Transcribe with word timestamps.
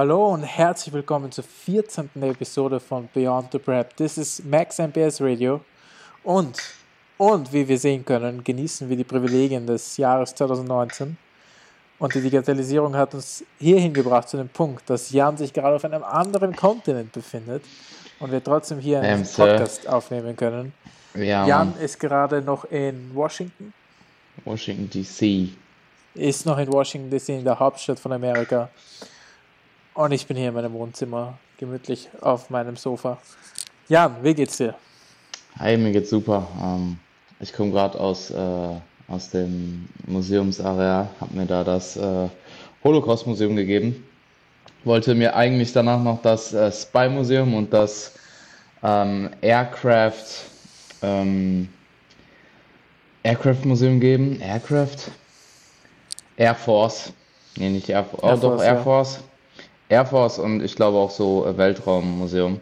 Hallo 0.00 0.32
und 0.32 0.44
herzlich 0.44 0.94
willkommen 0.94 1.30
zur 1.30 1.44
14. 1.44 2.08
Episode 2.22 2.80
von 2.80 3.06
Beyond 3.12 3.52
the 3.52 3.58
Prep. 3.58 3.94
Das 3.98 4.16
ist 4.16 4.42
Max 4.46 4.78
MPS 4.78 5.20
Radio 5.20 5.60
und, 6.24 6.56
und 7.18 7.52
wie 7.52 7.68
wir 7.68 7.78
sehen 7.78 8.02
können, 8.02 8.42
genießen 8.42 8.88
wir 8.88 8.96
die 8.96 9.04
Privilegien 9.04 9.66
des 9.66 9.98
Jahres 9.98 10.34
2019. 10.34 11.18
Und 11.98 12.14
die 12.14 12.22
Digitalisierung 12.22 12.96
hat 12.96 13.12
uns 13.12 13.44
hierhin 13.58 13.92
gebracht 13.92 14.26
zu 14.30 14.38
dem 14.38 14.48
Punkt, 14.48 14.88
dass 14.88 15.10
Jan 15.10 15.36
sich 15.36 15.52
gerade 15.52 15.76
auf 15.76 15.84
einem 15.84 16.02
anderen 16.02 16.56
Kontinent 16.56 17.12
befindet 17.12 17.62
und 18.20 18.32
wir 18.32 18.42
trotzdem 18.42 18.78
hier 18.78 19.02
einen 19.02 19.20
ähm, 19.20 19.28
Podcast 19.30 19.86
aufnehmen 19.86 20.34
können. 20.34 20.72
Ja, 21.12 21.46
Jan 21.46 21.74
ist 21.78 22.00
gerade 22.00 22.40
noch 22.40 22.64
in 22.70 23.14
Washington. 23.14 23.74
Washington 24.46 24.88
DC. 24.88 25.50
Ist 26.14 26.46
noch 26.46 26.56
in 26.56 26.72
Washington 26.72 27.10
DC, 27.10 27.28
in 27.28 27.44
der 27.44 27.58
Hauptstadt 27.58 28.00
von 28.00 28.14
Amerika. 28.14 28.70
Und 29.94 30.12
ich 30.12 30.26
bin 30.26 30.36
hier 30.36 30.48
in 30.48 30.54
meinem 30.54 30.72
Wohnzimmer, 30.72 31.38
gemütlich 31.58 32.08
auf 32.20 32.48
meinem 32.48 32.76
Sofa. 32.76 33.18
Jan, 33.88 34.16
wie 34.22 34.34
geht's 34.34 34.56
dir? 34.56 34.74
Hi, 35.58 35.76
mir 35.76 35.90
geht's 35.90 36.10
super. 36.10 36.46
Ähm, 36.62 36.98
ich 37.40 37.52
komme 37.52 37.72
gerade 37.72 37.98
aus, 37.98 38.30
äh, 38.30 38.76
aus 39.08 39.30
dem 39.30 39.88
Museumsareal, 40.06 41.08
habe 41.20 41.36
mir 41.36 41.46
da 41.46 41.64
das 41.64 41.96
äh, 41.96 42.28
Holocaust-Museum 42.84 43.56
gegeben. 43.56 44.06
Wollte 44.84 45.14
mir 45.14 45.34
eigentlich 45.34 45.72
danach 45.72 46.00
noch 46.00 46.22
das 46.22 46.54
äh, 46.54 46.70
Spy-Museum 46.70 47.52
und 47.54 47.72
das 47.72 48.12
ähm, 48.82 49.28
Aircraft 49.40 50.44
ähm, 51.02 51.68
Aircraft 53.24 53.64
Museum 53.64 53.98
geben. 54.00 54.40
Aircraft? 54.40 55.10
Air 56.36 56.54
Force. 56.54 57.12
Nee, 57.56 57.70
nicht 57.70 57.88
Air, 57.88 58.04
Force. 58.04 58.22
Air 58.22 58.32
oh, 58.32 58.40
Force, 58.40 58.58
doch, 58.58 58.64
Air 58.64 58.74
ja. 58.74 58.82
Air 59.90 60.06
Force 60.06 60.38
und 60.38 60.62
ich 60.62 60.76
glaube 60.76 60.96
auch 60.98 61.10
so 61.10 61.46
äh, 61.46 61.58
Weltraummuseum. 61.58 62.60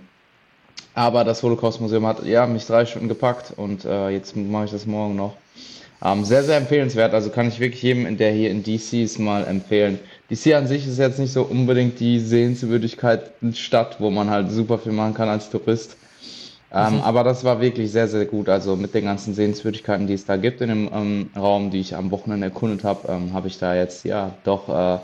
Aber 0.94 1.22
das 1.22 1.42
Holocaust-Museum 1.42 2.06
hat 2.06 2.24
ja 2.24 2.46
mich 2.46 2.66
drei 2.66 2.84
Stunden 2.84 3.08
gepackt 3.08 3.52
und 3.56 3.84
äh, 3.84 4.08
jetzt 4.08 4.34
mache 4.34 4.64
ich 4.64 4.70
das 4.72 4.86
morgen 4.86 5.14
noch. 5.14 5.36
Ähm, 6.04 6.24
sehr, 6.24 6.42
sehr 6.42 6.56
empfehlenswert. 6.56 7.12
Also 7.12 7.30
kann 7.30 7.48
ich 7.48 7.60
wirklich 7.60 7.82
jedem, 7.82 8.16
der 8.16 8.32
hier 8.32 8.50
in 8.50 8.62
DC 8.62 8.94
ist, 8.94 9.18
mal 9.18 9.46
empfehlen. 9.46 9.98
DC 10.30 10.54
an 10.54 10.66
sich 10.66 10.86
ist 10.86 10.98
jetzt 10.98 11.18
nicht 11.18 11.32
so 11.32 11.42
unbedingt 11.42 12.00
die 12.00 12.18
Sehenswürdigkeit 12.18 13.30
Stadt, 13.52 13.96
wo 14.00 14.10
man 14.10 14.30
halt 14.30 14.50
super 14.50 14.78
viel 14.78 14.92
machen 14.92 15.14
kann 15.14 15.28
als 15.28 15.50
Tourist. 15.50 15.96
Ähm, 16.72 16.96
mhm. 16.96 17.00
Aber 17.00 17.24
das 17.24 17.44
war 17.44 17.60
wirklich 17.60 17.90
sehr, 17.90 18.08
sehr 18.08 18.26
gut. 18.26 18.48
Also 18.48 18.76
mit 18.76 18.94
den 18.94 19.04
ganzen 19.04 19.34
Sehenswürdigkeiten, 19.34 20.06
die 20.06 20.14
es 20.14 20.24
da 20.24 20.36
gibt 20.36 20.60
in 20.60 20.68
dem 20.68 20.90
ähm, 20.92 21.30
Raum, 21.36 21.70
die 21.70 21.80
ich 21.80 21.96
am 21.96 22.10
Wochenende 22.10 22.46
erkundet 22.46 22.84
habe, 22.84 23.10
ähm, 23.10 23.32
habe 23.32 23.48
ich 23.48 23.58
da 23.58 23.74
jetzt 23.74 24.04
ja 24.04 24.34
doch 24.44 24.68
äh, 24.68 24.98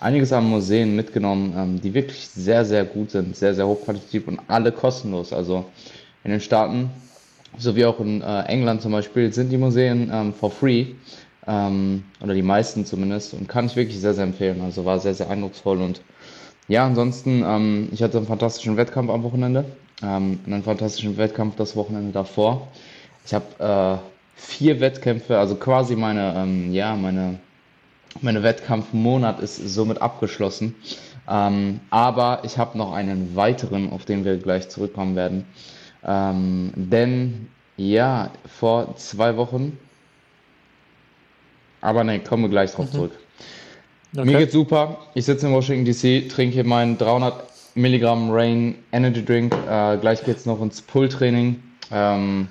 einiges 0.00 0.32
an 0.32 0.48
Museen 0.48 0.96
mitgenommen, 0.96 1.54
ähm, 1.56 1.80
die 1.80 1.94
wirklich 1.94 2.28
sehr, 2.28 2.64
sehr 2.64 2.84
gut 2.84 3.10
sind, 3.10 3.36
sehr, 3.36 3.54
sehr 3.54 3.66
hochqualitativ 3.66 4.28
und 4.28 4.40
alle 4.48 4.72
kostenlos. 4.72 5.32
Also 5.32 5.64
in 6.24 6.30
den 6.30 6.40
Staaten, 6.40 6.90
sowie 7.58 7.84
auch 7.84 8.00
in 8.00 8.22
äh, 8.22 8.42
England 8.42 8.82
zum 8.82 8.92
Beispiel, 8.92 9.32
sind 9.32 9.50
die 9.50 9.58
Museen 9.58 10.10
ähm, 10.12 10.32
for 10.34 10.50
free. 10.50 10.86
Ähm, 11.46 12.04
oder 12.22 12.34
die 12.34 12.42
meisten 12.42 12.86
zumindest. 12.86 13.34
Und 13.34 13.48
kann 13.48 13.66
ich 13.66 13.76
wirklich 13.76 14.00
sehr, 14.00 14.14
sehr 14.14 14.24
empfehlen. 14.24 14.60
Also 14.62 14.84
war 14.84 14.98
sehr, 14.98 15.14
sehr 15.14 15.28
eindrucksvoll. 15.28 15.80
Und 15.80 16.00
ja, 16.68 16.86
ansonsten, 16.86 17.44
ähm, 17.46 17.88
ich 17.92 18.02
hatte 18.02 18.16
einen 18.16 18.26
fantastischen 18.26 18.76
Wettkampf 18.76 19.10
am 19.10 19.22
Wochenende. 19.22 19.64
Ähm, 20.02 20.40
einen 20.46 20.62
fantastischen 20.62 21.16
Wettkampf 21.16 21.56
das 21.56 21.76
Wochenende 21.76 22.12
davor. 22.12 22.68
Ich 23.26 23.34
habe 23.34 24.00
äh, 24.02 24.14
vier 24.36 24.80
Wettkämpfe, 24.80 25.38
also 25.38 25.54
quasi 25.54 25.96
meine, 25.96 26.34
ähm, 26.36 26.72
ja, 26.72 26.96
meine 26.96 27.38
meine 28.20 28.42
Wettkampfmonat 28.42 29.40
ist 29.40 29.56
somit 29.56 30.00
abgeschlossen. 30.00 30.74
Ähm, 31.28 31.80
aber 31.90 32.42
ich 32.44 32.58
habe 32.58 32.76
noch 32.76 32.92
einen 32.92 33.34
weiteren, 33.34 33.90
auf 33.92 34.04
den 34.04 34.24
wir 34.24 34.36
gleich 34.36 34.68
zurückkommen 34.68 35.16
werden. 35.16 35.46
Ähm, 36.04 36.72
denn 36.76 37.48
ja, 37.76 38.30
vor 38.46 38.96
zwei 38.96 39.36
Wochen. 39.36 39.78
Aber 41.80 42.04
ne, 42.04 42.20
kommen 42.20 42.44
wir 42.44 42.50
gleich 42.50 42.72
drauf 42.72 42.86
mhm. 42.86 42.96
zurück. 42.96 43.12
Okay. 44.16 44.24
Mir 44.26 44.38
geht's 44.38 44.52
super. 44.52 44.98
Ich 45.14 45.24
sitze 45.24 45.46
in 45.48 45.52
Washington 45.52 45.84
DC, 45.84 46.28
trinke 46.28 46.54
hier 46.54 46.64
meinen 46.64 46.96
300 46.98 47.44
Milligramm 47.74 48.30
Rain 48.30 48.76
Energy 48.92 49.24
Drink. 49.24 49.54
Äh, 49.68 49.96
gleich 49.98 50.22
geht's 50.24 50.46
noch 50.46 50.60
ins 50.62 50.80
Pull-Training. 50.82 51.60
Ähm, 51.90 52.48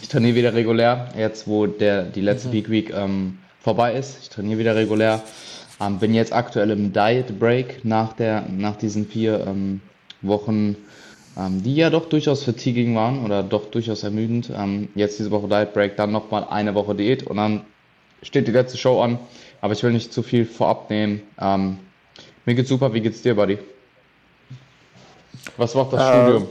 ich 0.00 0.08
trainiere 0.08 0.34
wieder 0.36 0.54
regulär, 0.54 1.08
jetzt 1.16 1.46
wo 1.46 1.66
der 1.66 2.04
die 2.04 2.20
letzte 2.20 2.48
mhm. 2.48 2.52
Peak 2.52 2.70
Week 2.70 2.92
ähm, 2.94 3.38
vorbei 3.62 3.94
ist. 3.94 4.18
Ich 4.20 4.28
trainiere 4.28 4.58
wieder 4.58 4.74
regulär. 4.74 5.22
Ähm, 5.80 5.98
bin 5.98 6.14
jetzt 6.14 6.32
aktuell 6.32 6.70
im 6.70 6.92
Diet 6.92 7.38
Break 7.38 7.84
nach, 7.84 8.12
der, 8.12 8.44
nach 8.48 8.76
diesen 8.76 9.06
vier 9.06 9.46
ähm, 9.46 9.80
Wochen, 10.20 10.76
ähm, 11.36 11.62
die 11.62 11.76
ja 11.76 11.90
doch 11.90 12.08
durchaus 12.08 12.44
fatiguing 12.44 12.94
waren 12.94 13.24
oder 13.24 13.42
doch 13.42 13.66
durchaus 13.66 14.02
ermüdend. 14.02 14.50
Ähm, 14.54 14.88
jetzt 14.94 15.18
diese 15.18 15.30
Woche 15.30 15.48
Diet 15.48 15.72
Break, 15.72 15.96
dann 15.96 16.12
nochmal 16.12 16.46
eine 16.50 16.74
Woche 16.74 16.94
Diät 16.94 17.24
und 17.24 17.36
dann 17.36 17.62
steht 18.22 18.46
die 18.46 18.52
letzte 18.52 18.78
Show 18.78 19.00
an. 19.00 19.18
Aber 19.60 19.72
ich 19.72 19.82
will 19.82 19.92
nicht 19.92 20.12
zu 20.12 20.22
viel 20.22 20.44
vorab 20.44 20.90
nehmen. 20.90 21.22
Ähm, 21.40 21.78
mir 22.44 22.54
geht's 22.54 22.68
super. 22.68 22.92
Wie 22.92 23.00
geht's 23.00 23.22
dir, 23.22 23.34
Buddy? 23.34 23.58
Was 25.56 25.74
macht 25.74 25.92
das 25.92 26.00
äh, 26.02 26.22
Studium? 26.22 26.48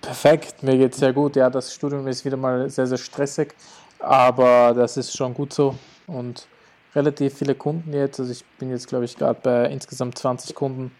Perfekt, 0.00 0.62
mir 0.62 0.76
geht's 0.78 0.98
sehr 0.98 1.12
gut. 1.12 1.36
Ja, 1.36 1.48
das 1.48 1.72
Studium 1.72 2.06
ist 2.08 2.24
wieder 2.24 2.36
mal 2.36 2.68
sehr, 2.68 2.86
sehr 2.86 2.98
stressig, 2.98 3.54
aber 4.00 4.74
das 4.74 4.96
ist 4.96 5.16
schon 5.16 5.32
gut 5.32 5.52
so 5.52 5.74
und 6.06 6.46
relativ 6.94 7.38
viele 7.38 7.54
Kunden 7.54 7.92
jetzt. 7.92 8.20
Also 8.20 8.32
ich 8.32 8.44
bin 8.58 8.70
jetzt, 8.70 8.88
glaube 8.88 9.04
ich, 9.04 9.16
gerade 9.16 9.38
bei 9.42 9.66
insgesamt 9.66 10.18
20 10.18 10.54
Kunden, 10.54 10.92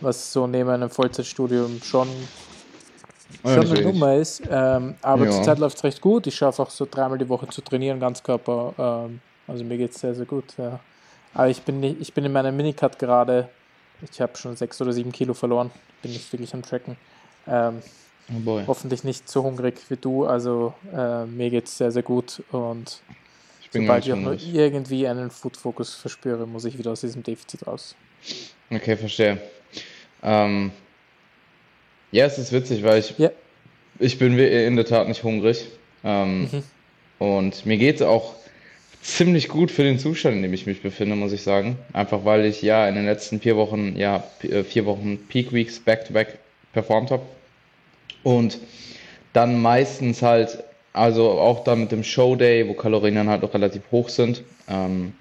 was 0.00 0.32
so 0.32 0.46
neben 0.46 0.68
einem 0.68 0.90
Vollzeitstudium 0.90 1.80
schon, 1.82 2.08
schon 3.44 3.62
ja, 3.62 3.70
eine 3.70 3.82
Nummer 3.82 4.14
ist. 4.16 4.42
Ähm, 4.50 4.94
aber 5.02 5.26
ja. 5.26 5.30
zurzeit 5.30 5.58
läuft 5.58 5.78
es 5.78 5.84
recht 5.84 6.00
gut. 6.00 6.26
Ich 6.26 6.36
schaffe 6.36 6.62
auch 6.62 6.70
so 6.70 6.86
dreimal 6.90 7.18
die 7.18 7.28
Woche 7.28 7.48
zu 7.48 7.62
trainieren, 7.62 8.00
Ganzkörper. 8.00 8.74
Ähm, 8.78 9.20
also 9.46 9.64
mir 9.64 9.78
geht 9.78 9.92
es 9.92 10.00
sehr, 10.00 10.14
sehr 10.14 10.26
gut. 10.26 10.54
Ja. 10.58 10.80
Aber 11.34 11.48
ich 11.48 11.62
bin, 11.62 11.80
nicht, 11.80 12.00
ich 12.00 12.12
bin 12.12 12.24
in 12.24 12.32
meiner 12.32 12.52
Minicut 12.52 12.98
gerade, 12.98 13.48
ich 14.10 14.20
habe 14.20 14.36
schon 14.36 14.56
sechs 14.56 14.80
oder 14.80 14.92
sieben 14.92 15.12
Kilo 15.12 15.34
verloren. 15.34 15.70
Bin 16.02 16.12
nicht 16.12 16.32
wirklich 16.32 16.54
am 16.54 16.62
Tracken. 16.62 16.96
Ähm, 17.46 17.82
oh 18.46 18.60
hoffentlich 18.66 19.04
nicht 19.04 19.28
so 19.28 19.42
hungrig 19.42 19.78
wie 19.88 19.96
du. 19.96 20.26
Also 20.26 20.74
äh, 20.94 21.24
mir 21.26 21.50
geht 21.50 21.66
es 21.66 21.78
sehr, 21.78 21.92
sehr 21.92 22.02
gut 22.02 22.42
und 22.52 23.00
Sobald 23.72 24.06
ich 24.06 24.12
auch 24.12 24.16
nur 24.16 24.36
irgendwie 24.40 25.06
einen 25.06 25.30
Food-Fokus 25.30 25.94
verspüre, 25.94 26.46
muss 26.46 26.64
ich 26.64 26.76
wieder 26.76 26.90
aus 26.90 27.02
diesem 27.02 27.22
Defizit 27.22 27.66
raus. 27.66 27.94
Okay, 28.68 28.96
verstehe. 28.96 29.40
Ähm, 30.22 30.72
ja, 32.10 32.26
es 32.26 32.38
ist 32.38 32.52
witzig, 32.52 32.82
weil 32.82 32.98
ich, 32.98 33.14
ja. 33.18 33.30
ich 33.98 34.18
bin 34.18 34.38
in 34.38 34.76
der 34.76 34.84
Tat 34.84 35.06
nicht 35.06 35.22
hungrig. 35.22 35.66
Ähm, 36.02 36.42
mhm. 36.42 36.62
Und 37.18 37.64
mir 37.66 37.76
geht 37.76 37.96
es 37.96 38.02
auch 38.02 38.34
ziemlich 39.02 39.48
gut 39.48 39.70
für 39.70 39.84
den 39.84 39.98
Zustand, 39.98 40.36
in 40.36 40.42
dem 40.42 40.52
ich 40.52 40.66
mich 40.66 40.82
befinde, 40.82 41.14
muss 41.14 41.32
ich 41.32 41.42
sagen. 41.42 41.78
Einfach 41.92 42.24
weil 42.24 42.44
ich 42.44 42.62
ja 42.62 42.88
in 42.88 42.96
den 42.96 43.06
letzten 43.06 43.40
vier 43.40 43.56
Wochen, 43.56 43.96
ja, 43.96 44.24
äh, 44.42 44.64
vier 44.64 44.84
Wochen 44.86 45.18
Peak 45.28 45.52
Weeks 45.52 45.78
back-to-back 45.78 46.28
-back 46.28 46.38
performt 46.72 47.10
habe. 47.10 47.22
Und 48.22 48.58
dann 49.32 49.60
meistens 49.62 50.22
halt 50.22 50.64
also 50.92 51.30
auch 51.30 51.64
da 51.64 51.76
mit 51.76 51.92
dem 51.92 52.02
Showday, 52.04 52.68
wo 52.68 52.74
Kalorien 52.74 53.14
dann 53.14 53.28
halt 53.28 53.44
auch 53.44 53.54
relativ 53.54 53.82
hoch 53.90 54.08
sind. 54.08 54.42
Ähm, 54.68 55.12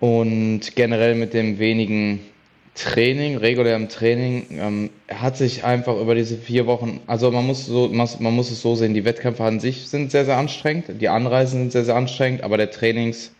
und 0.00 0.76
generell 0.76 1.14
mit 1.14 1.34
dem 1.34 1.58
wenigen 1.58 2.20
Training, 2.74 3.36
regulärem 3.36 3.88
Training, 3.88 4.46
ähm, 4.50 4.90
hat 5.08 5.36
sich 5.36 5.64
einfach 5.64 5.96
über 6.00 6.14
diese 6.14 6.36
vier 6.36 6.66
Wochen, 6.66 7.00
also 7.06 7.30
man 7.30 7.46
muss, 7.46 7.66
so, 7.66 7.88
man 7.88 8.34
muss 8.34 8.50
es 8.50 8.60
so 8.60 8.74
sehen, 8.74 8.94
die 8.94 9.04
Wettkämpfe 9.04 9.44
an 9.44 9.60
sich 9.60 9.88
sind 9.88 10.10
sehr, 10.10 10.24
sehr 10.24 10.36
anstrengend, 10.36 11.00
die 11.00 11.08
Anreisen 11.08 11.60
sind 11.60 11.72
sehr, 11.72 11.84
sehr 11.84 11.94
anstrengend, 11.94 12.42
aber 12.42 12.56
der 12.56 12.72
Trainings, 12.72 13.32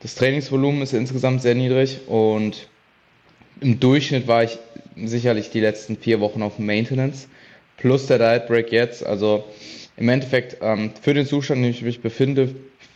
das 0.00 0.14
Trainingsvolumen 0.14 0.80
ist 0.80 0.94
insgesamt 0.94 1.42
sehr 1.42 1.54
niedrig 1.54 2.00
und 2.08 2.68
im 3.60 3.78
Durchschnitt 3.78 4.26
war 4.26 4.42
ich 4.42 4.58
sicherlich 4.96 5.50
die 5.50 5.60
letzten 5.60 5.98
vier 5.98 6.20
Wochen 6.20 6.42
auf 6.42 6.58
Maintenance 6.58 7.28
plus 7.80 8.06
der 8.06 8.18
Diet 8.18 8.46
Break 8.46 8.70
jetzt. 8.70 9.04
Also 9.04 9.44
im 9.96 10.08
Endeffekt 10.08 10.58
ähm, 10.60 10.92
für 11.00 11.14
den 11.14 11.26
Zustand, 11.26 11.58
in 11.58 11.64
dem 11.64 11.70
ich 11.70 11.82
mich 11.82 12.00
befinde, 12.00 12.54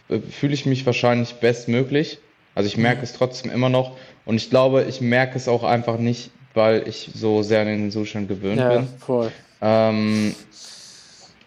äh, 0.09 0.21
fühle 0.21 0.55
ich 0.55 0.67
mich 0.67 0.87
wahrscheinlich 0.87 1.35
bestmöglich. 1.35 2.19
Also 2.55 2.69
ich 2.69 2.77
merke 2.77 3.03
es 3.03 3.13
trotzdem 3.13 3.51
immer 3.51 3.69
noch 3.69 3.97
und 4.25 4.37
ich 4.37 4.49
glaube, 4.49 4.85
ich 4.89 5.01
merke 5.01 5.37
es 5.37 5.49
auch 5.49 5.65
einfach 5.65 5.99
nicht, 5.99 6.31
weil 6.55 6.87
ich 6.87 7.11
so 7.13 7.43
sehr 7.43 7.63
an 7.63 7.67
den 7.67 7.91
Zustand 7.91 8.29
gewöhnt 8.29 8.61
ja, 8.61 8.69
bin. 8.69 8.89
Voll. 8.99 9.33
Ähm, 9.61 10.35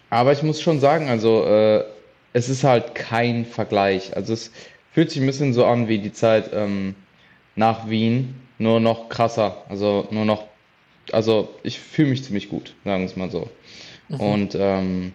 aber 0.09 0.33
ich 0.33 0.43
muss 0.43 0.61
schon 0.61 0.79
sagen, 0.79 1.07
also 1.07 1.45
äh, 1.45 1.85
es 2.33 2.49
ist 2.49 2.63
halt 2.63 2.93
kein 2.93 3.45
Vergleich. 3.45 4.15
Also 4.15 4.33
es 4.33 4.51
fühlt 4.91 5.11
sich 5.11 5.21
ein 5.21 5.27
bisschen 5.27 5.53
so 5.53 5.65
an 5.65 5.87
wie 5.87 5.99
die 5.99 6.11
Zeit 6.11 6.49
ähm, 6.53 6.95
nach 7.55 7.89
Wien, 7.89 8.35
nur 8.57 8.79
noch 8.79 9.09
krasser. 9.09 9.63
Also 9.69 10.07
nur 10.11 10.25
noch 10.25 10.45
also 11.13 11.49
ich 11.63 11.79
fühle 11.79 12.09
mich 12.09 12.23
ziemlich 12.23 12.49
gut, 12.49 12.73
sagen 12.83 13.01
wir 13.01 13.05
es 13.05 13.15
mal 13.15 13.29
so. 13.29 13.49
Mhm. 14.09 14.19
Und 14.19 14.57
ähm, 14.59 15.13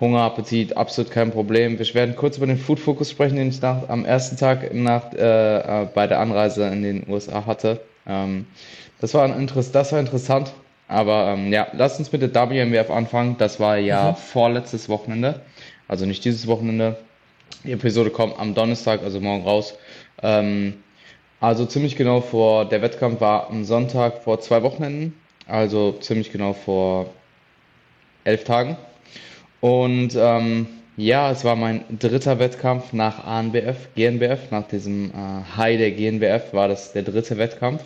Hunger, 0.00 0.20
Appetit, 0.20 0.76
absolut 0.76 1.10
kein 1.10 1.30
Problem. 1.32 1.78
Wir 1.78 1.94
werden 1.94 2.14
kurz 2.14 2.36
über 2.36 2.46
den 2.46 2.58
Food 2.58 2.78
Focus 2.78 3.10
sprechen, 3.10 3.36
den 3.36 3.48
ich 3.48 3.60
nach, 3.60 3.88
am 3.88 4.04
ersten 4.04 4.36
Tag 4.36 4.72
nach, 4.72 5.12
äh, 5.12 5.82
äh, 5.82 5.88
bei 5.92 6.06
der 6.06 6.20
Anreise 6.20 6.66
in 6.68 6.82
den 6.82 7.08
USA 7.08 7.46
hatte. 7.46 7.80
Ähm, 8.06 8.46
das, 9.00 9.14
war 9.14 9.24
ein 9.24 9.38
Interess 9.38 9.72
das 9.72 9.92
war 9.92 10.00
interessant. 10.00 10.52
Aber 10.86 11.34
ähm, 11.34 11.52
ja, 11.52 11.68
lass 11.74 11.98
uns 11.98 12.10
mit 12.12 12.22
der 12.22 12.32
WMWF 12.32 12.90
anfangen. 12.90 13.36
Das 13.38 13.60
war 13.60 13.76
ja 13.76 14.12
mhm. 14.12 14.16
vorletztes 14.16 14.88
Wochenende. 14.88 15.42
Also 15.86 16.06
nicht 16.06 16.24
dieses 16.24 16.46
Wochenende. 16.46 16.96
Die 17.64 17.72
Episode 17.72 18.10
kommt 18.10 18.38
am 18.38 18.54
Donnerstag, 18.54 19.02
also 19.02 19.20
morgen 19.20 19.44
raus. 19.44 19.74
Ähm, 20.22 20.74
also 21.40 21.66
ziemlich 21.66 21.96
genau 21.96 22.20
vor, 22.20 22.64
der 22.64 22.82
Wettkampf 22.82 23.20
war 23.20 23.48
am 23.50 23.64
Sonntag 23.64 24.22
vor 24.22 24.40
zwei 24.40 24.62
Wochenenden. 24.62 25.14
Also 25.46 25.92
ziemlich 25.92 26.32
genau 26.32 26.52
vor 26.52 27.06
elf 28.24 28.44
Tagen. 28.44 28.76
Und 29.60 30.14
ähm, 30.16 30.66
ja, 30.96 31.30
es 31.30 31.44
war 31.44 31.56
mein 31.56 31.84
dritter 31.98 32.38
Wettkampf 32.38 32.92
nach 32.92 33.24
ANBF, 33.24 33.88
GNBF. 33.94 34.50
Nach 34.50 34.66
diesem 34.66 35.10
äh, 35.10 35.56
High 35.56 35.78
der 35.78 35.92
GNBF 35.92 36.52
war 36.52 36.68
das 36.68 36.92
der 36.92 37.02
dritte 37.02 37.38
Wettkampf. 37.38 37.84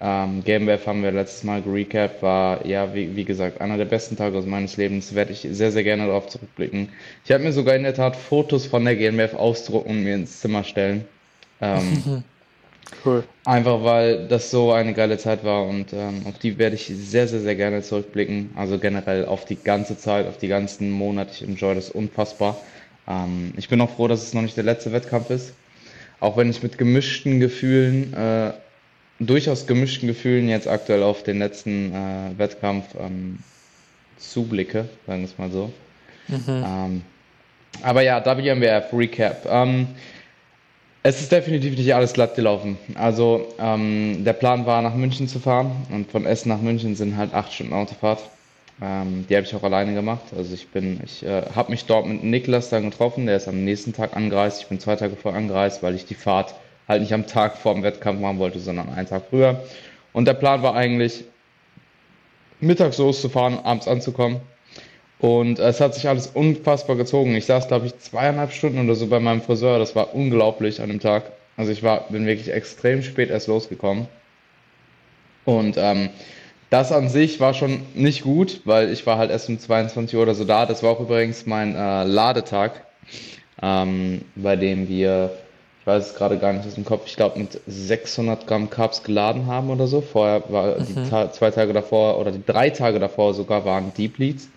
Ähm, 0.00 0.42
GmbF 0.44 0.86
haben 0.86 1.02
wir 1.02 1.12
letztes 1.12 1.44
Mal 1.44 1.62
gerecapt, 1.62 2.22
war 2.22 2.66
ja, 2.66 2.94
wie, 2.94 3.16
wie 3.16 3.24
gesagt, 3.24 3.60
einer 3.60 3.78
der 3.78 3.84
besten 3.84 4.16
Tage 4.16 4.36
aus 4.36 4.44
meines 4.44 4.76
Lebens. 4.76 5.14
Werde 5.14 5.32
ich 5.32 5.46
sehr, 5.50 5.72
sehr 5.72 5.82
gerne 5.82 6.06
darauf 6.06 6.28
zurückblicken. 6.28 6.90
Ich 7.24 7.32
habe 7.32 7.42
mir 7.42 7.52
sogar 7.52 7.74
in 7.74 7.84
der 7.84 7.94
Tat 7.94 8.14
Fotos 8.14 8.66
von 8.66 8.84
der 8.84 8.96
GmbF 8.96 9.34
ausdrucken 9.34 9.90
und 9.90 10.04
mir 10.04 10.14
ins 10.14 10.40
Zimmer 10.40 10.62
stellen. 10.64 11.06
Ähm, 11.60 12.22
cool. 13.04 13.24
Einfach 13.44 13.84
weil 13.84 14.28
das 14.28 14.50
so 14.50 14.72
eine 14.72 14.94
geile 14.94 15.18
Zeit 15.18 15.44
war 15.44 15.66
und 15.66 15.92
ähm, 15.92 16.22
auf 16.26 16.38
die 16.38 16.58
werde 16.58 16.76
ich 16.76 16.86
sehr, 16.86 17.28
sehr, 17.28 17.40
sehr 17.40 17.56
gerne 17.56 17.82
zurückblicken. 17.82 18.50
Also 18.56 18.78
generell 18.78 19.26
auf 19.26 19.44
die 19.44 19.56
ganze 19.56 19.98
Zeit, 19.98 20.26
auf 20.26 20.38
die 20.38 20.48
ganzen 20.48 20.90
Monate. 20.90 21.30
Ich 21.32 21.42
enjoy 21.42 21.74
das 21.74 21.90
unfassbar. 21.90 22.56
Ähm, 23.06 23.52
ich 23.56 23.68
bin 23.68 23.80
auch 23.80 23.90
froh, 23.90 24.08
dass 24.08 24.22
es 24.22 24.34
noch 24.34 24.42
nicht 24.42 24.56
der 24.56 24.64
letzte 24.64 24.92
Wettkampf 24.92 25.30
ist. 25.30 25.54
Auch 26.20 26.36
wenn 26.36 26.50
ich 26.50 26.62
mit 26.62 26.78
gemischten 26.78 27.40
Gefühlen 27.40 28.14
äh, 28.14 28.52
durchaus 29.20 29.66
gemischten 29.66 30.08
Gefühlen 30.08 30.48
jetzt 30.48 30.68
aktuell 30.68 31.02
auf 31.02 31.22
den 31.22 31.38
letzten 31.38 31.92
äh, 31.92 32.38
Wettkampf 32.38 32.86
ähm, 32.98 33.38
zublicke, 34.18 34.88
sagen 35.06 35.20
wir 35.20 35.28
es 35.28 35.38
mal 35.38 35.50
so. 35.50 35.72
Mhm. 36.28 36.42
Ähm, 36.48 37.02
aber 37.82 38.02
ja, 38.02 38.24
WMWF 38.24 38.92
Recap. 38.92 39.46
Es 41.06 41.20
ist 41.20 41.30
definitiv 41.30 41.76
nicht 41.76 41.94
alles 41.94 42.14
glatt 42.14 42.34
gelaufen. 42.34 42.78
Also 42.94 43.46
ähm, 43.58 44.24
der 44.24 44.32
Plan 44.32 44.64
war, 44.64 44.80
nach 44.80 44.94
München 44.94 45.28
zu 45.28 45.38
fahren 45.38 45.70
und 45.90 46.10
von 46.10 46.24
Essen 46.24 46.48
nach 46.48 46.62
München 46.62 46.96
sind 46.96 47.18
halt 47.18 47.34
acht 47.34 47.52
Stunden 47.52 47.74
Autofahrt. 47.74 48.20
Ähm, 48.80 49.26
die 49.28 49.36
habe 49.36 49.44
ich 49.44 49.54
auch 49.54 49.62
alleine 49.62 49.92
gemacht. 49.92 50.22
Also 50.34 50.54
ich 50.54 50.68
bin, 50.68 50.98
ich 51.04 51.22
äh, 51.22 51.42
habe 51.54 51.72
mich 51.72 51.84
dort 51.84 52.06
mit 52.06 52.24
Niklas 52.24 52.70
dann 52.70 52.88
getroffen. 52.90 53.26
Der 53.26 53.36
ist 53.36 53.48
am 53.48 53.64
nächsten 53.64 53.92
Tag 53.92 54.16
angereist. 54.16 54.62
Ich 54.62 54.68
bin 54.68 54.80
zwei 54.80 54.96
Tage 54.96 55.14
vorher 55.14 55.38
angereist, 55.38 55.82
weil 55.82 55.94
ich 55.94 56.06
die 56.06 56.14
Fahrt 56.14 56.54
halt 56.88 57.02
nicht 57.02 57.12
am 57.12 57.26
Tag 57.26 57.58
vor 57.58 57.74
dem 57.74 57.82
Wettkampf 57.82 58.18
machen 58.18 58.38
wollte, 58.38 58.58
sondern 58.58 58.88
einen 58.88 59.06
Tag 59.06 59.24
früher. 59.28 59.62
Und 60.14 60.24
der 60.24 60.32
Plan 60.32 60.62
war 60.62 60.74
eigentlich, 60.74 61.24
mittags 62.60 62.96
loszufahren, 62.96 63.58
abends 63.58 63.86
anzukommen. 63.86 64.40
Und 65.18 65.58
es 65.58 65.80
hat 65.80 65.94
sich 65.94 66.08
alles 66.08 66.26
unfassbar 66.26 66.96
gezogen. 66.96 67.34
Ich 67.34 67.46
saß, 67.46 67.68
glaube 67.68 67.86
ich, 67.86 67.98
zweieinhalb 67.98 68.52
Stunden 68.52 68.84
oder 68.84 68.94
so 68.94 69.06
bei 69.06 69.20
meinem 69.20 69.42
Friseur. 69.42 69.78
Das 69.78 69.94
war 69.96 70.14
unglaublich 70.14 70.80
an 70.82 70.88
dem 70.88 71.00
Tag. 71.00 71.32
Also 71.56 71.72
ich 71.72 71.82
war, 71.82 72.08
bin 72.08 72.26
wirklich 72.26 72.52
extrem 72.52 73.02
spät 73.02 73.30
erst 73.30 73.48
losgekommen. 73.48 74.08
Und 75.44 75.76
ähm, 75.78 76.10
das 76.70 76.90
an 76.90 77.08
sich 77.08 77.38
war 77.38 77.54
schon 77.54 77.82
nicht 77.94 78.22
gut, 78.22 78.62
weil 78.64 78.92
ich 78.92 79.06
war 79.06 79.18
halt 79.18 79.30
erst 79.30 79.48
um 79.48 79.58
22 79.58 80.16
Uhr 80.16 80.22
oder 80.22 80.34
so 80.34 80.44
da. 80.44 80.66
Das 80.66 80.82
war 80.82 80.90
auch 80.90 81.00
übrigens 81.00 81.46
mein 81.46 81.74
äh, 81.76 82.04
Ladetag, 82.04 82.72
ähm, 83.62 84.22
bei 84.34 84.56
dem 84.56 84.88
wir 84.88 85.30
ich 85.84 85.86
weiß 85.86 86.06
es 86.06 86.14
gerade 86.14 86.38
gar 86.38 86.54
nicht 86.54 86.66
aus 86.66 86.76
dem 86.76 86.86
Kopf, 86.86 87.02
ich 87.04 87.14
glaube 87.14 87.38
mit 87.38 87.60
600 87.66 88.46
Gramm 88.46 88.70
Carbs 88.70 89.02
geladen 89.02 89.48
haben 89.48 89.68
oder 89.68 89.86
so. 89.86 90.00
Vorher 90.00 90.42
war 90.48 90.80
mhm. 90.80 90.86
die 90.86 91.10
Ta 91.10 91.30
zwei 91.30 91.50
Tage 91.50 91.74
davor 91.74 92.18
oder 92.18 92.32
die 92.32 92.42
drei 92.42 92.70
Tage 92.70 92.98
davor 92.98 93.34
sogar 93.34 93.66
waren 93.66 93.92
Deep 93.92 94.16
Leads. 94.16 94.48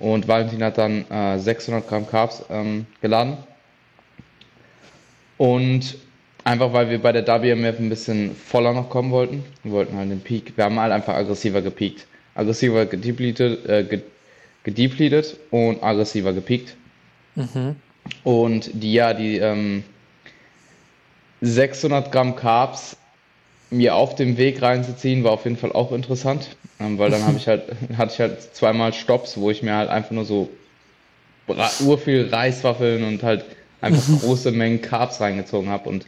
Und 0.00 0.26
Valentin 0.26 0.64
hat 0.64 0.78
dann 0.78 1.04
äh, 1.10 1.38
600 1.38 1.86
Gramm 1.88 2.08
Carbs 2.08 2.42
ähm, 2.50 2.86
geladen. 3.00 3.36
Und 5.38 5.96
einfach 6.44 6.72
weil 6.72 6.90
wir 6.90 7.00
bei 7.00 7.12
der 7.12 7.26
WMF 7.26 7.78
ein 7.78 7.88
bisschen 7.88 8.34
voller 8.34 8.72
noch 8.72 8.90
kommen 8.90 9.10
wollten. 9.12 9.44
Wir 9.62 9.72
wollten 9.72 9.96
halt 9.96 10.10
den 10.10 10.20
Peak, 10.20 10.56
wir 10.56 10.64
haben 10.64 10.80
halt 10.80 10.92
einfach 10.92 11.14
aggressiver 11.14 11.62
gepiekt. 11.62 12.06
Aggressiver 12.34 12.86
gedepleted, 12.86 13.68
äh, 13.68 14.00
gedepleted 14.64 15.36
und 15.50 15.82
aggressiver 15.82 16.32
gepiekt. 16.32 16.76
Mhm. 17.36 17.76
Und 18.24 18.70
die, 18.72 18.94
ja, 18.94 19.14
die, 19.14 19.38
ähm, 19.38 19.84
600 21.42 22.12
Gramm 22.12 22.36
Carbs 22.36 22.96
mir 23.70 23.94
auf 23.94 24.14
dem 24.14 24.36
Weg 24.36 24.62
reinzuziehen, 24.62 25.24
war 25.24 25.32
auf 25.32 25.44
jeden 25.44 25.56
Fall 25.56 25.72
auch 25.72 25.92
interessant, 25.92 26.56
ähm, 26.80 26.98
weil 26.98 27.10
dann 27.10 27.24
habe 27.24 27.36
ich 27.36 27.46
halt, 27.46 27.64
hatte 27.96 28.12
ich 28.12 28.20
halt 28.20 28.54
zweimal 28.54 28.92
Stops, 28.92 29.38
wo 29.38 29.50
ich 29.50 29.62
mir 29.62 29.74
halt 29.74 29.88
einfach 29.90 30.10
nur 30.10 30.24
so 30.24 30.48
urviel 31.84 32.28
Reiswaffeln 32.30 33.04
und 33.04 33.22
halt 33.22 33.44
einfach 33.80 34.02
große 34.20 34.52
Mengen 34.52 34.82
Carbs 34.82 35.20
reingezogen 35.20 35.68
habe 35.68 35.88
und 35.88 36.06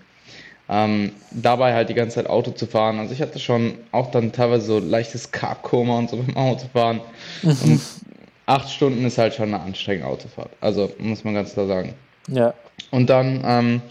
ähm, 0.68 1.12
dabei 1.30 1.74
halt 1.74 1.88
die 1.88 1.94
ganze 1.94 2.16
Zeit 2.16 2.28
Auto 2.28 2.52
zu 2.52 2.66
fahren. 2.66 2.98
Also 2.98 3.12
ich 3.12 3.20
hatte 3.20 3.38
schon 3.38 3.74
auch 3.90 4.10
dann 4.10 4.32
teilweise 4.32 4.66
so 4.66 4.78
leichtes 4.78 5.30
Carb-Koma 5.30 5.98
und 5.98 6.10
so 6.10 6.16
beim 6.16 6.36
Autofahren. 6.36 7.00
und 7.42 7.80
acht 8.46 8.70
Stunden 8.70 9.04
ist 9.04 9.18
halt 9.18 9.34
schon 9.34 9.52
eine 9.52 9.60
anstrengende 9.60 10.08
Autofahrt. 10.08 10.50
Also 10.60 10.92
muss 10.98 11.24
man 11.24 11.34
ganz 11.34 11.52
klar 11.52 11.66
sagen. 11.66 11.94
Ja. 12.28 12.54
Und 12.90 13.10
dann 13.10 13.42
ähm, 13.44 13.82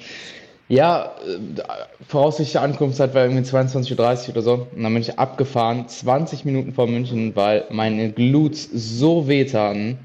ja, 0.71 1.13
äh, 1.27 1.63
voraussichtliche 2.07 2.61
Ankunftszeit 2.61 3.13
war 3.13 3.23
irgendwie 3.23 3.43
22.30 3.43 3.91
Uhr 3.91 4.29
oder 4.29 4.41
so. 4.41 4.67
Und 4.73 4.83
dann 4.83 4.93
bin 4.93 5.01
ich 5.01 5.19
abgefahren, 5.19 5.87
20 5.87 6.45
Minuten 6.45 6.73
vor 6.73 6.87
München, 6.87 7.35
weil 7.35 7.65
meine 7.71 8.11
Glutes 8.11 8.69
so 8.71 9.27
wehtaten 9.27 9.99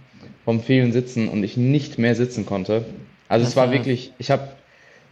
vom 0.45 0.61
vielen 0.61 0.93
Sitzen 0.93 1.29
und 1.29 1.45
ich 1.45 1.57
nicht 1.57 1.99
mehr 1.99 2.17
sitzen 2.17 2.47
konnte. 2.47 2.85
Also 3.29 3.45
Aha. 3.45 3.49
es 3.49 3.57
war 3.57 3.71
wirklich, 3.71 4.13
ich 4.19 4.33
habe, 4.33 4.49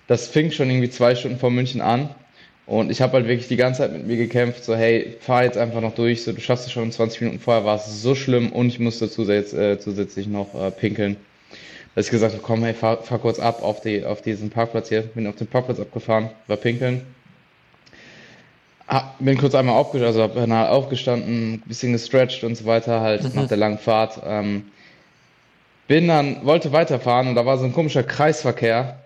das 0.09 0.27
fing 0.27 0.51
schon 0.51 0.71
irgendwie 0.71 0.91
zwei 0.91 1.15
Stunden 1.15 1.39
vor 1.39 1.51
München 1.51 1.81
an 1.81 2.09
und 2.67 2.91
ich 2.91 3.01
habe 3.01 3.13
halt 3.13 3.29
wirklich 3.29 3.49
die 3.49 3.57
ganze 3.57 3.83
Zeit 3.83 3.93
mit 3.93 4.07
mir 4.09 4.17
gekämpft, 4.17 4.65
so 4.65 4.75
hey, 4.75 5.17
fahr 5.21 5.45
jetzt 5.45 5.59
einfach 5.59 5.81
noch 5.81 5.95
durch, 5.95 6.25
so 6.25 6.33
du 6.33 6.41
schaffst 6.41 6.67
es 6.67 6.73
schon 6.73 6.91
20 6.91 7.21
Minuten 7.21 7.41
vorher, 7.41 7.65
war 7.65 7.77
es 7.77 8.03
so 8.03 8.15
schlimm 8.17 8.51
und 8.51 8.69
ich 8.69 8.81
musste 8.81 9.09
zusätzlich, 9.09 9.61
äh, 9.61 9.79
zusätzlich 9.79 10.27
noch 10.27 10.55
äh, 10.55 10.71
pinkeln 10.73 11.17
dass 11.95 12.07
ich 12.07 12.11
gesagt 12.11 12.33
habe, 12.33 12.43
komm, 12.43 12.65
hey, 12.65 12.75
fahr, 12.75 13.03
fahr 13.03 13.19
kurz 13.19 13.39
ab 13.39 13.63
auf, 13.63 13.81
die, 13.81 14.05
auf 14.05 14.21
diesen 14.21 14.51
Parkplatz 14.51 14.89
hier. 14.89 15.03
Bin 15.03 15.27
auf 15.27 15.37
den 15.37 15.47
Parkplatz 15.47 15.79
abgefahren, 15.79 16.31
war 16.49 16.57
pinkeln. 16.57 17.03
bin 19.21 19.39
kurz 19.39 19.55
einmal 19.55 19.77
aufgestanden, 19.77 20.23
also 20.23 20.35
bin 20.35 20.53
halt 20.53 20.71
aufgestanden, 20.71 21.63
bisschen 21.67 21.93
gestretched 21.93 22.43
und 22.43 22.57
so 22.57 22.65
weiter, 22.65 23.01
halt 23.01 23.23
mhm. 23.23 23.31
nach 23.35 23.49
der 23.49 23.57
langen 23.57 23.79
Fahrt. 23.79 24.21
Ähm, 24.25 24.65
bin 25.87 26.09
dann, 26.09 26.45
wollte 26.45 26.73
weiterfahren 26.73 27.29
und 27.29 27.35
da 27.35 27.47
war 27.47 27.59
so 27.59 27.65
ein 27.65 27.73
komischer 27.73 28.03
Kreisverkehr. 28.03 28.99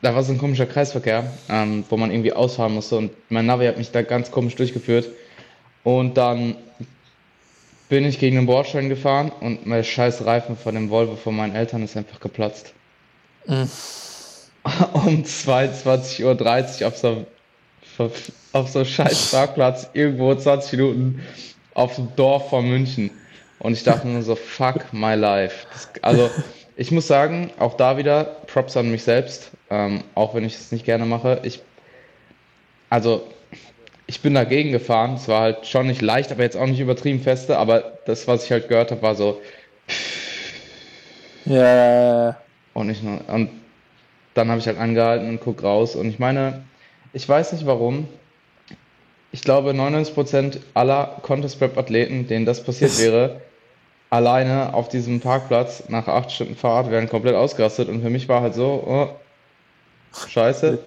Da 0.00 0.14
war 0.14 0.22
so 0.22 0.32
ein 0.32 0.38
komischer 0.38 0.66
Kreisverkehr, 0.66 1.30
ähm, 1.48 1.84
wo 1.88 1.96
man 1.96 2.12
irgendwie 2.12 2.32
ausfahren 2.32 2.72
musste 2.72 2.96
und 2.96 3.10
mein 3.30 3.46
Navi 3.46 3.66
hat 3.66 3.78
mich 3.78 3.90
da 3.90 4.02
ganz 4.02 4.30
komisch 4.30 4.54
durchgeführt. 4.54 5.08
Und 5.82 6.16
dann 6.16 6.54
bin 7.88 8.04
ich 8.04 8.18
gegen 8.18 8.36
den 8.36 8.46
Bordstein 8.46 8.88
gefahren 8.88 9.32
und 9.40 9.66
mein 9.66 9.82
scheiß 9.82 10.24
Reifen 10.24 10.56
von 10.56 10.74
dem 10.74 10.90
Volvo 10.90 11.16
von 11.16 11.34
meinen 11.34 11.54
Eltern 11.54 11.82
ist 11.82 11.96
einfach 11.96 12.20
geplatzt. 12.20 12.72
Mhm. 13.46 13.68
Um 14.92 15.22
22.30 15.22 16.82
Uhr 16.82 16.88
auf 16.88 16.98
so, 16.98 17.26
auf 18.52 18.68
so 18.68 18.84
scheiß 18.84 19.30
Parkplatz, 19.30 19.88
irgendwo 19.94 20.34
20 20.34 20.72
Minuten 20.72 21.22
auf 21.74 21.94
dem 21.94 22.14
Dorf 22.16 22.50
von 22.50 22.68
München. 22.68 23.10
Und 23.60 23.72
ich 23.72 23.82
dachte 23.84 24.06
nur 24.06 24.22
so, 24.22 24.34
fuck 24.36 24.92
my 24.92 25.14
life. 25.14 25.66
Das, 25.72 25.88
also, 26.02 26.30
ich 26.76 26.90
muss 26.90 27.06
sagen, 27.06 27.50
auch 27.58 27.74
da 27.74 27.96
wieder 27.96 28.24
Props 28.46 28.76
an 28.76 28.90
mich 28.90 29.02
selbst, 29.04 29.50
ähm, 29.70 30.04
auch 30.14 30.34
wenn 30.34 30.44
ich 30.44 30.54
es 30.54 30.70
nicht 30.70 30.84
gerne 30.84 31.06
mache. 31.06 31.40
Ich, 31.44 31.60
also, 32.90 33.26
ich 34.08 34.22
bin 34.22 34.34
dagegen 34.34 34.72
gefahren. 34.72 35.14
Es 35.14 35.28
war 35.28 35.42
halt 35.42 35.66
schon 35.66 35.86
nicht 35.86 36.00
leicht, 36.00 36.32
aber 36.32 36.42
jetzt 36.42 36.56
auch 36.56 36.66
nicht 36.66 36.80
übertrieben 36.80 37.20
feste. 37.20 37.58
Aber 37.58 37.98
das, 38.06 38.26
was 38.26 38.44
ich 38.44 38.50
halt 38.50 38.68
gehört 38.68 38.90
habe, 38.90 39.02
war 39.02 39.14
so. 39.14 39.40
Ja. 41.44 42.36
Und, 42.72 42.88
ich, 42.88 43.02
und 43.02 43.50
dann 44.32 44.48
habe 44.48 44.58
ich 44.60 44.66
halt 44.66 44.78
angehalten 44.78 45.28
und 45.28 45.40
guck 45.40 45.62
raus. 45.62 45.94
Und 45.94 46.08
ich 46.08 46.18
meine, 46.18 46.64
ich 47.12 47.28
weiß 47.28 47.52
nicht 47.52 47.66
warum. 47.66 48.08
Ich 49.30 49.42
glaube, 49.42 49.72
99% 49.72 50.58
aller 50.72 51.18
Contest 51.20 51.58
Prep 51.58 51.76
Athleten, 51.76 52.26
denen 52.26 52.46
das 52.46 52.64
passiert 52.64 52.98
wäre, 52.98 53.42
alleine 54.08 54.72
auf 54.72 54.88
diesem 54.88 55.20
Parkplatz 55.20 55.84
nach 55.88 56.08
acht 56.08 56.32
Stunden 56.32 56.56
Fahrt 56.56 56.90
wären 56.90 57.10
komplett 57.10 57.34
ausgerastet. 57.34 57.90
Und 57.90 58.00
für 58.00 58.08
mich 58.08 58.26
war 58.26 58.40
halt 58.40 58.54
so, 58.54 58.82
oh, 58.86 59.08
scheiße. 60.28 60.78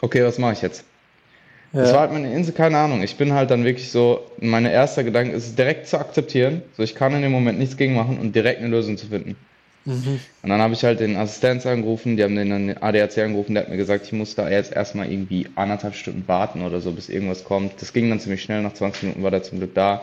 Okay, 0.00 0.24
was 0.24 0.38
mache 0.38 0.52
ich 0.52 0.62
jetzt? 0.62 0.84
Das 1.74 1.92
war 1.92 2.00
halt 2.00 2.12
meine 2.12 2.32
Insel, 2.32 2.54
keine 2.54 2.78
Ahnung. 2.78 3.02
Ich 3.02 3.16
bin 3.16 3.32
halt 3.32 3.50
dann 3.50 3.64
wirklich 3.64 3.90
so, 3.90 4.20
mein 4.40 4.64
erster 4.64 5.02
Gedanke 5.02 5.32
ist 5.32 5.58
direkt 5.58 5.88
zu 5.88 5.98
akzeptieren. 5.98 6.62
So, 6.76 6.84
ich 6.84 6.94
kann 6.94 7.14
in 7.14 7.22
dem 7.22 7.32
Moment 7.32 7.58
nichts 7.58 7.76
gegen 7.76 7.94
machen 7.94 8.18
und 8.18 8.34
direkt 8.34 8.60
eine 8.60 8.68
Lösung 8.68 8.96
zu 8.96 9.08
finden. 9.08 9.36
Mhm. 9.84 10.20
Und 10.42 10.48
dann 10.48 10.60
habe 10.60 10.72
ich 10.74 10.84
halt 10.84 11.00
den 11.00 11.16
Assistenz 11.16 11.66
angerufen, 11.66 12.16
die 12.16 12.22
haben 12.22 12.36
den 12.36 12.82
ADAC 12.82 13.18
angerufen, 13.18 13.54
der 13.54 13.64
hat 13.64 13.70
mir 13.70 13.76
gesagt, 13.76 14.06
ich 14.06 14.12
muss 14.12 14.34
da 14.34 14.48
jetzt 14.48 14.72
erstmal 14.72 15.10
irgendwie 15.10 15.46
anderthalb 15.56 15.94
Stunden 15.94 16.24
warten 16.26 16.62
oder 16.62 16.80
so, 16.80 16.92
bis 16.92 17.08
irgendwas 17.08 17.44
kommt. 17.44 17.82
Das 17.82 17.92
ging 17.92 18.08
dann 18.08 18.20
ziemlich 18.20 18.42
schnell, 18.42 18.62
nach 18.62 18.72
20 18.72 19.02
Minuten 19.02 19.22
war 19.22 19.30
der 19.30 19.42
zum 19.42 19.58
Glück 19.58 19.74
da. 19.74 20.02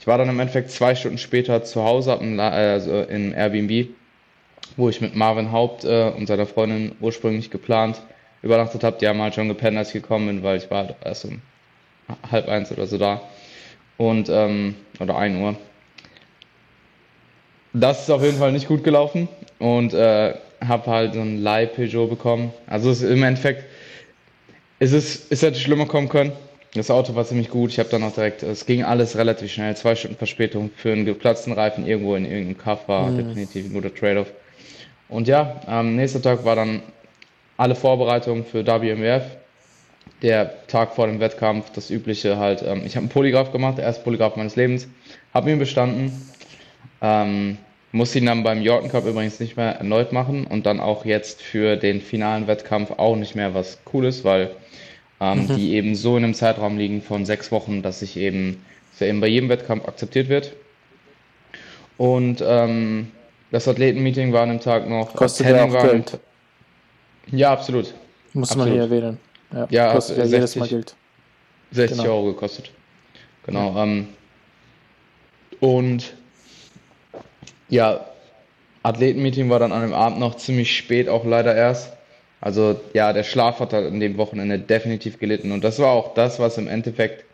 Ich 0.00 0.06
war 0.06 0.18
dann 0.18 0.28
im 0.28 0.40
Endeffekt 0.40 0.70
zwei 0.70 0.94
Stunden 0.94 1.18
später 1.18 1.62
zu 1.62 1.84
Hause, 1.84 2.18
also 2.18 3.02
in 3.02 3.32
Airbnb, 3.32 3.88
wo 4.76 4.88
ich 4.88 5.00
mit 5.00 5.14
Marvin 5.14 5.52
Haupt 5.52 5.84
äh, 5.84 6.10
und 6.16 6.26
seiner 6.26 6.46
Freundin 6.46 6.92
ursprünglich 7.00 7.50
geplant 7.50 8.00
übernachtet 8.42 8.84
habe. 8.84 8.98
Die 9.00 9.08
haben 9.08 9.22
halt 9.22 9.34
schon 9.34 9.48
gepennt, 9.48 9.78
als 9.78 9.88
ich 9.88 10.02
gekommen 10.02 10.26
bin, 10.26 10.42
weil 10.42 10.58
ich 10.58 10.70
war 10.70 10.94
erst 11.04 11.24
um 11.24 11.40
halb 12.30 12.48
eins 12.48 12.70
oder 12.72 12.86
so 12.86 12.98
da. 12.98 13.22
Und, 13.96 14.28
ähm, 14.28 14.74
oder 15.00 15.16
ein 15.16 15.40
Uhr. 15.40 15.56
Das 17.72 18.02
ist 18.02 18.10
auf 18.10 18.22
jeden 18.22 18.38
Fall 18.38 18.52
nicht 18.52 18.68
gut 18.68 18.84
gelaufen 18.84 19.28
und 19.58 19.94
äh, 19.94 20.34
habe 20.60 20.90
halt 20.90 21.14
so 21.14 21.20
ein 21.20 21.42
Leih 21.42 21.66
Peugeot 21.66 22.06
bekommen. 22.08 22.52
Also 22.66 22.90
es 22.90 23.00
ist 23.00 23.10
im 23.10 23.22
Endeffekt 23.22 23.64
ist 24.78 24.92
es 24.92 25.16
ist 25.26 25.42
hätte 25.42 25.58
schlimmer 25.58 25.86
kommen 25.86 26.08
können. 26.08 26.32
Das 26.74 26.90
Auto 26.90 27.14
war 27.14 27.24
ziemlich 27.24 27.50
gut. 27.50 27.70
Ich 27.70 27.78
habe 27.78 27.88
dann 27.88 28.02
auch 28.02 28.12
direkt, 28.12 28.42
es 28.42 28.66
ging 28.66 28.82
alles 28.82 29.16
relativ 29.16 29.52
schnell. 29.52 29.76
Zwei 29.76 29.94
Stunden 29.94 30.16
Verspätung 30.16 30.70
für 30.74 30.92
einen 30.92 31.04
geplatzten 31.04 31.52
Reifen 31.52 31.86
irgendwo 31.86 32.14
in 32.14 32.24
irgendeinem 32.24 32.58
Kaff 32.58 32.88
war 32.88 33.10
mhm. 33.10 33.18
definitiv 33.18 33.66
ein 33.66 33.74
guter 33.74 33.94
Trade-off. 33.94 34.32
Und 35.08 35.28
ja, 35.28 35.60
am 35.66 35.96
nächsten 35.96 36.22
Tag 36.22 36.44
war 36.44 36.56
dann 36.56 36.82
alle 37.62 37.76
Vorbereitungen 37.76 38.44
für 38.44 38.66
WMWF. 38.66 39.22
Der 40.20 40.66
Tag 40.66 40.94
vor 40.94 41.06
dem 41.06 41.20
Wettkampf, 41.20 41.70
das 41.70 41.90
übliche 41.90 42.36
halt. 42.36 42.62
Ähm, 42.62 42.82
ich 42.84 42.96
habe 42.96 43.04
einen 43.04 43.08
Polygraph 43.08 43.52
gemacht, 43.52 43.78
der 43.78 43.84
erste 43.84 44.02
Polygraph 44.02 44.36
meines 44.36 44.56
Lebens. 44.56 44.88
Habe 45.32 45.50
ihn 45.50 45.58
bestanden. 45.60 46.12
Ähm, 47.00 47.56
muss 47.92 48.16
ihn 48.16 48.26
dann 48.26 48.42
beim 48.42 48.62
Yorton 48.62 48.90
Cup 48.90 49.06
übrigens 49.06 49.38
nicht 49.38 49.56
mehr 49.56 49.76
erneut 49.76 50.12
machen 50.12 50.46
und 50.46 50.66
dann 50.66 50.80
auch 50.80 51.04
jetzt 51.04 51.42
für 51.42 51.76
den 51.76 52.00
finalen 52.00 52.46
Wettkampf 52.46 52.92
auch 52.96 53.16
nicht 53.16 53.34
mehr 53.34 53.54
was 53.54 53.78
Cooles, 53.84 54.24
weil 54.24 54.50
ähm, 55.20 55.46
mhm. 55.46 55.56
die 55.56 55.74
eben 55.74 55.94
so 55.94 56.16
in 56.16 56.24
einem 56.24 56.34
Zeitraum 56.34 56.78
liegen 56.78 57.02
von 57.02 57.24
sechs 57.24 57.52
Wochen, 57.52 57.82
dass 57.82 58.02
ich 58.02 58.16
eben, 58.16 58.64
dass 58.92 59.06
eben 59.06 59.20
bei 59.20 59.28
jedem 59.28 59.48
Wettkampf 59.48 59.86
akzeptiert 59.86 60.28
wird. 60.28 60.52
Und 61.98 62.42
ähm, 62.44 63.08
das 63.50 63.68
Athletenmeeting 63.68 64.32
war 64.32 64.42
an 64.42 64.48
dem 64.48 64.60
Tag 64.60 64.88
noch. 64.88 65.14
Kostet 65.14 65.48
ja 65.48 65.64
auch 65.64 65.82
Geld. 65.82 66.18
Ja, 67.30 67.52
absolut. 67.52 67.94
Muss 68.32 68.50
absolut. 68.50 68.68
man 68.68 68.74
hier 68.74 68.82
erwähnen. 68.82 69.18
Ja, 69.52 69.66
ja 69.70 69.92
kostet 69.92 70.18
ja 70.18 70.26
60, 70.26 70.34
jedes 70.34 70.56
Mal 70.56 70.68
Geld. 70.68 70.94
60 71.72 71.98
genau. 71.98 72.14
Euro 72.14 72.26
gekostet. 72.32 72.70
Genau. 73.46 73.74
Ja. 73.74 73.84
Ähm, 73.84 74.08
und 75.60 76.14
ja, 77.68 78.06
Athletenmeeting 78.82 79.48
war 79.48 79.58
dann 79.58 79.72
an 79.72 79.82
dem 79.82 79.94
Abend 79.94 80.18
noch 80.18 80.36
ziemlich 80.36 80.76
spät, 80.76 81.08
auch 81.08 81.24
leider 81.24 81.54
erst. 81.54 81.92
Also 82.40 82.80
ja, 82.92 83.12
der 83.12 83.22
Schlaf 83.22 83.60
hat 83.60 83.72
halt 83.72 83.86
in 83.86 84.00
dem 84.00 84.16
Wochenende 84.16 84.58
definitiv 84.58 85.18
gelitten. 85.18 85.52
Und 85.52 85.62
das 85.62 85.78
war 85.78 85.90
auch 85.90 86.14
das, 86.14 86.40
was 86.40 86.58
im 86.58 86.66
Endeffekt 86.66 87.24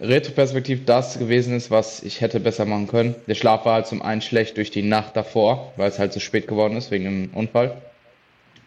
retroperspektiv 0.00 0.84
das 0.84 1.18
gewesen 1.18 1.56
ist, 1.56 1.70
was 1.70 2.02
ich 2.02 2.20
hätte 2.20 2.38
besser 2.38 2.66
machen 2.66 2.86
können. 2.86 3.14
Der 3.26 3.34
Schlaf 3.34 3.64
war 3.64 3.74
halt 3.74 3.86
zum 3.86 4.02
einen 4.02 4.20
schlecht 4.20 4.56
durch 4.56 4.70
die 4.70 4.82
Nacht 4.82 5.16
davor, 5.16 5.72
weil 5.76 5.88
es 5.88 5.98
halt 5.98 6.12
so 6.12 6.20
spät 6.20 6.46
geworden 6.46 6.76
ist 6.76 6.90
wegen 6.90 7.04
dem 7.04 7.30
Unfall. 7.34 7.76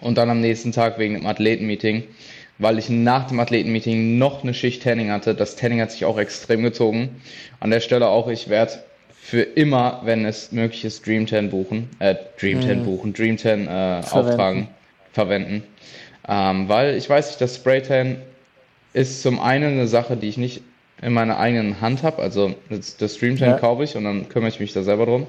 Und 0.01 0.17
dann 0.17 0.29
am 0.29 0.41
nächsten 0.41 0.71
Tag 0.71 0.97
wegen 0.99 1.13
dem 1.13 1.25
Athletenmeeting, 1.25 2.03
weil 2.57 2.77
ich 2.79 2.89
nach 2.89 3.27
dem 3.27 3.39
Athletenmeeting 3.39 4.17
noch 4.17 4.43
eine 4.43 4.53
Schicht 4.53 4.83
Tanning 4.83 5.11
hatte. 5.11 5.35
Das 5.35 5.55
Tanning 5.55 5.79
hat 5.81 5.91
sich 5.91 6.05
auch 6.05 6.17
extrem 6.17 6.63
gezogen. 6.63 7.21
An 7.59 7.71
der 7.71 7.79
Stelle 7.79 8.07
auch, 8.07 8.27
ich 8.27 8.49
werde 8.49 8.83
für 9.21 9.41
immer, 9.41 10.01
wenn 10.03 10.25
es 10.25 10.51
möglich 10.51 10.83
ist, 10.83 11.05
Dream 11.05 11.27
10 11.27 11.51
buchen, 11.51 11.89
äh, 11.99 12.15
Dream 12.39 12.61
10 12.61 12.79
mhm. 12.79 12.85
buchen, 12.85 13.13
Dream 13.13 13.37
10 13.37 13.67
äh, 13.67 14.01
auftragen, 14.11 14.67
verwenden. 15.13 15.63
Ähm, 16.27 16.67
weil 16.67 16.97
ich 16.97 17.09
weiß 17.09 17.27
nicht, 17.27 17.41
das 17.41 17.55
Spray 17.55 17.81
Tan 17.81 18.17
ist 18.93 19.21
zum 19.21 19.39
einen 19.39 19.73
eine 19.73 19.87
Sache, 19.87 20.17
die 20.17 20.27
ich 20.27 20.37
nicht 20.37 20.63
in 21.01 21.13
meiner 21.13 21.39
eigenen 21.39 21.81
Hand 21.81 22.03
habe. 22.03 22.21
Also 22.21 22.55
das, 22.69 22.97
das 22.97 23.15
Stream 23.15 23.37
Tan 23.37 23.49
ja. 23.49 23.57
kaufe 23.57 23.83
ich 23.83 23.95
und 23.95 24.03
dann 24.03 24.29
kümmere 24.29 24.49
ich 24.49 24.59
mich 24.59 24.73
da 24.73 24.83
selber 24.83 25.05
drum. 25.05 25.27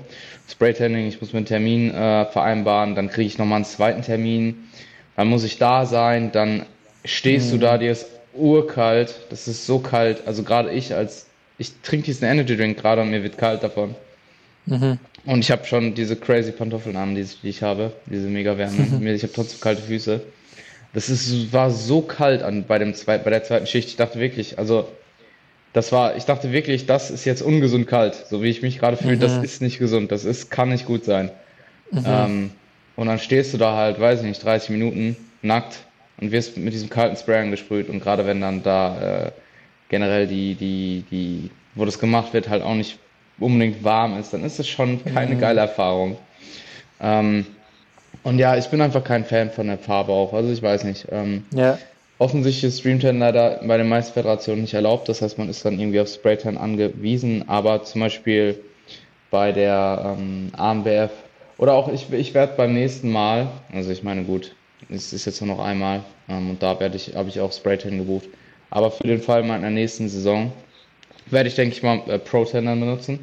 Spray 0.49 0.75
Tanning, 0.75 1.07
ich 1.07 1.21
muss 1.21 1.33
mir 1.33 1.38
einen 1.38 1.47
Termin 1.47 1.91
äh, 1.95 2.26
vereinbaren, 2.26 2.95
dann 2.95 3.09
kriege 3.09 3.26
ich 3.26 3.38
nochmal 3.38 3.57
einen 3.57 3.64
zweiten 3.64 4.02
Termin, 4.02 4.69
dann 5.17 5.29
muss 5.29 5.45
ich 5.45 5.59
da 5.59 5.87
sein, 5.87 6.33
dann 6.33 6.67
stehst 7.05 7.49
mhm. 7.49 7.52
du 7.52 7.59
da, 7.59 7.79
dir 7.79 7.93
ist 7.93 8.07
urkalt, 8.35 9.14
das 9.31 9.49
ist 9.49 9.67
so 9.67 9.79
kalt. 9.79 10.26
Also 10.26 10.43
gerade 10.43 10.71
ich 10.71 10.95
als 10.95 11.26
ich 11.59 11.73
trinke 11.83 12.07
diesen 12.07 12.26
Energy 12.26 12.57
Drink 12.57 12.79
gerade 12.79 13.02
und 13.02 13.11
mir 13.11 13.23
wird 13.23 13.38
kalt 13.38 13.62
davon. 13.62 13.95
Mhm. 14.67 14.99
Und 15.25 15.41
ich 15.41 15.50
habe 15.50 15.64
schon 15.64 15.95
diese 15.95 16.17
crazy 16.17 16.50
Pantoffeln 16.50 16.97
an, 16.97 17.14
die, 17.14 17.25
ich 17.43 17.62
habe, 17.62 17.93
diese 18.07 18.26
mega 18.26 18.59
Wärme. 18.59 18.76
Mhm. 19.00 19.07
Ich 19.07 19.23
habe 19.23 19.33
trotzdem 19.33 19.61
kalte 19.61 19.83
Füße. 19.83 20.21
Das 20.93 21.09
ist, 21.09 21.52
war 21.52 21.71
so 21.71 22.02
kalt 22.02 22.43
an, 22.43 22.64
bei, 22.67 22.79
dem 22.79 22.95
zwei, 22.95 23.19
bei 23.19 23.31
der 23.31 23.45
zweiten 23.45 23.67
Schicht. 23.67 23.88
Ich 23.88 23.97
dachte 23.97 24.19
wirklich, 24.19 24.59
also 24.59 24.88
das 25.73 25.93
war, 25.93 26.17
ich 26.17 26.25
dachte 26.25 26.52
wirklich, 26.52 26.87
das 26.87 27.11
ist 27.11 27.25
jetzt 27.25 27.43
ungesund 27.43 27.87
kalt, 27.87 28.14
so 28.29 28.43
wie 28.43 28.49
ich 28.49 28.62
mich 28.62 28.79
gerade 28.79 28.97
fühle. 28.97 29.17
Mhm. 29.17 29.21
Das 29.21 29.37
ist 29.38 29.62
nicht 29.62 29.79
gesund, 29.79 30.12
das 30.12 30.25
ist, 30.25 30.50
kann 30.50 30.69
nicht 30.69 30.87
gut 30.87 31.05
sein. 31.05 31.31
Mhm. 31.91 32.05
Ähm, 32.07 32.50
und 32.97 33.07
dann 33.07 33.19
stehst 33.19 33.55
du 33.55 33.59
da 33.59 33.76
halt, 33.76 33.99
weiß 33.99 34.21
ich 34.21 34.26
nicht, 34.26 34.45
30 34.45 34.71
Minuten 34.71 35.17
nackt 35.41 35.79
und 36.21 36.31
wirst 36.31 36.59
mit 36.59 36.75
diesem 36.75 36.91
kalten 36.91 37.17
Spray 37.17 37.41
angesprüht. 37.41 37.88
Und 37.88 38.00
gerade 38.00 38.26
wenn 38.26 38.41
dann 38.41 38.62
da 38.62 39.26
äh, 39.26 39.33
generell 39.88 40.26
die, 40.26 40.55
die, 40.55 41.05
die, 41.11 41.50
wo 41.75 41.85
das 41.85 41.99
gemacht 41.99 42.35
wird, 42.35 42.49
halt 42.49 42.62
auch 42.62 42.75
nicht 42.75 42.99
unbedingt 43.38 43.83
warm 43.83 44.19
ist, 44.21 44.33
dann 44.35 44.45
ist 44.45 44.59
es 44.59 44.69
schon 44.69 45.02
keine 45.05 45.37
mhm. 45.37 45.41
geile 45.41 45.61
Erfahrung. 45.61 46.19
Ähm, 47.00 47.47
und 48.23 48.38
ja, 48.38 48.57
ich 48.57 48.69
bin 48.69 48.81
einfach 48.81 49.02
kein 49.02 49.25
Fan 49.25 49.50
von 49.50 49.67
der 49.67 49.79
Farbe 49.79 50.12
auch. 50.12 50.33
Also 50.35 50.52
ich 50.52 50.62
weiß 50.62 50.85
nicht. 50.85 51.07
Ähm, 51.11 51.45
ja. 51.55 51.79
Offensichtlich 52.23 52.62
ist 52.62 52.79
Streamtan 52.79 53.19
leider 53.19 53.61
bei 53.67 53.76
den 53.76 53.88
meisten 53.88 54.14
Föderationen 54.14 54.61
nicht 54.61 54.75
erlaubt. 54.75 55.09
Das 55.09 55.23
heißt, 55.23 55.38
man 55.38 55.49
ist 55.49 55.64
dann 55.64 55.81
irgendwie 55.81 55.99
auf 55.99 56.07
Spraytan 56.07 56.57
angewiesen. 56.57 57.49
Aber 57.49 57.83
zum 57.83 58.00
Beispiel 58.00 58.61
bei 59.33 59.50
der 59.50 60.17
ähm, 60.17 60.52
AMBF 60.57 61.11
oder 61.59 61.75
auch 61.75 61.93
ich, 61.93 62.12
ich 62.12 62.33
werde 62.33 62.52
beim 62.57 62.75
nächsten 62.75 63.11
Mal, 63.11 63.49
also 63.73 63.91
ich 63.91 64.05
meine 64.05 64.23
gut, 64.23 64.55
es 64.88 65.12
ist 65.12 65.25
jetzt 65.25 65.41
nur 65.41 65.57
noch 65.57 65.64
einmal 65.64 66.05
ähm, 66.29 66.50
und 66.50 66.62
da 66.62 66.79
werde 66.79 66.95
ich, 66.95 67.17
habe 67.17 67.29
ich 67.29 67.41
auch 67.41 67.50
Spraytan 67.50 67.99
gebucht. 67.99 68.29
Aber 68.71 68.93
für 68.93 69.09
den 69.09 69.21
Fall 69.21 69.43
meiner 69.43 69.71
nächsten 69.71 70.09
Saison 70.09 70.52
werde 71.26 71.49
ich, 71.49 71.57
denke 71.57 71.75
ich 71.75 71.83
mal, 71.83 72.02
äh, 72.07 72.21
Pro 72.21 72.45
10 72.45 72.67
dann 72.67 72.79
benutzen. 72.79 73.19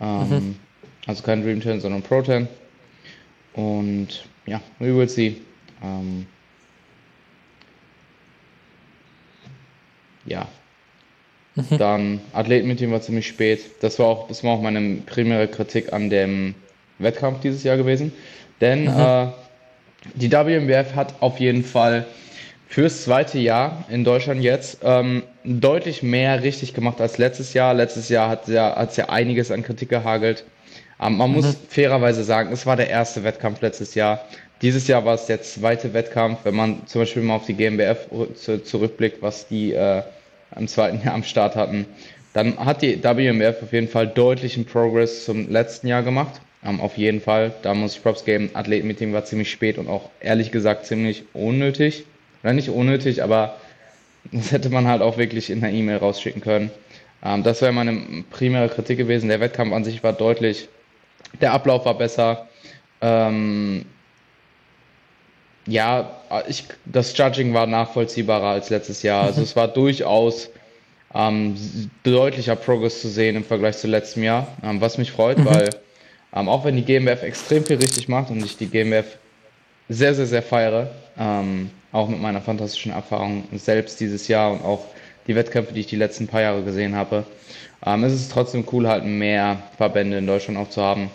Ähm, 0.00 0.28
mhm. 0.28 0.56
Also 1.08 1.24
kein 1.24 1.42
Dream 1.42 1.60
10, 1.60 1.80
sondern 1.80 2.02
Pro 2.02 2.22
10. 2.22 2.46
Und 3.54 4.26
ja, 4.46 4.60
we 4.78 4.96
will 4.96 5.08
see. 5.08 5.38
Ähm, 5.82 6.28
ja. 10.26 10.46
Mhm. 11.54 11.78
Dann 11.78 12.20
Athletenmeeting 12.32 12.90
war 12.92 13.00
ziemlich 13.00 13.26
spät. 13.26 13.60
Das 13.80 13.98
war 13.98 14.06
auch, 14.06 14.28
das 14.28 14.44
war 14.44 14.52
auch 14.52 14.62
meine 14.62 14.98
primäre 15.06 15.48
Kritik 15.48 15.92
an 15.92 16.10
dem 16.10 16.54
Wettkampf 16.98 17.40
dieses 17.40 17.62
Jahr 17.64 17.76
gewesen. 17.76 18.12
Denn 18.60 18.84
mhm. 18.84 19.00
äh, 19.00 19.26
die 20.14 20.30
WMWF 20.30 20.94
hat 20.94 21.14
auf 21.20 21.40
jeden 21.40 21.64
Fall 21.64 22.06
fürs 22.68 23.04
zweite 23.04 23.38
Jahr 23.38 23.84
in 23.88 24.04
Deutschland 24.04 24.42
jetzt 24.42 24.80
ähm, 24.82 25.22
deutlich 25.44 26.02
mehr 26.02 26.42
richtig 26.42 26.74
gemacht 26.74 27.00
als 27.00 27.18
letztes 27.18 27.54
Jahr. 27.54 27.74
Letztes 27.74 28.08
Jahr 28.08 28.28
hat 28.28 28.48
es 28.48 28.54
ja, 28.54 28.88
ja 28.96 29.08
einiges 29.08 29.50
an 29.50 29.62
Kritik 29.62 29.88
gehagelt. 29.88 30.44
Ähm, 31.00 31.16
man 31.16 31.30
mhm. 31.30 31.36
muss 31.36 31.56
fairerweise 31.68 32.24
sagen, 32.24 32.52
es 32.52 32.66
war 32.66 32.76
der 32.76 32.90
erste 32.90 33.24
Wettkampf 33.24 33.60
letztes 33.60 33.94
Jahr. 33.94 34.24
Dieses 34.62 34.88
Jahr 34.88 35.04
war 35.04 35.14
es 35.14 35.26
der 35.26 35.42
zweite 35.42 35.92
Wettkampf. 35.92 36.40
Wenn 36.44 36.54
man 36.54 36.86
zum 36.86 37.02
Beispiel 37.02 37.22
mal 37.22 37.36
auf 37.36 37.46
die 37.46 37.54
GmbF 37.54 38.08
zurückblickt, 38.64 39.20
was 39.20 39.46
die 39.48 39.74
äh, 39.74 40.02
im 40.56 40.66
zweiten 40.66 41.00
Jahr 41.04 41.14
am 41.14 41.24
Start 41.24 41.56
hatten, 41.56 41.86
dann 42.32 42.58
hat 42.58 42.82
die 42.82 43.02
WMF 43.02 43.62
auf 43.62 43.72
jeden 43.72 43.88
Fall 43.88 44.06
deutlichen 44.06 44.64
Progress 44.64 45.24
zum 45.24 45.50
letzten 45.50 45.88
Jahr 45.88 46.02
gemacht. 46.02 46.40
Ähm, 46.64 46.80
auf 46.80 46.96
jeden 46.96 47.20
Fall. 47.20 47.52
Da 47.62 47.74
muss 47.74 47.96
ich 47.96 48.02
Props 48.02 48.24
geben. 48.24 48.50
Athletenmeeting 48.54 49.12
war 49.12 49.24
ziemlich 49.24 49.50
spät 49.50 49.78
und 49.78 49.88
auch 49.88 50.10
ehrlich 50.20 50.52
gesagt 50.52 50.86
ziemlich 50.86 51.24
unnötig. 51.34 52.04
Oder 52.42 52.54
nicht 52.54 52.70
unnötig, 52.70 53.22
aber 53.22 53.56
das 54.32 54.52
hätte 54.52 54.70
man 54.70 54.86
halt 54.86 55.02
auch 55.02 55.18
wirklich 55.18 55.50
in 55.50 55.60
der 55.60 55.70
E-Mail 55.70 55.98
rausschicken 55.98 56.40
können. 56.40 56.70
Ähm, 57.22 57.42
das 57.42 57.60
wäre 57.60 57.72
meine 57.72 58.24
primäre 58.30 58.68
Kritik 58.70 58.96
gewesen. 58.96 59.28
Der 59.28 59.40
Wettkampf 59.40 59.74
an 59.74 59.84
sich 59.84 60.02
war 60.02 60.14
deutlich, 60.14 60.68
der 61.40 61.52
Ablauf 61.52 61.84
war 61.84 61.98
besser. 61.98 62.48
Ähm, 63.02 63.84
ja, 65.66 66.10
ich, 66.48 66.64
das 66.84 67.16
Judging 67.16 67.52
war 67.54 67.66
nachvollziehbarer 67.66 68.48
als 68.48 68.70
letztes 68.70 69.02
Jahr. 69.02 69.24
Also 69.24 69.42
es 69.42 69.56
war 69.56 69.68
durchaus 69.68 70.50
ähm, 71.14 71.56
deutlicher 72.02 72.56
Progress 72.56 73.00
zu 73.00 73.08
sehen 73.08 73.36
im 73.36 73.44
Vergleich 73.44 73.78
zu 73.78 73.86
letztem 73.86 74.22
Jahr, 74.22 74.46
ähm, 74.62 74.80
was 74.80 74.98
mich 74.98 75.10
freut, 75.10 75.38
mhm. 75.38 75.46
weil 75.46 75.70
ähm, 76.34 76.48
auch 76.48 76.64
wenn 76.64 76.76
die 76.76 76.84
GmbF 76.84 77.22
extrem 77.22 77.64
viel 77.64 77.76
richtig 77.76 78.08
macht 78.08 78.30
und 78.30 78.44
ich 78.44 78.56
die 78.56 78.66
GmbF 78.66 79.18
sehr, 79.88 80.14
sehr, 80.14 80.26
sehr 80.26 80.42
feiere, 80.42 80.90
ähm, 81.18 81.70
auch 81.92 82.08
mit 82.08 82.20
meiner 82.20 82.40
fantastischen 82.40 82.92
Erfahrung 82.92 83.44
selbst 83.54 84.00
dieses 84.00 84.28
Jahr 84.28 84.52
und 84.52 84.64
auch 84.64 84.84
die 85.26 85.34
Wettkämpfe, 85.34 85.72
die 85.72 85.80
ich 85.80 85.86
die 85.86 85.96
letzten 85.96 86.26
paar 86.26 86.42
Jahre 86.42 86.62
gesehen 86.62 86.94
habe. 86.94 87.24
Ähm, 87.84 88.04
es 88.04 88.12
ist 88.12 88.30
trotzdem 88.30 88.64
cool, 88.72 88.86
halt 88.86 89.04
mehr 89.04 89.62
Verbände 89.76 90.18
in 90.18 90.26
Deutschland 90.26 90.58
auch 90.58 90.68
zu 90.68 90.82
haben. 90.82 91.10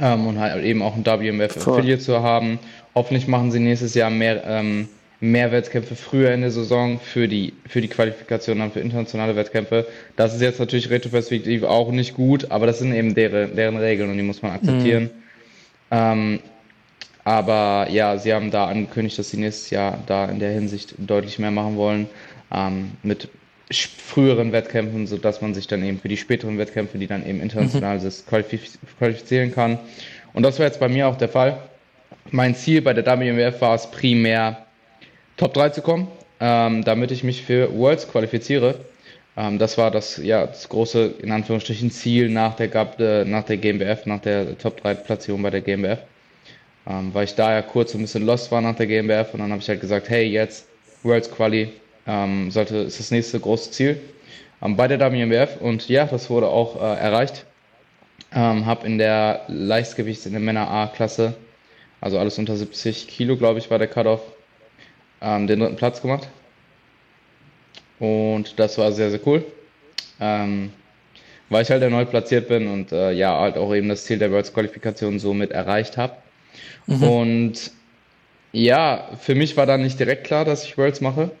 Ähm, 0.00 0.26
und 0.26 0.38
halt 0.38 0.64
eben 0.64 0.82
auch 0.82 0.96
ein 0.96 1.04
WMF 1.04 1.56
Affiliate 1.56 2.00
zu 2.00 2.22
haben. 2.22 2.58
Hoffentlich 2.94 3.28
machen 3.28 3.52
sie 3.52 3.60
nächstes 3.60 3.94
Jahr 3.94 4.10
mehr, 4.10 4.42
ähm, 4.46 4.88
mehr 5.20 5.52
Wettkämpfe 5.52 5.94
früher 5.94 6.32
in 6.32 6.40
der 6.40 6.50
Saison 6.50 6.98
für 6.98 7.28
die, 7.28 7.52
für 7.66 7.80
die 7.80 7.88
Qualifikation 7.88 8.58
dann 8.58 8.72
für 8.72 8.80
internationale 8.80 9.36
Wettkämpfe. 9.36 9.86
Das 10.16 10.34
ist 10.34 10.40
jetzt 10.40 10.58
natürlich 10.58 10.90
retroperspektiv 10.90 11.62
auch 11.62 11.92
nicht 11.92 12.14
gut, 12.14 12.50
aber 12.50 12.66
das 12.66 12.78
sind 12.78 12.94
eben 12.94 13.14
deren, 13.14 13.54
deren 13.54 13.76
Regeln 13.76 14.10
und 14.10 14.16
die 14.16 14.22
muss 14.22 14.42
man 14.42 14.52
akzeptieren. 14.52 15.04
Mhm. 15.04 15.10
Ähm, 15.90 16.40
aber 17.24 17.88
ja, 17.90 18.16
sie 18.16 18.32
haben 18.32 18.50
da 18.50 18.66
angekündigt, 18.66 19.18
dass 19.18 19.30
sie 19.30 19.36
nächstes 19.36 19.70
Jahr 19.70 19.98
da 20.06 20.24
in 20.24 20.38
der 20.38 20.52
Hinsicht 20.52 20.94
deutlich 20.98 21.38
mehr 21.38 21.50
machen 21.50 21.76
wollen. 21.76 22.06
Ähm, 22.52 22.92
mit 23.02 23.28
früheren 23.72 24.52
Wettkämpfen, 24.52 25.06
sodass 25.06 25.40
man 25.40 25.54
sich 25.54 25.66
dann 25.66 25.84
eben 25.84 26.00
für 26.00 26.08
die 26.08 26.16
späteren 26.16 26.58
Wettkämpfe, 26.58 26.98
die 26.98 27.06
dann 27.06 27.26
eben 27.26 27.40
international 27.40 27.98
mhm. 27.98 28.10
qualifizieren 28.98 29.54
kann. 29.54 29.78
Und 30.32 30.42
das 30.42 30.58
war 30.58 30.66
jetzt 30.66 30.80
bei 30.80 30.88
mir 30.88 31.08
auch 31.08 31.16
der 31.16 31.28
Fall. 31.28 31.58
Mein 32.30 32.54
Ziel 32.54 32.82
bei 32.82 32.92
der 32.92 33.06
WMF 33.06 33.60
war 33.60 33.74
es 33.74 33.90
primär, 33.90 34.66
Top 35.36 35.54
3 35.54 35.70
zu 35.70 35.82
kommen, 35.82 36.08
ähm, 36.38 36.84
damit 36.84 37.10
ich 37.10 37.24
mich 37.24 37.42
für 37.42 37.72
Worlds 37.74 38.08
qualifiziere. 38.10 38.80
Ähm, 39.36 39.58
das 39.58 39.78
war 39.78 39.90
das, 39.90 40.18
ja, 40.18 40.46
das 40.46 40.68
große, 40.68 41.14
in 41.22 41.30
Anführungsstrichen, 41.30 41.90
Ziel 41.90 42.28
nach 42.28 42.56
der, 42.56 42.74
äh, 42.98 43.24
nach 43.24 43.44
der 43.44 43.56
GmbF, 43.56 44.06
nach 44.06 44.20
der 44.20 44.58
Top 44.58 44.80
3 44.82 44.94
Platzierung 44.94 45.42
bei 45.42 45.50
der 45.50 45.62
GmbF. 45.62 46.00
Ähm, 46.86 47.10
weil 47.12 47.24
ich 47.24 47.34
da 47.34 47.52
ja 47.52 47.62
kurz 47.62 47.94
ein 47.94 48.00
bisschen 48.00 48.26
lost 48.26 48.50
war 48.50 48.60
nach 48.60 48.74
der 48.74 48.86
GmbF 48.86 49.32
und 49.32 49.40
dann 49.40 49.50
habe 49.50 49.60
ich 49.60 49.68
halt 49.68 49.80
gesagt, 49.80 50.08
hey, 50.08 50.26
jetzt 50.26 50.66
Worlds 51.02 51.30
Quali 51.30 51.72
ähm, 52.06 52.50
sollte, 52.50 52.78
ist 52.78 52.98
das 52.98 53.10
nächste 53.10 53.40
große 53.40 53.70
Ziel 53.70 54.00
ähm, 54.62 54.76
bei 54.76 54.88
der 54.88 55.00
WMBF 55.00 55.60
und 55.60 55.88
ja, 55.88 56.06
das 56.06 56.30
wurde 56.30 56.48
auch 56.48 56.76
äh, 56.76 56.98
erreicht. 56.98 57.46
Ähm, 58.32 58.64
habe 58.66 58.86
in 58.86 58.98
der 58.98 59.42
Leichtgewichts 59.48 60.26
in 60.26 60.32
der 60.32 60.40
Männer 60.40 60.70
A-Klasse, 60.70 61.34
also 62.00 62.18
alles 62.18 62.38
unter 62.38 62.56
70 62.56 63.08
Kilo, 63.08 63.36
glaube 63.36 63.58
ich, 63.58 63.70
war 63.70 63.78
der 63.78 63.88
Cut-Off, 63.88 64.20
ähm, 65.20 65.46
den 65.46 65.60
dritten 65.60 65.76
Platz 65.76 66.00
gemacht. 66.00 66.28
Und 67.98 68.58
das 68.58 68.78
war 68.78 68.92
sehr, 68.92 69.10
sehr 69.10 69.20
cool. 69.26 69.44
Ähm, 70.20 70.70
weil 71.50 71.62
ich 71.62 71.70
halt 71.70 71.82
erneut 71.82 72.10
platziert 72.10 72.48
bin 72.48 72.68
und 72.68 72.92
äh, 72.92 73.10
ja, 73.12 73.38
halt 73.38 73.56
auch 73.58 73.74
eben 73.74 73.88
das 73.88 74.04
Ziel 74.04 74.18
der 74.18 74.30
Worlds 74.30 74.54
Qualifikation 74.54 75.18
somit 75.18 75.50
erreicht 75.50 75.96
habe. 75.96 76.14
Mhm. 76.86 77.02
Und 77.02 77.70
ja, 78.52 79.10
für 79.20 79.34
mich 79.34 79.56
war 79.56 79.66
dann 79.66 79.82
nicht 79.82 79.98
direkt 79.98 80.24
klar, 80.24 80.44
dass 80.44 80.64
ich 80.64 80.78
Worlds 80.78 81.00
mache. 81.00 81.32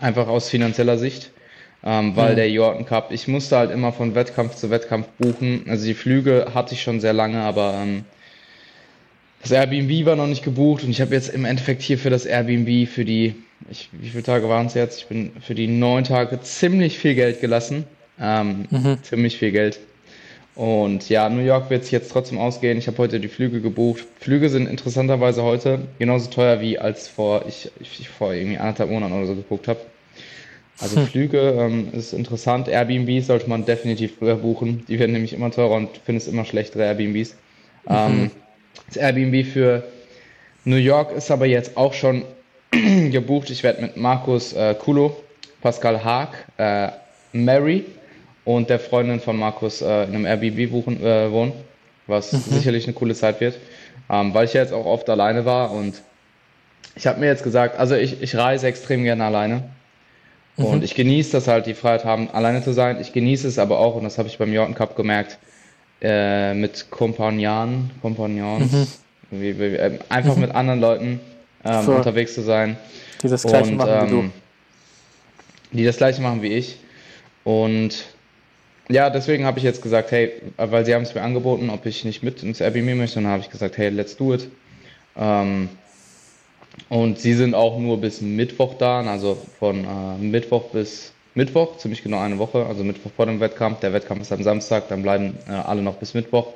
Einfach 0.00 0.28
aus 0.28 0.48
finanzieller 0.48 0.98
Sicht. 0.98 1.30
Ähm, 1.84 2.16
weil 2.16 2.32
mhm. 2.32 2.36
der 2.36 2.50
Jordan 2.50 2.86
Cup, 2.86 3.12
ich 3.12 3.28
musste 3.28 3.56
halt 3.56 3.70
immer 3.70 3.92
von 3.92 4.14
Wettkampf 4.14 4.56
zu 4.56 4.70
Wettkampf 4.70 5.06
buchen. 5.18 5.64
Also 5.68 5.86
die 5.86 5.94
Flüge 5.94 6.48
hatte 6.52 6.74
ich 6.74 6.82
schon 6.82 7.00
sehr 7.00 7.12
lange, 7.12 7.40
aber 7.40 7.74
ähm, 7.80 8.04
das 9.42 9.52
Airbnb 9.52 10.04
war 10.04 10.16
noch 10.16 10.26
nicht 10.26 10.42
gebucht 10.42 10.82
und 10.82 10.90
ich 10.90 11.00
habe 11.00 11.14
jetzt 11.14 11.28
im 11.28 11.44
Endeffekt 11.44 11.82
hier 11.82 11.98
für 11.98 12.10
das 12.10 12.26
Airbnb 12.26 12.88
für 12.88 13.04
die, 13.04 13.36
ich, 13.70 13.90
wie 13.92 14.08
viele 14.08 14.24
Tage 14.24 14.48
waren 14.48 14.66
es 14.66 14.74
jetzt? 14.74 14.98
Ich 14.98 15.06
bin 15.06 15.30
für 15.40 15.54
die 15.54 15.68
neun 15.68 16.02
Tage 16.02 16.40
ziemlich 16.40 16.98
viel 16.98 17.14
Geld 17.14 17.40
gelassen. 17.40 17.84
Ähm, 18.20 18.66
mhm. 18.70 18.98
Ziemlich 19.02 19.38
viel 19.38 19.52
Geld. 19.52 19.78
Und 20.56 21.08
ja, 21.08 21.28
New 21.28 21.44
York 21.44 21.70
wird 21.70 21.84
sich 21.84 21.92
jetzt 21.92 22.10
trotzdem 22.10 22.38
ausgehen. 22.38 22.78
Ich 22.78 22.88
habe 22.88 22.98
heute 22.98 23.20
die 23.20 23.28
Flüge 23.28 23.60
gebucht. 23.60 24.04
Flüge 24.18 24.48
sind 24.48 24.68
interessanterweise 24.68 25.44
heute 25.44 25.82
genauso 26.00 26.30
teuer 26.30 26.60
wie 26.60 26.80
als 26.80 27.06
vor 27.06 27.44
ich, 27.46 27.70
ich 27.78 28.08
vor 28.08 28.34
irgendwie 28.34 28.58
anderthalb 28.58 28.90
Monaten 28.90 29.12
oder 29.12 29.26
so 29.26 29.36
geguckt 29.36 29.68
habe. 29.68 29.78
Also. 30.80 31.00
Flüge 31.06 31.38
ähm, 31.40 31.88
ist 31.92 32.12
interessant. 32.12 32.68
Airbnb 32.68 33.22
sollte 33.24 33.48
man 33.48 33.64
definitiv 33.64 34.16
früher 34.18 34.36
buchen. 34.36 34.84
Die 34.86 34.98
werden 34.98 35.12
nämlich 35.12 35.32
immer 35.32 35.50
teurer 35.50 35.74
und 35.74 35.90
findest 36.04 36.28
immer 36.28 36.44
schlechtere 36.44 36.84
Airbnbs. 36.84 37.34
Mhm. 37.88 37.90
Ähm, 37.90 38.30
das 38.86 38.96
Airbnb 38.96 39.44
für 39.44 39.82
New 40.64 40.76
York 40.76 41.12
ist 41.16 41.30
aber 41.30 41.46
jetzt 41.46 41.76
auch 41.76 41.94
schon 41.94 42.24
gebucht. 42.70 43.50
Ich 43.50 43.62
werde 43.62 43.82
mit 43.82 43.96
Markus 43.96 44.52
äh, 44.52 44.74
Kulo, 44.74 45.16
Pascal 45.60 46.04
Haag, 46.04 46.28
äh, 46.58 46.88
Mary 47.32 47.84
und 48.44 48.70
der 48.70 48.78
Freundin 48.78 49.20
von 49.20 49.36
Markus 49.36 49.82
äh, 49.82 50.04
in 50.04 50.14
einem 50.14 50.26
Airbnb 50.26 50.70
buchen, 50.70 51.04
äh, 51.04 51.30
wohnen, 51.30 51.52
was 52.06 52.32
mhm. 52.32 52.38
sicherlich 52.38 52.84
eine 52.84 52.94
coole 52.94 53.14
Zeit 53.14 53.40
wird, 53.40 53.58
ähm, 54.08 54.32
weil 54.32 54.44
ich 54.44 54.54
ja 54.54 54.62
jetzt 54.62 54.72
auch 54.72 54.86
oft 54.86 55.10
alleine 55.10 55.44
war 55.44 55.72
und 55.72 56.02
ich 56.94 57.06
habe 57.06 57.20
mir 57.20 57.26
jetzt 57.26 57.44
gesagt, 57.44 57.78
also 57.78 57.94
ich, 57.94 58.22
ich 58.22 58.34
reise 58.34 58.66
extrem 58.66 59.04
gerne 59.04 59.24
alleine 59.24 59.64
mhm. 60.58 60.64
und 60.66 60.84
ich 60.84 60.94
genieße 60.94 61.32
das 61.32 61.48
halt, 61.48 61.66
die 61.66 61.74
Freiheit 61.74 62.04
haben, 62.04 62.28
alleine 62.30 62.62
zu 62.62 62.72
sein. 62.72 62.98
Ich 63.00 63.12
genieße 63.12 63.48
es 63.48 63.58
aber 63.58 63.78
auch, 63.78 63.94
und 63.94 64.04
das 64.04 64.18
habe 64.18 64.28
ich 64.28 64.38
beim 64.38 64.52
Jordan 64.52 64.74
Cup 64.74 64.96
gemerkt, 64.96 65.38
äh, 66.00 66.54
mit 66.54 66.90
Kompagnanen, 66.90 67.90
Kompagnons, 68.02 68.72
mhm. 68.72 68.86
wie, 69.30 69.58
wie, 69.58 69.76
äh, 69.76 69.98
einfach 70.08 70.36
mhm. 70.36 70.42
mit 70.42 70.54
anderen 70.54 70.80
Leuten 70.80 71.20
ähm, 71.64 71.88
unterwegs 71.88 72.34
zu 72.34 72.42
sein. 72.42 72.76
Die 73.22 73.28
das 73.28 73.42
gleiche 73.42 73.70
und, 73.70 73.76
machen 73.76 74.06
wie 74.06 74.10
du. 74.10 74.18
Ähm, 74.20 74.32
die 75.72 75.84
das 75.84 75.96
gleiche 75.96 76.22
machen 76.22 76.42
wie 76.42 76.48
ich. 76.48 76.78
Und 77.44 78.06
ja, 78.88 79.10
deswegen 79.10 79.44
habe 79.44 79.58
ich 79.58 79.64
jetzt 79.64 79.82
gesagt, 79.82 80.12
hey, 80.12 80.32
weil 80.56 80.86
sie 80.86 80.94
haben 80.94 81.02
es 81.02 81.14
mir 81.14 81.22
angeboten, 81.22 81.68
ob 81.70 81.84
ich 81.84 82.04
nicht 82.04 82.22
mit 82.22 82.42
ins 82.42 82.60
Airbnb 82.60 82.96
möchte, 82.96 83.18
und 83.18 83.24
dann 83.24 83.32
habe 83.32 83.42
ich 83.42 83.50
gesagt, 83.50 83.76
hey, 83.76 83.90
let's 83.90 84.16
do 84.16 84.34
it. 84.34 84.48
Ähm, 85.16 85.68
und 86.88 87.18
sie 87.18 87.34
sind 87.34 87.54
auch 87.54 87.78
nur 87.78 88.00
bis 88.00 88.20
Mittwoch 88.20 88.74
da, 88.74 89.00
also 89.00 89.36
von 89.58 89.84
äh, 89.84 90.18
Mittwoch 90.18 90.64
bis 90.70 91.12
Mittwoch, 91.34 91.76
ziemlich 91.76 92.02
genau 92.02 92.18
eine 92.18 92.38
Woche, 92.38 92.66
also 92.66 92.82
Mittwoch 92.82 93.10
vor 93.14 93.26
dem 93.26 93.40
Wettkampf. 93.40 93.80
Der 93.80 93.92
Wettkampf 93.92 94.22
ist 94.22 94.32
am 94.32 94.42
Samstag, 94.42 94.88
dann 94.88 95.02
bleiben 95.02 95.38
äh, 95.48 95.52
alle 95.52 95.82
noch 95.82 95.94
bis 95.94 96.14
Mittwoch. 96.14 96.54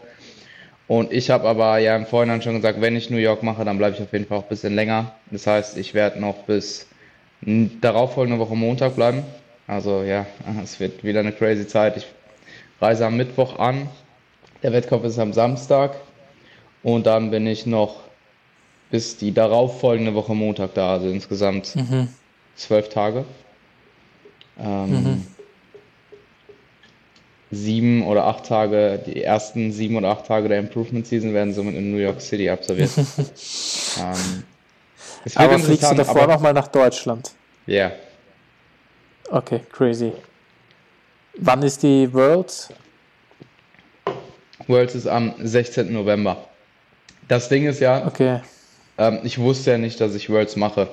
Und 0.89 1.13
ich 1.13 1.31
habe 1.31 1.49
aber 1.49 1.79
ja 1.79 1.97
im 1.97 2.07
Vorhinein 2.07 2.43
schon 2.43 2.57
gesagt, 2.57 2.81
wenn 2.81 2.97
ich 2.97 3.09
New 3.09 3.17
York 3.19 3.43
mache, 3.43 3.65
dann 3.65 3.79
bleibe 3.79 3.97
ich 3.97 4.03
auf 4.03 4.13
jeden 4.13 4.27
Fall 4.27 4.39
auch 4.39 4.43
ein 4.43 4.49
bisschen 4.49 4.75
länger. 4.75 5.13
Das 5.31 5.47
heißt, 5.47 5.77
ich 5.79 5.95
werde 5.95 6.21
noch 6.21 6.35
bis 6.45 6.87
darauffolgende 7.41 8.41
Woche 8.41 8.57
Montag 8.57 8.97
bleiben. 8.97 9.23
Also 9.67 10.03
ja, 10.03 10.27
es 10.63 10.81
wird 10.81 11.05
wieder 11.05 11.21
eine 11.21 11.33
crazy 11.33 11.67
Zeit. 11.67 11.97
Ich 11.97 12.07
reise 12.81 13.07
am 13.07 13.17
Mittwoch 13.17 13.59
an. 13.59 13.89
Der 14.63 14.73
Wettkampf 14.73 15.05
ist 15.05 15.19
am 15.19 15.33
Samstag. 15.33 15.97
Und 16.83 17.07
dann 17.07 17.31
bin 17.31 17.47
ich 17.47 17.67
noch 17.67 18.01
bis 18.93 19.17
die 19.17 19.33
darauffolgende 19.33 20.15
Woche 20.15 20.35
Montag 20.35 20.75
da, 20.75 20.93
also 20.93 21.09
insgesamt 21.09 21.75
mhm. 21.75 22.09
zwölf 22.55 22.91
Tage. 22.91 23.25
Ähm, 24.61 24.91
mhm. 24.91 25.27
Sieben 27.51 28.07
oder 28.07 28.27
acht 28.27 28.45
Tage, 28.45 29.01
die 29.05 29.25
ersten 29.25 29.73
sieben 29.73 29.97
oder 29.97 30.11
acht 30.11 30.27
Tage 30.27 30.49
der 30.49 30.59
Improvement 30.59 31.07
Season 31.07 31.33
werden 31.33 31.55
somit 31.55 31.75
in 31.75 31.91
New 31.91 31.99
York 31.99 32.21
City 32.21 32.51
absolviert. 32.51 32.91
ähm, 32.97 34.43
aber 35.37 35.59
fliegst 35.59 35.91
du 35.91 35.95
davor 35.95 36.27
nochmal 36.27 36.53
nach 36.53 36.69
Deutschland? 36.69 37.33
Ja. 37.67 37.87
Yeah. 37.87 37.93
Okay, 39.31 39.61
crazy. 39.73 40.13
Wann 41.39 41.63
ist 41.63 41.83
die 41.83 42.13
Worlds? 42.13 42.69
Worlds 44.67 44.95
ist 44.95 45.07
am 45.07 45.33
16. 45.39 45.91
November. 45.91 46.45
Das 47.27 47.49
Ding 47.49 47.67
ist 47.67 47.81
ja, 47.81 48.07
okay. 48.07 48.41
Ähm, 48.99 49.21
ich 49.25 49.39
wusste 49.39 49.73
ja 49.73 49.79
nicht, 49.79 50.01
dass 50.01 50.15
ich 50.15 50.31
Worlds 50.31 50.57
mache. 50.57 50.89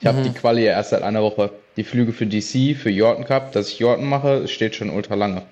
Ich 0.00 0.06
habe 0.06 0.18
mhm. 0.18 0.24
die 0.24 0.32
Quali 0.32 0.64
ja 0.64 0.72
erst 0.72 0.90
seit 0.90 1.02
einer 1.02 1.22
Woche. 1.22 1.50
Die 1.76 1.84
Flüge 1.84 2.12
für 2.12 2.26
DC, 2.26 2.76
für 2.76 2.90
Jordan 2.90 3.24
Cup, 3.24 3.52
dass 3.52 3.68
ich 3.68 3.78
Jordan 3.78 4.06
mache, 4.06 4.48
steht 4.48 4.74
schon 4.74 4.90
ultra 4.90 5.14
lange. 5.14 5.42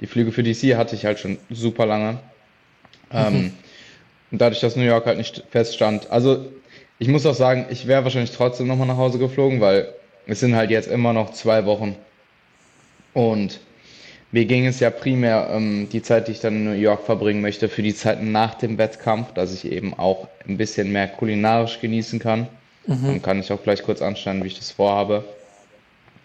Die 0.00 0.06
Flüge 0.06 0.32
für 0.32 0.42
DC 0.42 0.76
hatte 0.76 0.96
ich 0.96 1.04
halt 1.04 1.18
schon 1.18 1.38
super 1.50 1.86
lange. 1.86 2.18
Ähm, 3.12 3.34
mhm. 3.34 3.52
und 4.30 4.40
dadurch, 4.40 4.60
dass 4.60 4.76
New 4.76 4.84
York 4.84 5.06
halt 5.06 5.18
nicht 5.18 5.44
feststand. 5.50 6.10
Also, 6.10 6.46
ich 6.98 7.08
muss 7.08 7.26
auch 7.26 7.34
sagen, 7.34 7.66
ich 7.70 7.86
wäre 7.86 8.04
wahrscheinlich 8.04 8.32
trotzdem 8.32 8.66
nochmal 8.66 8.86
nach 8.86 8.96
Hause 8.96 9.18
geflogen, 9.18 9.60
weil 9.60 9.92
es 10.26 10.40
sind 10.40 10.54
halt 10.54 10.70
jetzt 10.70 10.88
immer 10.88 11.12
noch 11.12 11.32
zwei 11.32 11.66
Wochen 11.66 11.96
und 13.12 13.60
mir 14.32 14.46
ging 14.46 14.66
es 14.66 14.80
ja 14.80 14.90
primär 14.90 15.50
ähm, 15.52 15.88
die 15.92 16.02
Zeit, 16.02 16.26
die 16.26 16.32
ich 16.32 16.40
dann 16.40 16.56
in 16.56 16.64
New 16.64 16.72
York 16.72 17.04
verbringen 17.04 17.42
möchte, 17.42 17.68
für 17.68 17.82
die 17.82 17.94
Zeit 17.94 18.22
nach 18.22 18.54
dem 18.54 18.78
Wettkampf, 18.78 19.32
dass 19.34 19.52
ich 19.52 19.70
eben 19.70 19.94
auch 19.94 20.26
ein 20.48 20.56
bisschen 20.56 20.90
mehr 20.90 21.06
kulinarisch 21.06 21.80
genießen 21.80 22.18
kann. 22.18 22.48
Mhm. 22.86 23.06
Dann 23.06 23.22
kann 23.22 23.40
ich 23.40 23.52
auch 23.52 23.62
gleich 23.62 23.82
kurz 23.82 24.02
anstellen, 24.02 24.42
wie 24.42 24.48
ich 24.48 24.58
das 24.58 24.72
vorhabe. 24.72 25.24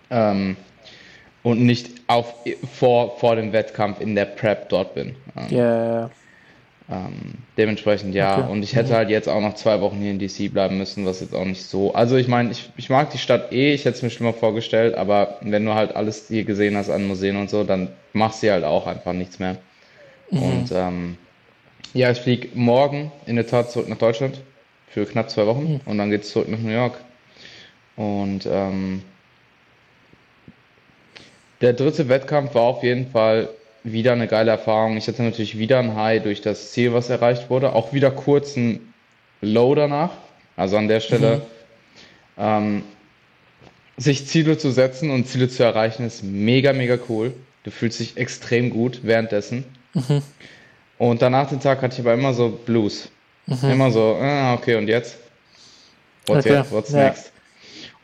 Ähm, 0.09 0.55
und 1.43 1.65
nicht 1.65 1.91
auf, 2.07 2.33
vor, 2.73 3.17
vor 3.17 3.35
dem 3.35 3.51
Wettkampf 3.51 3.99
in 3.99 4.15
der 4.15 4.25
Prep 4.25 4.69
dort 4.69 4.95
bin. 4.95 5.15
Ja, 5.49 5.57
ja, 5.57 5.93
ja. 5.93 6.11
Ähm, 6.89 7.33
dementsprechend 7.57 8.15
ja. 8.15 8.37
Okay. 8.37 8.51
Und 8.51 8.63
ich 8.63 8.75
hätte 8.75 8.91
mhm. 8.91 8.95
halt 8.95 9.09
jetzt 9.09 9.27
auch 9.27 9.41
noch 9.41 9.55
zwei 9.55 9.81
Wochen 9.81 9.97
hier 9.97 10.11
in 10.11 10.19
DC 10.19 10.53
bleiben 10.53 10.77
müssen, 10.77 11.05
was 11.05 11.19
jetzt 11.19 11.35
auch 11.35 11.43
nicht 11.43 11.63
so. 11.63 11.93
Also 11.93 12.15
ich 12.15 12.29
meine, 12.29 12.51
ich, 12.51 12.69
ich 12.77 12.89
mag 12.89 13.09
die 13.09 13.17
Stadt 13.17 13.51
eh, 13.51 13.73
ich 13.73 13.83
hätte 13.83 14.05
es 14.05 14.19
mir 14.19 14.25
mal 14.25 14.33
vorgestellt, 14.33 14.95
aber 14.95 15.37
wenn 15.41 15.65
du 15.65 15.73
halt 15.73 15.95
alles 15.95 16.27
hier 16.29 16.45
gesehen 16.45 16.77
hast 16.77 16.89
an 16.89 17.05
Museen 17.05 17.35
und 17.35 17.49
so, 17.49 17.65
dann 17.65 17.89
machst 18.13 18.41
du 18.41 18.51
halt 18.51 18.63
auch 18.63 18.87
einfach 18.87 19.13
nichts 19.13 19.39
mehr. 19.39 19.57
Mhm. 20.31 20.41
Und 20.41 20.71
ähm, 20.71 21.17
ja, 21.93 22.11
ich 22.11 22.19
fliege 22.19 22.49
morgen 22.53 23.11
in 23.25 23.35
der 23.35 23.47
Tat 23.47 23.71
zurück 23.71 23.89
nach 23.89 23.97
Deutschland 23.97 24.39
für 24.87 25.05
knapp 25.05 25.29
zwei 25.29 25.45
Wochen 25.45 25.73
mhm. 25.73 25.81
und 25.85 25.97
dann 25.97 26.09
geht 26.09 26.23
es 26.23 26.29
zurück 26.29 26.47
nach 26.47 26.59
New 26.59 26.71
York. 26.71 26.97
Und 27.97 28.45
ähm, 28.45 29.01
der 31.59 31.73
dritte 31.73 32.07
Wettkampf 32.07 32.53
war 32.55 32.63
auf 32.63 32.83
jeden 32.83 33.07
Fall 33.07 33.49
wieder 33.83 34.13
eine 34.13 34.27
geile 34.27 34.51
Erfahrung. 34.51 34.97
Ich 34.97 35.07
hatte 35.07 35.23
natürlich 35.23 35.57
wieder 35.57 35.79
ein 35.79 35.95
High 35.95 36.23
durch 36.23 36.41
das 36.41 36.71
Ziel, 36.71 36.93
was 36.93 37.09
erreicht 37.09 37.49
wurde. 37.49 37.73
Auch 37.73 37.93
wieder 37.93 38.11
kurz 38.11 38.55
ein 38.55 38.93
Low 39.41 39.75
danach. 39.75 40.11
Also 40.55 40.77
an 40.77 40.87
der 40.87 40.99
Stelle, 40.99 41.37
mhm. 41.37 41.41
ähm, 42.37 42.83
sich 43.97 44.27
Ziele 44.27 44.57
zu 44.57 44.71
setzen 44.71 45.11
und 45.11 45.27
Ziele 45.27 45.49
zu 45.49 45.63
erreichen, 45.63 46.05
ist 46.05 46.23
mega, 46.23 46.73
mega 46.73 46.97
cool. 47.09 47.33
Du 47.63 47.71
fühlst 47.71 47.99
dich 47.99 48.17
extrem 48.17 48.69
gut 48.69 49.01
währenddessen. 49.03 49.65
Mhm. 49.93 50.21
Und 50.97 51.21
danach 51.21 51.49
den 51.49 51.59
Tag 51.59 51.81
hatte 51.81 51.95
ich 51.95 51.99
aber 51.99 52.13
immer 52.13 52.33
so 52.33 52.49
Blues. 52.49 53.09
Mhm. 53.45 53.69
Immer 53.69 53.91
so, 53.91 54.17
ah, 54.21 54.53
okay, 54.53 54.75
und 54.75 54.87
jetzt? 54.87 55.17
What's, 56.25 56.45
okay. 56.45 56.57
jetzt? 56.57 56.71
What's 56.71 56.91
ja. 56.91 57.05
next? 57.05 57.31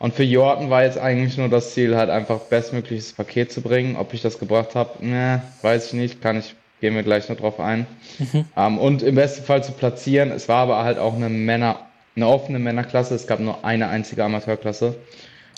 Und 0.04 0.12
für 0.12 0.22
Jordan 0.22 0.68
war 0.68 0.84
jetzt 0.84 0.98
eigentlich 0.98 1.38
nur 1.38 1.48
das 1.48 1.72
Ziel, 1.72 1.96
halt 1.96 2.10
einfach 2.10 2.38
bestmögliches 2.40 3.14
Paket 3.14 3.50
zu 3.50 3.62
bringen. 3.62 3.96
Ob 3.96 4.12
ich 4.12 4.20
das 4.20 4.38
gebracht 4.38 4.74
habe, 4.74 4.90
ne, 5.00 5.40
weiß 5.62 5.86
ich 5.86 5.92
nicht, 5.94 6.20
kann 6.20 6.38
ich, 6.38 6.54
gehen 6.82 6.94
wir 6.94 7.02
gleich 7.02 7.30
noch 7.30 7.38
drauf 7.38 7.58
ein. 7.58 7.86
Mhm. 8.18 8.26
Um, 8.34 8.44
ähm, 8.54 8.78
und 8.78 9.02
im 9.02 9.14
besten 9.14 9.46
Fall 9.46 9.64
zu 9.64 9.72
platzieren. 9.72 10.30
Es 10.30 10.46
war 10.46 10.58
aber 10.58 10.84
halt 10.84 10.98
auch 10.98 11.14
eine 11.14 11.30
Männer, 11.30 11.78
eine 12.16 12.28
offene 12.28 12.58
Männerklasse. 12.58 13.14
Es 13.14 13.26
gab 13.26 13.40
nur 13.40 13.64
eine 13.64 13.88
einzige 13.88 14.22
Amateurklasse. 14.22 14.94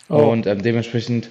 Oh. 0.08 0.14
Und 0.14 0.46
ähm, 0.46 0.62
dementsprechend 0.62 1.28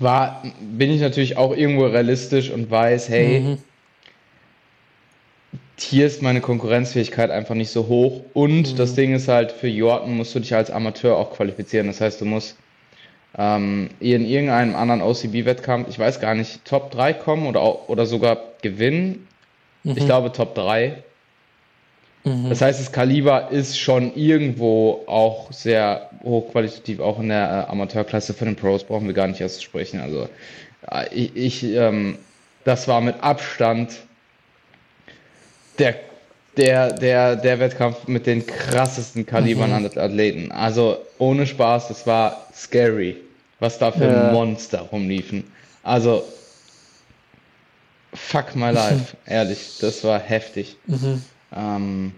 war, 0.00 0.42
bin 0.62 0.92
ich 0.92 1.02
natürlich 1.02 1.36
auch 1.36 1.54
irgendwo 1.54 1.84
realistisch 1.84 2.48
und 2.48 2.70
weiß, 2.70 3.10
hey, 3.10 3.40
mhm 3.40 3.58
hier 5.78 6.06
ist 6.06 6.22
meine 6.22 6.40
Konkurrenzfähigkeit 6.40 7.30
einfach 7.30 7.54
nicht 7.54 7.70
so 7.70 7.86
hoch. 7.88 8.22
Und 8.32 8.72
mhm. 8.72 8.76
das 8.76 8.94
Ding 8.94 9.14
ist 9.14 9.28
halt, 9.28 9.52
für 9.52 9.68
Jordan 9.68 10.16
musst 10.16 10.34
du 10.34 10.40
dich 10.40 10.54
als 10.54 10.70
Amateur 10.70 11.16
auch 11.16 11.32
qualifizieren. 11.32 11.86
Das 11.86 12.00
heißt, 12.00 12.20
du 12.20 12.24
musst 12.24 12.56
ähm, 13.36 13.90
in 14.00 14.24
irgendeinem 14.24 14.76
anderen 14.76 15.02
OCB-Wettkampf, 15.02 15.88
ich 15.88 15.98
weiß 15.98 16.20
gar 16.20 16.34
nicht, 16.34 16.64
Top 16.64 16.90
3 16.92 17.14
kommen 17.14 17.46
oder, 17.46 17.88
oder 17.88 18.06
sogar 18.06 18.38
gewinnen. 18.62 19.26
Mhm. 19.82 19.96
Ich 19.96 20.04
glaube 20.04 20.30
Top 20.30 20.54
3. 20.54 21.02
Mhm. 22.22 22.48
Das 22.48 22.60
heißt, 22.60 22.80
das 22.80 22.92
Kaliber 22.92 23.50
ist 23.50 23.78
schon 23.78 24.14
irgendwo 24.14 25.02
auch 25.06 25.52
sehr 25.52 26.10
hochqualitativ, 26.22 27.00
auch 27.00 27.18
in 27.18 27.28
der 27.28 27.66
äh, 27.68 27.70
Amateurklasse. 27.70 28.32
Für 28.32 28.44
den 28.44 28.56
Pros 28.56 28.84
brauchen 28.84 29.06
wir 29.06 29.14
gar 29.14 29.26
nicht 29.26 29.40
erst 29.40 29.62
sprechen. 29.62 30.00
Also 30.00 30.28
äh, 30.90 31.12
ich, 31.12 31.36
ich 31.36 31.64
ähm, 31.64 32.18
das 32.64 32.88
war 32.88 33.00
mit 33.00 33.22
Abstand 33.22 33.90
der, 35.78 35.96
der, 36.56 36.92
der, 36.92 37.36
der 37.36 37.58
Wettkampf 37.58 38.06
mit 38.06 38.26
den 38.26 38.46
krassesten 38.46 39.26
Kalibern 39.26 39.70
mhm. 39.70 39.76
an 39.76 39.86
Athleten. 39.86 40.52
Also 40.52 40.98
ohne 41.18 41.46
Spaß, 41.46 41.88
das 41.88 42.06
war 42.06 42.48
scary, 42.54 43.16
was 43.60 43.78
da 43.78 43.92
für 43.92 44.06
ja. 44.06 44.32
Monster 44.32 44.80
rumliefen. 44.80 45.44
Also 45.82 46.24
fuck 48.12 48.54
my 48.54 48.70
life, 48.72 49.16
ehrlich, 49.26 49.78
das 49.80 50.04
war 50.04 50.18
heftig. 50.18 50.76
Mhm. 50.86 51.22
Ähm, 51.54 52.12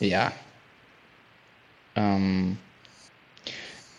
ja. 0.00 0.32
Ähm, 1.96 2.56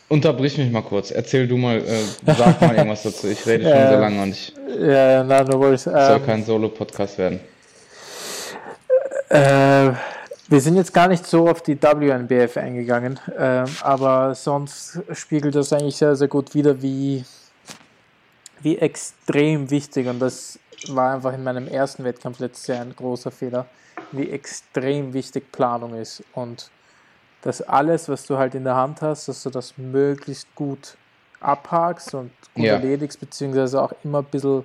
Unterbrich 0.09 0.57
mich 0.57 0.71
mal 0.71 0.81
kurz. 0.81 1.11
Erzähl 1.11 1.47
du 1.47 1.55
mal, 1.55 1.77
äh, 1.77 2.03
sag 2.25 2.59
mal 2.61 2.75
irgendwas 2.75 3.03
dazu. 3.03 3.27
Ich 3.27 3.45
rede 3.45 3.63
schon 3.63 3.93
so 3.93 3.99
lange 3.99 4.23
und 4.23 4.29
ich. 4.31 4.53
Ja, 4.79 5.23
na, 5.23 5.43
no 5.43 5.59
worries. 5.59 5.83
Soll 5.83 5.93
ähm, 5.95 6.25
kein 6.25 6.43
Solo-Podcast 6.43 7.17
werden. 7.19 7.39
Äh, 9.29 9.91
wir 10.47 10.61
sind 10.61 10.75
jetzt 10.75 10.91
gar 10.95 11.07
nicht 11.07 11.27
so 11.27 11.47
auf 11.47 11.61
die 11.61 11.79
WNBF 11.79 12.57
eingegangen, 12.57 13.19
äh, 13.37 13.65
aber 13.83 14.33
sonst 14.33 14.99
spiegelt 15.13 15.53
das 15.53 15.71
eigentlich 15.71 15.97
sehr, 15.97 16.15
sehr 16.15 16.27
gut 16.27 16.55
wieder, 16.55 16.81
wie, 16.81 17.23
wie 18.61 18.79
extrem 18.79 19.69
wichtig, 19.69 20.07
und 20.07 20.17
das 20.17 20.57
war 20.87 21.13
einfach 21.13 21.33
in 21.33 21.43
meinem 21.43 21.67
ersten 21.67 22.03
Wettkampf 22.03 22.39
letztes 22.39 22.65
Jahr 22.65 22.81
ein 22.81 22.95
großer 22.95 23.29
Fehler, 23.29 23.67
wie 24.11 24.31
extrem 24.31 25.13
wichtig 25.13 25.51
Planung 25.51 25.93
ist. 25.93 26.23
Und 26.33 26.71
dass 27.41 27.61
alles, 27.61 28.09
was 28.09 28.25
du 28.25 28.37
halt 28.37 28.55
in 28.55 28.63
der 28.63 28.75
Hand 28.75 29.01
hast, 29.01 29.27
dass 29.27 29.43
du 29.43 29.49
das 29.49 29.77
möglichst 29.77 30.53
gut 30.55 30.97
abhakst 31.39 32.13
und 32.13 32.31
gut 32.53 32.65
ja. 32.65 32.73
erledigst, 32.73 33.19
beziehungsweise 33.19 33.81
auch 33.81 33.93
immer 34.03 34.19
ein 34.19 34.25
bisschen 34.25 34.63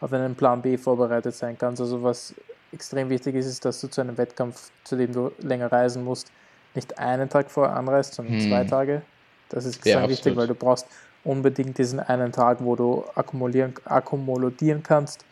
auf 0.00 0.12
einen 0.12 0.34
Plan 0.34 0.62
B 0.62 0.76
vorbereitet 0.76 1.34
sein 1.34 1.56
kannst. 1.58 1.80
Also 1.80 2.02
was 2.02 2.34
extrem 2.72 3.10
wichtig 3.10 3.34
ist, 3.36 3.46
ist, 3.46 3.64
dass 3.64 3.80
du 3.80 3.88
zu 3.88 4.00
einem 4.00 4.16
Wettkampf, 4.16 4.70
zu 4.84 4.96
dem 4.96 5.12
du 5.12 5.32
länger 5.40 5.70
reisen 5.70 6.04
musst, 6.04 6.30
nicht 6.74 6.98
einen 6.98 7.28
Tag 7.28 7.50
vorher 7.50 7.76
anreist, 7.76 8.14
sondern 8.14 8.40
hm. 8.40 8.48
zwei 8.48 8.64
Tage. 8.64 9.02
Das 9.48 9.64
ist 9.64 9.76
extrem 9.76 10.02
ja, 10.02 10.08
wichtig, 10.08 10.34
weil 10.36 10.46
du 10.46 10.54
brauchst 10.54 10.86
unbedingt 11.22 11.78
diesen 11.78 12.00
einen 12.00 12.32
Tag, 12.32 12.58
wo 12.60 12.74
du 12.74 13.04
akkumulieren, 13.14 13.74
akkumulieren 13.84 14.82
kannst. 14.82 15.24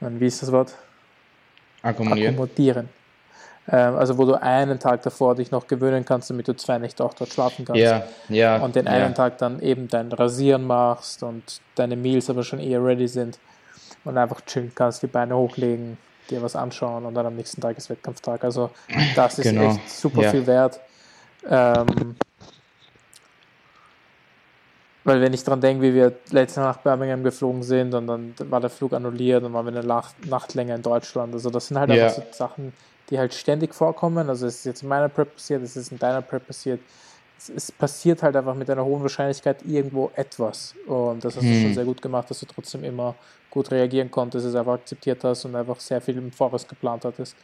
Und 0.00 0.20
wie 0.20 0.26
ist 0.26 0.42
das 0.42 0.52
Wort? 0.52 0.74
Akkumulieren. 1.82 2.34
Akkumulieren. 2.34 2.88
Ähm, 3.68 3.96
also 3.96 4.16
wo 4.16 4.24
du 4.24 4.40
einen 4.40 4.78
Tag 4.78 5.02
davor 5.02 5.34
dich 5.34 5.50
noch 5.50 5.66
gewöhnen 5.66 6.04
kannst, 6.04 6.30
damit 6.30 6.46
du 6.46 6.54
zwei 6.54 6.78
Nächte 6.78 7.04
auch 7.04 7.14
dort 7.14 7.32
schlafen 7.32 7.64
kannst. 7.64 7.80
Ja, 7.80 8.04
ja. 8.28 8.58
Und 8.58 8.76
den 8.76 8.86
einen 8.86 9.14
Tag 9.14 9.38
dann 9.38 9.60
eben 9.60 9.88
dein 9.88 10.12
Rasieren 10.12 10.66
machst 10.66 11.22
und 11.22 11.60
deine 11.74 11.96
Meals 11.96 12.30
aber 12.30 12.44
schon 12.44 12.60
eher 12.60 12.84
ready 12.84 13.08
sind 13.08 13.38
und 14.04 14.16
einfach 14.16 14.40
chillen 14.42 14.72
kannst, 14.74 15.02
die 15.02 15.08
Beine 15.08 15.36
hochlegen, 15.36 15.98
dir 16.30 16.42
was 16.42 16.54
anschauen 16.54 17.04
und 17.04 17.14
dann 17.14 17.26
am 17.26 17.34
nächsten 17.34 17.60
Tag 17.60 17.76
ist 17.76 17.90
Wettkampftag. 17.90 18.44
Also 18.44 18.70
das 19.16 19.38
ist 19.38 19.50
genau. 19.50 19.70
echt 19.70 19.90
super 19.90 20.22
ja. 20.22 20.30
viel 20.30 20.46
wert. 20.46 20.80
Ähm, 21.48 22.16
weil 25.02 25.20
wenn 25.20 25.32
ich 25.32 25.44
dran 25.44 25.60
denke, 25.60 25.82
wie 25.82 25.94
wir 25.94 26.12
letzte 26.30 26.60
Nacht 26.60 26.82
Birmingham 26.82 27.22
geflogen 27.22 27.62
sind 27.62 27.94
und 27.94 28.08
dann 28.08 28.34
war 28.50 28.60
der 28.60 28.70
Flug 28.70 28.92
annulliert 28.92 29.44
und 29.44 29.52
waren 29.52 29.66
wir 29.66 29.80
eine 29.80 29.86
Nacht, 29.86 30.54
länger 30.54 30.74
in 30.74 30.82
Deutschland. 30.82 31.32
Also 31.32 31.48
das 31.50 31.68
sind 31.68 31.78
halt 31.78 31.90
ja. 31.90 32.06
einfach 32.06 32.16
so 32.16 32.22
Sachen, 32.32 32.72
die 33.10 33.18
halt 33.18 33.34
ständig 33.34 33.74
vorkommen. 33.74 34.28
Also 34.28 34.46
es 34.46 34.56
ist 34.56 34.66
jetzt 34.66 34.82
in 34.82 34.88
meiner 34.88 35.08
Prep 35.08 35.34
passiert, 35.34 35.62
es 35.62 35.76
ist 35.76 35.92
in 35.92 35.98
deiner 35.98 36.22
Prep 36.22 36.46
passiert. 36.46 36.80
Es, 37.38 37.48
es 37.50 37.72
passiert 37.72 38.22
halt 38.22 38.34
einfach 38.36 38.54
mit 38.54 38.68
einer 38.70 38.84
hohen 38.84 39.02
Wahrscheinlichkeit 39.02 39.58
irgendwo 39.64 40.10
etwas. 40.14 40.74
Und 40.86 41.24
das 41.24 41.36
hast 41.36 41.42
hm. 41.42 41.50
du 41.50 41.56
schon 41.56 41.68
hm. 41.68 41.74
sehr 41.74 41.84
gut 41.84 42.02
gemacht, 42.02 42.30
dass 42.30 42.40
du 42.40 42.46
trotzdem 42.46 42.84
immer 42.84 43.14
gut 43.50 43.70
reagieren 43.70 44.10
konntest, 44.10 44.46
es 44.46 44.54
einfach 44.54 44.74
akzeptiert 44.74 45.22
hast 45.24 45.44
und 45.44 45.54
einfach 45.54 45.80
sehr 45.80 46.00
viel 46.00 46.16
im 46.18 46.30
Voraus 46.32 46.66
geplant 46.66 47.04
hattest. 47.04 47.36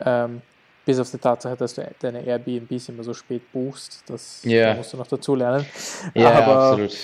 Ähm, 0.00 0.42
bis 0.84 0.98
auf 0.98 1.10
die 1.10 1.18
Tatsache, 1.18 1.56
dass 1.56 1.74
du 1.74 1.88
deine 2.00 2.22
Airbnbs 2.24 2.88
immer 2.88 3.04
so 3.04 3.14
spät 3.14 3.42
buchst. 3.52 4.02
Das 4.06 4.42
yeah. 4.44 4.74
musst 4.74 4.92
du 4.92 4.96
noch 4.96 5.06
dazu 5.06 5.34
lernen. 5.34 5.66
Ja, 6.14 6.22
yeah, 6.22 6.68
absolut. 6.68 6.96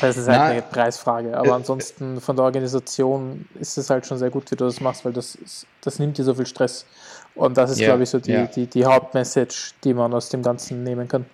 Das 0.00 0.16
ist 0.16 0.26
halt 0.28 0.38
Na, 0.38 0.44
eine 0.46 0.62
Preisfrage. 0.62 1.36
Aber 1.36 1.48
äh, 1.48 1.52
ansonsten 1.52 2.20
von 2.20 2.36
der 2.36 2.46
Organisation 2.46 3.46
ist 3.60 3.76
es 3.76 3.90
halt 3.90 4.06
schon 4.06 4.18
sehr 4.18 4.30
gut, 4.30 4.50
wie 4.50 4.56
du 4.56 4.64
das 4.64 4.80
machst, 4.80 5.04
weil 5.04 5.12
das, 5.12 5.36
das 5.82 5.98
nimmt 5.98 6.16
dir 6.18 6.24
so 6.24 6.34
viel 6.34 6.46
Stress. 6.46 6.86
Und 7.34 7.56
das 7.56 7.70
ist, 7.70 7.80
ja, 7.80 7.88
glaube 7.88 8.02
ich, 8.02 8.10
so 8.10 8.18
die, 8.18 8.32
ja. 8.32 8.46
die, 8.46 8.66
die 8.66 8.84
Hauptmessage, 8.84 9.74
die 9.84 9.94
man 9.94 10.12
aus 10.14 10.28
dem 10.28 10.42
Ganzen 10.42 10.82
nehmen 10.82 11.08
kann. 11.08 11.26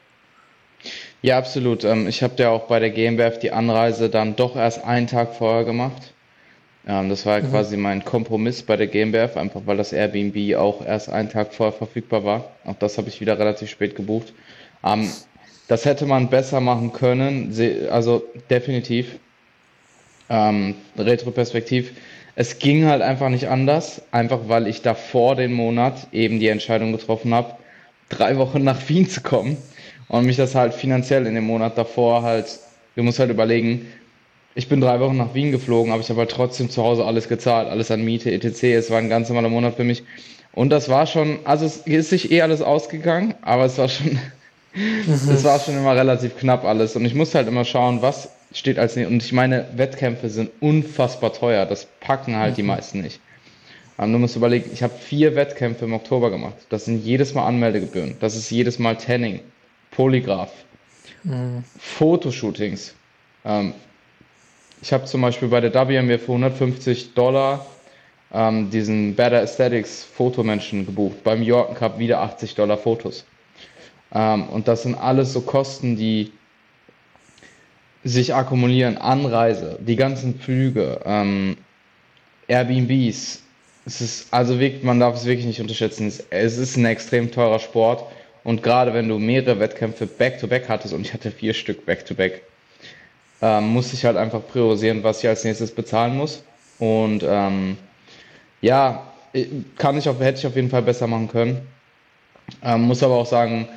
Ja, 1.22 1.38
absolut. 1.38 1.84
Ähm, 1.84 2.06
ich 2.06 2.22
habe 2.22 2.34
ja 2.38 2.50
auch 2.50 2.66
bei 2.66 2.78
der 2.78 2.90
GmbF 2.90 3.38
die 3.38 3.50
Anreise 3.50 4.08
dann 4.08 4.36
doch 4.36 4.56
erst 4.56 4.84
einen 4.84 5.06
Tag 5.06 5.34
vorher 5.34 5.64
gemacht. 5.64 6.14
Ähm, 6.86 7.08
das 7.08 7.26
war 7.26 7.40
mhm. 7.40 7.50
quasi 7.50 7.76
mein 7.76 8.04
Kompromiss 8.04 8.62
bei 8.62 8.76
der 8.76 8.86
GmbF, 8.86 9.36
einfach 9.36 9.62
weil 9.66 9.76
das 9.76 9.92
Airbnb 9.92 10.56
auch 10.56 10.84
erst 10.84 11.08
einen 11.08 11.28
Tag 11.30 11.52
vorher 11.52 11.72
verfügbar 11.72 12.24
war. 12.24 12.52
Auch 12.64 12.76
das 12.76 12.98
habe 12.98 13.08
ich 13.08 13.20
wieder 13.20 13.38
relativ 13.38 13.70
spät 13.70 13.96
gebucht. 13.96 14.32
Das 15.68 15.84
hätte 15.84 16.06
man 16.06 16.30
besser 16.30 16.60
machen 16.60 16.92
können, 16.92 17.54
also 17.90 18.24
definitiv. 18.50 19.18
Ähm, 20.30 20.74
Retroperspektiv. 20.96 21.92
Es 22.34 22.58
ging 22.58 22.86
halt 22.86 23.02
einfach 23.02 23.28
nicht 23.28 23.48
anders, 23.48 24.02
einfach 24.10 24.40
weil 24.46 24.66
ich 24.66 24.82
davor 24.82 25.36
den 25.36 25.52
Monat 25.52 26.08
eben 26.12 26.38
die 26.38 26.48
Entscheidung 26.48 26.92
getroffen 26.92 27.34
habe, 27.34 27.54
drei 28.08 28.36
Wochen 28.36 28.62
nach 28.64 28.88
Wien 28.88 29.08
zu 29.08 29.20
kommen 29.22 29.56
und 30.08 30.24
mich 30.24 30.36
das 30.36 30.54
halt 30.54 30.74
finanziell 30.74 31.26
in 31.26 31.34
dem 31.34 31.44
Monat 31.44 31.76
davor 31.76 32.22
halt, 32.22 32.58
du 32.96 33.02
musst 33.02 33.18
halt 33.18 33.30
überlegen, 33.30 33.86
ich 34.54 34.68
bin 34.68 34.80
drei 34.80 35.00
Wochen 35.00 35.16
nach 35.16 35.34
Wien 35.34 35.52
geflogen, 35.52 35.92
aber 35.92 36.00
ich 36.00 36.08
habe 36.10 36.20
halt 36.20 36.30
trotzdem 36.30 36.70
zu 36.70 36.82
Hause 36.82 37.04
alles 37.04 37.28
gezahlt, 37.28 37.68
alles 37.68 37.90
an 37.90 38.04
Miete, 38.04 38.30
etc. 38.30 38.64
Es 38.64 38.90
war 38.90 38.98
ein 38.98 39.08
ganz 39.08 39.28
normaler 39.28 39.48
Monat 39.48 39.76
für 39.76 39.84
mich. 39.84 40.02
Und 40.52 40.70
das 40.70 40.88
war 40.88 41.06
schon, 41.06 41.38
also 41.44 41.66
es 41.66 41.78
ist 41.78 42.10
sich 42.10 42.32
eh 42.32 42.42
alles 42.42 42.62
ausgegangen, 42.62 43.34
aber 43.42 43.64
es 43.64 43.78
war 43.78 43.88
schon 43.88 44.18
Mhm. 44.78 45.04
Das 45.06 45.44
war 45.44 45.58
schon 45.58 45.76
immer 45.76 45.96
relativ 45.96 46.36
knapp 46.36 46.64
alles. 46.64 46.94
Und 46.96 47.04
ich 47.04 47.14
musste 47.14 47.38
halt 47.38 47.48
immer 47.48 47.64
schauen, 47.64 48.02
was 48.02 48.30
steht 48.52 48.78
als 48.78 48.96
Und 48.96 49.22
ich 49.22 49.32
meine, 49.32 49.66
Wettkämpfe 49.74 50.28
sind 50.30 50.50
unfassbar 50.60 51.32
teuer. 51.32 51.66
Das 51.66 51.86
packen 52.00 52.36
halt 52.36 52.52
mhm. 52.52 52.56
die 52.56 52.62
meisten 52.62 53.00
nicht. 53.00 53.20
Und 53.96 54.12
du 54.12 54.18
musst 54.18 54.36
überlegen, 54.36 54.70
ich 54.72 54.82
habe 54.82 54.94
vier 54.94 55.34
Wettkämpfe 55.34 55.84
im 55.84 55.92
Oktober 55.92 56.30
gemacht. 56.30 56.54
Das 56.68 56.84
sind 56.84 57.04
jedes 57.04 57.34
Mal 57.34 57.46
Anmeldegebühren. 57.46 58.16
Das 58.20 58.36
ist 58.36 58.48
jedes 58.50 58.78
Mal 58.78 58.96
Tanning, 58.96 59.40
Polygraph, 59.90 60.52
mhm. 61.24 61.64
Fotoshootings. 61.76 62.94
Ähm, 63.44 63.74
ich 64.80 64.92
habe 64.92 65.06
zum 65.06 65.20
Beispiel 65.20 65.48
bei 65.48 65.60
der 65.60 65.74
WMW 65.74 66.16
für 66.18 66.32
150 66.32 67.14
Dollar 67.14 67.66
ähm, 68.32 68.70
diesen 68.70 69.16
Better 69.16 69.38
Aesthetics 69.38 70.04
Fotomenschen 70.04 70.86
gebucht. 70.86 71.24
Beim 71.24 71.42
Yorken 71.42 71.74
Cup 71.74 71.98
wieder 71.98 72.20
80 72.20 72.54
Dollar 72.54 72.78
Fotos. 72.78 73.24
Ähm, 74.12 74.48
und 74.48 74.68
das 74.68 74.82
sind 74.82 74.94
alles 74.94 75.32
so 75.32 75.40
Kosten, 75.40 75.96
die 75.96 76.32
sich 78.04 78.34
akkumulieren, 78.34 78.96
Anreise, 78.96 79.78
die 79.80 79.96
ganzen 79.96 80.38
Flüge, 80.38 81.00
ähm, 81.04 81.56
Airbnbs. 82.46 83.42
Es 83.86 84.00
ist, 84.00 84.32
also 84.32 84.60
wirklich, 84.60 84.82
man 84.82 85.00
darf 85.00 85.16
es 85.16 85.24
wirklich 85.24 85.46
nicht 85.46 85.60
unterschätzen. 85.60 86.12
Es, 86.30 86.58
ist 86.58 86.76
ein 86.76 86.84
extrem 86.84 87.30
teurer 87.30 87.58
Sport. 87.58 88.04
Und 88.44 88.62
gerade 88.62 88.94
wenn 88.94 89.08
du 89.08 89.18
mehrere 89.18 89.58
Wettkämpfe 89.60 90.06
back-to-back 90.06 90.64
-back 90.64 90.68
hattest, 90.68 90.94
und 90.94 91.02
ich 91.02 91.12
hatte 91.12 91.30
vier 91.30 91.54
Stück 91.54 91.84
back-to-back, 91.84 92.34
-back, 92.34 93.58
ähm, 93.58 93.68
musste 93.68 93.94
ich 93.94 94.04
halt 94.04 94.16
einfach 94.16 94.40
priorisieren, 94.46 95.02
was 95.02 95.22
ich 95.22 95.28
als 95.28 95.44
nächstes 95.44 95.74
bezahlen 95.74 96.16
muss. 96.16 96.42
Und 96.78 97.24
ähm, 97.26 97.76
ja, 98.60 99.02
kann 99.76 99.98
ich 99.98 100.08
auf, 100.08 100.20
hätte 100.20 100.38
ich 100.38 100.46
auf 100.46 100.56
jeden 100.56 100.70
Fall 100.70 100.82
besser 100.82 101.06
machen 101.06 101.28
können. 101.28 101.66
Ähm, 102.62 102.82
muss 102.82 103.02
aber 103.02 103.14
auch 103.14 103.26
sagen, 103.26 103.68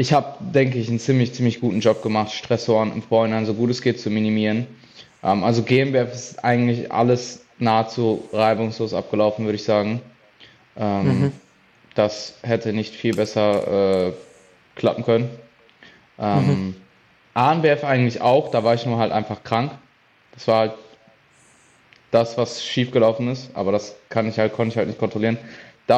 ich 0.00 0.14
habe, 0.14 0.34
denke 0.40 0.78
ich, 0.78 0.88
einen 0.88 0.98
ziemlich, 0.98 1.34
ziemlich 1.34 1.60
guten 1.60 1.80
Job 1.80 2.02
gemacht, 2.02 2.32
Stressoren 2.32 2.90
im 2.90 3.02
Vorhinein 3.02 3.44
so 3.44 3.52
gut 3.52 3.68
es 3.68 3.82
geht 3.82 4.00
zu 4.00 4.08
minimieren. 4.08 4.66
Ähm, 5.22 5.44
also 5.44 5.62
GmbF 5.62 6.14
ist 6.14 6.42
eigentlich 6.42 6.90
alles 6.90 7.44
nahezu 7.58 8.24
reibungslos 8.32 8.94
abgelaufen, 8.94 9.44
würde 9.44 9.56
ich 9.56 9.64
sagen. 9.64 10.00
Ähm, 10.78 11.04
mhm. 11.04 11.32
Das 11.94 12.38
hätte 12.40 12.72
nicht 12.72 12.94
viel 12.94 13.14
besser 13.14 14.06
äh, 14.06 14.12
klappen 14.74 15.04
können. 15.04 15.28
Ähm, 16.18 16.46
mhm. 16.46 16.74
ANBF 17.34 17.84
eigentlich 17.84 18.22
auch, 18.22 18.50
da 18.50 18.64
war 18.64 18.72
ich 18.72 18.86
nur 18.86 18.96
halt 18.96 19.12
einfach 19.12 19.44
krank. 19.44 19.72
Das 20.32 20.48
war 20.48 20.60
halt 20.60 20.72
das, 22.10 22.38
was 22.38 22.64
schiefgelaufen 22.64 23.28
ist, 23.28 23.50
aber 23.52 23.70
das 23.70 23.96
kann 24.08 24.26
ich 24.26 24.38
halt, 24.38 24.54
konnte 24.54 24.72
ich 24.72 24.78
halt 24.78 24.88
nicht 24.88 24.98
kontrollieren. 24.98 25.36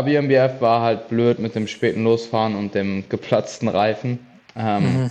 WMBF 0.07 0.61
war 0.61 0.83
halt 0.83 1.09
blöd 1.09 1.39
mit 1.39 1.55
dem 1.55 1.67
späten 1.67 2.05
Losfahren 2.05 2.55
und 2.55 2.75
dem 2.75 3.05
geplatzten 3.09 3.69
Reifen. 3.69 4.19
Ähm, 4.57 4.83
mhm. 4.83 5.11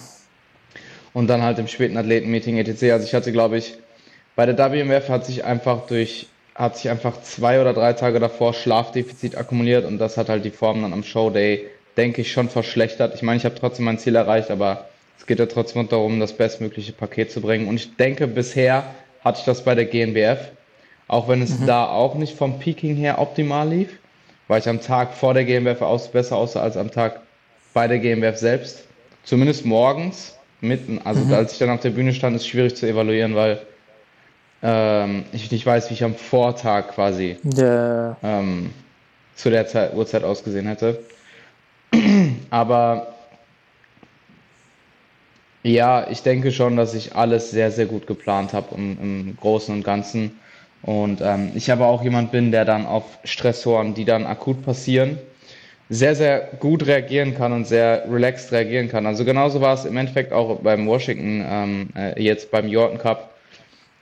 Und 1.14 1.28
dann 1.28 1.42
halt 1.42 1.60
im 1.60 1.68
späten 1.68 1.98
Athletenmeeting 1.98 2.58
etc. 2.58 2.84
Also 2.92 3.06
ich 3.06 3.14
hatte, 3.14 3.32
glaube 3.32 3.58
ich, 3.58 3.76
bei 4.36 4.46
der 4.46 4.58
WMF 4.58 5.10
hat 5.10 5.26
sich 5.26 5.44
einfach 5.44 5.88
durch, 5.88 6.28
hat 6.56 6.78
sich 6.78 6.90
einfach 6.90 7.22
zwei 7.22 7.60
oder 7.60 7.74
drei 7.74 7.94
Tage 7.94 8.20
davor 8.20 8.54
Schlafdefizit 8.54 9.36
akkumuliert 9.36 9.86
und 9.86 9.98
das 9.98 10.18
hat 10.18 10.30
halt 10.30 10.46
die 10.46 10.52
Form 10.52 10.82
dann 10.82 10.94
am 10.94 11.04
Showday, 11.04 11.68
denke 11.98 12.22
ich, 12.22 12.32
schon 12.32 12.50
verschlechtert. 12.50 13.14
Ich 13.14 13.24
meine, 13.24 13.38
ich 13.38 13.46
habe 13.46 13.56
trotzdem 13.56 13.86
mein 13.86 14.00
Ziel 14.00 14.16
erreicht, 14.16 14.50
aber 14.52 14.86
es 15.20 15.26
geht 15.28 15.40
ja 15.40 15.46
trotzdem 15.48 15.88
darum, 15.90 16.20
das 16.20 16.34
bestmögliche 16.34 16.94
Paket 16.94 17.32
zu 17.32 17.42
bringen. 17.42 17.68
Und 17.68 17.76
ich 17.76 17.96
denke, 17.98 18.26
bisher 18.26 18.86
hatte 19.24 19.40
ich 19.40 19.46
das 19.46 19.64
bei 19.64 19.76
der 19.76 19.86
GNBF, 19.86 20.52
auch 21.10 21.28
wenn 21.28 21.42
es 21.42 21.60
mhm. 21.60 21.68
da 21.68 21.88
auch 21.88 22.16
nicht 22.16 22.38
vom 22.38 22.58
Peaking 22.58 22.96
her 22.96 23.20
optimal 23.20 23.68
lief 23.68 24.01
weil 24.52 24.60
ich 24.60 24.68
am 24.68 24.82
Tag 24.82 25.14
vor 25.14 25.34
der 25.34 25.46
GmbF 25.46 25.82
aus, 25.82 26.12
besser 26.12 26.36
aussah 26.36 26.60
als 26.62 26.76
am 26.76 26.92
Tag 26.92 27.22
bei 27.74 27.88
der 27.88 28.00
GmbF 28.00 28.36
selbst. 28.36 28.84
Zumindest 29.24 29.66
morgens, 29.66 30.36
mitten, 30.60 31.00
also 31.06 31.24
mhm. 31.24 31.34
als 31.34 31.54
ich 31.54 31.60
dann 31.60 31.70
auf 31.70 31.80
der 31.80 31.92
Bühne 31.92 32.14
stand, 32.14 32.36
ist 32.36 32.46
schwierig 32.46 32.76
zu 32.76 32.86
evaluieren, 32.86 33.34
weil 33.34 33.62
ähm, 34.62 35.24
ich 35.32 35.50
nicht 35.50 35.66
weiß, 35.66 35.90
wie 35.90 35.94
ich 35.94 36.04
am 36.04 36.16
Vortag 36.16 36.90
quasi 36.90 37.38
yeah. 37.58 38.18
ähm, 38.24 38.72
zu 39.38 39.50
der 39.50 39.68
Zeit, 39.68 39.94
Uhrzeit 39.94 40.26
ausgesehen 40.26 40.68
hätte. 40.68 41.00
Aber 42.50 43.14
ja, 45.64 46.10
ich 46.10 46.24
denke 46.24 46.52
schon, 46.52 46.76
dass 46.76 46.94
ich 46.94 47.16
alles 47.16 47.52
sehr, 47.52 47.72
sehr 47.72 47.86
gut 47.86 48.06
geplant 48.06 48.52
habe 48.52 48.76
im, 48.76 48.98
im 49.02 49.38
Großen 49.38 49.74
und 49.74 49.86
Ganzen. 49.86 50.41
Und 50.84 51.22
ähm, 51.22 51.52
ich 51.56 51.72
aber 51.72 51.88
auch 51.88 52.04
jemand 52.04 52.32
bin, 52.32 52.52
der 52.52 52.66
dann 52.66 52.86
auf 52.86 53.04
Stressoren, 53.24 53.94
die 53.94 54.06
dann 54.06 54.26
akut 54.26 54.64
passieren, 54.64 55.20
sehr, 55.90 56.16
sehr 56.16 56.40
gut 56.60 56.88
reagieren 56.88 57.36
kann 57.36 57.52
und 57.52 57.68
sehr 57.68 58.06
relaxed 58.10 58.52
reagieren 58.52 58.88
kann. 58.88 59.06
Also 59.06 59.26
genauso 59.26 59.62
war 59.62 59.74
es 59.74 59.86
im 59.86 59.98
Endeffekt 59.98 60.32
auch 60.32 60.60
beim 60.62 60.88
Washington, 60.88 61.46
ähm, 61.48 61.90
äh, 61.96 62.22
jetzt 62.22 62.50
beim 62.50 62.68
Jordan 62.68 62.98
Cup. 62.98 63.36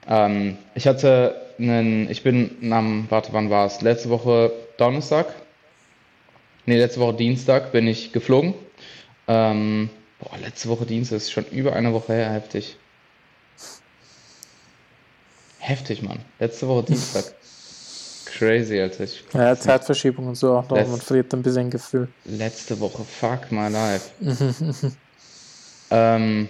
Ähm, 0.08 0.56
ich 0.74 0.86
hatte 0.86 1.34
einen, 1.58 2.10
ich 2.10 2.22
bin 2.22 2.72
am, 2.72 3.06
warte, 3.10 3.32
wann 3.32 3.50
war 3.50 3.66
es? 3.66 3.80
Letzte 3.82 4.08
Woche 4.08 4.52
Donnerstag? 4.76 5.26
Nee, 6.64 6.78
letzte 6.78 7.00
Woche 7.00 7.14
Dienstag 7.14 7.72
bin 7.72 7.88
ich 7.88 8.12
geflogen. 8.12 8.54
Ähm, 9.26 9.90
boah, 10.20 10.38
letzte 10.38 10.68
Woche 10.68 10.86
Dienstag 10.86 11.16
ist 11.16 11.32
schon 11.32 11.44
über 11.46 11.74
eine 11.74 11.92
Woche 11.92 12.12
her, 12.14 12.32
heftig. 12.32 12.76
Heftig, 15.60 16.02
Mann. 16.02 16.18
Letzte 16.38 16.66
Woche 16.66 16.84
Dienstag. 16.84 17.24
Crazy, 18.24 18.80
Alter. 18.80 19.04
Ich 19.04 19.22
ja, 19.34 19.54
Zeitverschiebung 19.54 20.26
und 20.28 20.34
so 20.34 20.56
auch 20.56 20.68
noch. 20.68 20.88
Man 20.88 21.00
verliert 21.00 21.32
ein 21.34 21.42
bisschen 21.42 21.68
Gefühl. 21.68 22.08
Letzte 22.24 22.80
Woche, 22.80 23.04
fuck 23.04 23.52
my 23.52 23.68
life. 23.68 24.10
ähm, 25.90 26.48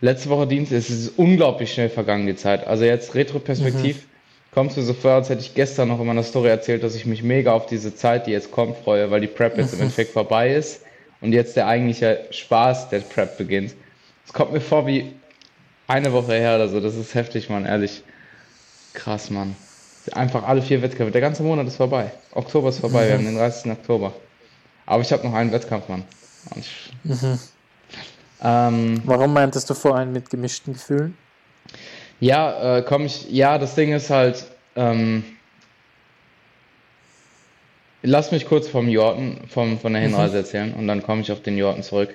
letzte 0.00 0.28
Woche 0.30 0.46
Dienstag, 0.46 0.78
es 0.78 0.90
ist 0.90 1.18
unglaublich 1.18 1.72
schnell 1.72 1.90
vergangen, 1.90 2.26
die 2.26 2.36
Zeit. 2.36 2.66
Also 2.66 2.84
jetzt 2.84 3.14
Retroperspektiv. 3.14 3.96
Mhm. 3.96 4.10
Kommt 4.52 4.76
mir 4.76 4.84
so 4.84 4.94
vor, 4.94 5.10
als 5.12 5.28
hätte 5.28 5.42
ich 5.42 5.54
gestern 5.54 5.88
noch 5.88 6.00
in 6.00 6.06
meiner 6.06 6.22
Story 6.22 6.48
erzählt, 6.48 6.82
dass 6.82 6.94
ich 6.94 7.04
mich 7.04 7.22
mega 7.22 7.52
auf 7.52 7.66
diese 7.66 7.94
Zeit, 7.94 8.26
die 8.26 8.30
jetzt 8.30 8.52
kommt, 8.52 8.78
freue, 8.78 9.10
weil 9.10 9.20
die 9.20 9.26
Prep 9.26 9.58
jetzt 9.58 9.74
im 9.74 9.80
Endeffekt 9.82 10.12
vorbei 10.12 10.54
ist 10.54 10.82
und 11.20 11.32
jetzt 11.32 11.56
der 11.56 11.66
eigentliche 11.66 12.20
Spaß 12.30 12.88
der 12.90 13.00
Prep 13.00 13.36
beginnt. 13.36 13.74
Es 14.24 14.32
kommt 14.32 14.52
mir 14.52 14.60
vor 14.60 14.86
wie 14.86 15.12
eine 15.86 16.12
Woche 16.12 16.34
her 16.34 16.56
oder 16.56 16.68
so. 16.68 16.80
Das 16.80 16.94
ist 16.94 17.14
heftig, 17.14 17.48
Mann, 17.48 17.64
ehrlich. 17.64 18.02
Krass, 18.94 19.30
Mann. 19.30 19.56
Einfach 20.12 20.46
alle 20.46 20.62
vier 20.62 20.82
Wettkämpfe. 20.82 21.12
Der 21.12 21.20
ganze 21.20 21.42
Monat 21.42 21.66
ist 21.66 21.76
vorbei. 21.76 22.12
Oktober 22.32 22.68
ist 22.68 22.78
vorbei. 22.78 23.04
Mhm. 23.04 23.08
Wir 23.08 23.14
haben 23.14 23.24
den 23.24 23.36
30. 23.36 23.72
Oktober. 23.72 24.12
Aber 24.86 25.02
ich 25.02 25.12
habe 25.12 25.26
noch 25.26 25.34
einen 25.34 25.52
Wettkampf, 25.52 25.88
Mann. 25.88 26.04
Ich, 26.54 26.92
mhm. 27.02 27.38
ähm, 28.42 29.02
Warum 29.04 29.32
meintest 29.32 29.68
du 29.68 29.74
vorhin 29.74 30.12
mit 30.12 30.30
gemischten 30.30 30.74
Gefühlen? 30.74 31.16
Ja, 32.20 32.78
äh, 32.78 32.82
komm 32.82 33.04
ich. 33.04 33.30
Ja, 33.30 33.58
das 33.58 33.74
Ding 33.74 33.92
ist 33.92 34.10
halt. 34.10 34.46
Ähm, 34.76 35.24
Lass 38.08 38.30
mich 38.30 38.46
kurz 38.46 38.68
vom 38.68 38.88
Jorten, 38.88 39.40
vom, 39.48 39.80
von 39.80 39.92
der 39.92 40.00
Hinreise 40.00 40.34
mhm. 40.34 40.38
erzählen 40.38 40.74
und 40.74 40.86
dann 40.86 41.02
komme 41.02 41.22
ich 41.22 41.32
auf 41.32 41.42
den 41.42 41.58
Jorten 41.58 41.82
zurück. 41.82 42.14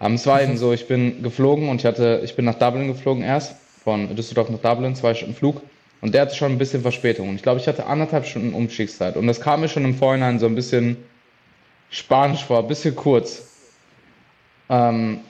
Ähm, 0.00 0.14
es 0.14 0.26
war 0.26 0.42
eben 0.42 0.52
mhm. 0.52 0.56
so, 0.56 0.72
ich 0.72 0.88
bin 0.88 1.22
geflogen 1.22 1.68
und 1.68 1.82
ich 1.82 1.84
hatte, 1.84 2.22
ich 2.24 2.34
bin 2.36 2.46
nach 2.46 2.54
Dublin 2.54 2.88
geflogen 2.88 3.22
erst, 3.22 3.54
von 3.84 4.16
Düsseldorf 4.16 4.48
nach 4.48 4.60
Dublin, 4.60 4.96
zwei 4.96 5.12
Stunden 5.12 5.34
Flug. 5.34 5.60
Und 6.00 6.14
der 6.14 6.22
hatte 6.22 6.34
schon 6.34 6.52
ein 6.52 6.58
bisschen 6.58 6.80
Verspätung. 6.80 7.28
Und 7.28 7.34
ich 7.34 7.42
glaube, 7.42 7.60
ich 7.60 7.68
hatte 7.68 7.84
anderthalb 7.84 8.24
Stunden 8.24 8.54
Umstiegszeit. 8.54 9.16
Und 9.16 9.26
das 9.26 9.42
kam 9.42 9.60
mir 9.60 9.68
schon 9.68 9.84
im 9.84 9.94
Vorhinein 9.94 10.38
so 10.38 10.46
ein 10.46 10.54
bisschen 10.54 10.96
spanisch 11.90 12.42
vor, 12.42 12.60
ein 12.60 12.68
bisschen 12.68 12.96
kurz. 12.96 13.46
Ähm, 14.70 15.20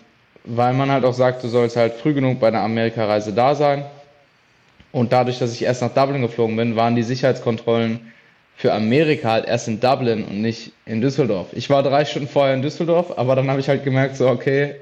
weil 0.44 0.72
man 0.74 0.88
halt 0.88 1.04
auch 1.04 1.14
sagt, 1.14 1.42
du 1.42 1.48
sollst 1.48 1.76
halt 1.76 1.94
früh 1.94 2.14
genug 2.14 2.38
bei 2.38 2.46
einer 2.46 2.60
Amerikareise 2.60 3.32
da 3.32 3.56
sein. 3.56 3.84
Und 4.92 5.12
dadurch, 5.12 5.40
dass 5.40 5.52
ich 5.52 5.64
erst 5.64 5.82
nach 5.82 5.92
Dublin 5.92 6.22
geflogen 6.22 6.54
bin, 6.54 6.76
waren 6.76 6.94
die 6.94 7.02
Sicherheitskontrollen 7.02 8.12
für 8.56 8.72
Amerika 8.72 9.30
halt 9.32 9.46
erst 9.46 9.68
in 9.68 9.80
Dublin 9.80 10.24
und 10.24 10.40
nicht 10.40 10.72
in 10.86 11.02
Düsseldorf. 11.02 11.48
Ich 11.52 11.68
war 11.68 11.82
drei 11.82 12.04
Stunden 12.06 12.26
vorher 12.26 12.54
in 12.54 12.62
Düsseldorf, 12.62 13.12
aber 13.16 13.36
dann 13.36 13.50
habe 13.50 13.60
ich 13.60 13.68
halt 13.68 13.84
gemerkt, 13.84 14.16
so, 14.16 14.28
okay, 14.28 14.76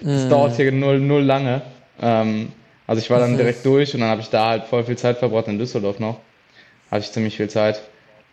es 0.00 0.24
mm. 0.24 0.28
dauert 0.28 0.56
hier 0.56 0.72
null, 0.72 0.98
null 0.98 1.22
lange. 1.22 1.62
Ähm, 2.02 2.52
also 2.86 3.00
ich 3.00 3.10
war 3.10 3.20
dann 3.20 3.36
direkt 3.36 3.64
durch 3.64 3.94
und 3.94 4.00
dann 4.00 4.10
habe 4.10 4.22
ich 4.22 4.30
da 4.30 4.48
halt 4.48 4.64
voll 4.64 4.82
viel 4.82 4.98
Zeit 4.98 5.18
verbracht 5.18 5.46
in 5.46 5.58
Düsseldorf 5.58 6.00
noch. 6.00 6.18
Hatte 6.90 7.02
ich 7.02 7.12
ziemlich 7.12 7.36
viel 7.36 7.48
Zeit. 7.48 7.80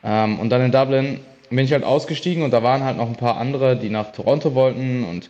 Ähm, 0.03 0.39
und 0.39 0.49
dann 0.49 0.63
in 0.63 0.71
Dublin 0.71 1.19
bin 1.49 1.59
ich 1.59 1.71
halt 1.71 1.83
ausgestiegen 1.83 2.41
und 2.41 2.51
da 2.51 2.63
waren 2.63 2.83
halt 2.83 2.97
noch 2.97 3.07
ein 3.07 3.15
paar 3.15 3.37
andere, 3.37 3.77
die 3.77 3.89
nach 3.89 4.11
Toronto 4.11 4.55
wollten 4.55 5.03
und 5.03 5.29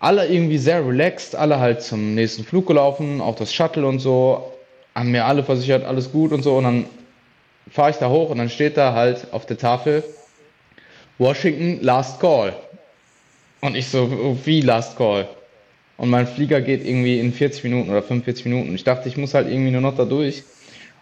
alle 0.00 0.26
irgendwie 0.26 0.58
sehr 0.58 0.84
relaxed, 0.84 1.36
alle 1.36 1.60
halt 1.60 1.82
zum 1.82 2.14
nächsten 2.14 2.42
Flug 2.42 2.66
gelaufen, 2.66 3.20
auch 3.20 3.36
das 3.36 3.52
Shuttle 3.52 3.86
und 3.86 4.00
so, 4.00 4.52
haben 4.94 5.12
mir 5.12 5.26
alle 5.26 5.44
versichert, 5.44 5.84
alles 5.84 6.10
gut 6.10 6.32
und 6.32 6.42
so 6.42 6.56
und 6.56 6.64
dann 6.64 6.84
fahre 7.70 7.90
ich 7.90 7.96
da 7.96 8.08
hoch 8.08 8.30
und 8.30 8.38
dann 8.38 8.50
steht 8.50 8.76
da 8.76 8.94
halt 8.94 9.28
auf 9.32 9.46
der 9.46 9.58
Tafel 9.58 10.04
Washington 11.18 11.82
Last 11.82 12.20
Call. 12.20 12.54
Und 13.60 13.76
ich 13.76 13.88
so, 13.88 14.38
wie 14.44 14.62
Last 14.62 14.96
Call? 14.96 15.28
Und 15.98 16.08
mein 16.08 16.26
Flieger 16.26 16.62
geht 16.62 16.84
irgendwie 16.84 17.20
in 17.20 17.32
40 17.32 17.64
Minuten 17.64 17.90
oder 17.90 18.02
45 18.02 18.46
Minuten. 18.46 18.74
Ich 18.74 18.84
dachte, 18.84 19.08
ich 19.08 19.18
muss 19.18 19.34
halt 19.34 19.48
irgendwie 19.48 19.70
nur 19.70 19.82
noch 19.82 19.96
da 19.96 20.06
durch. 20.06 20.44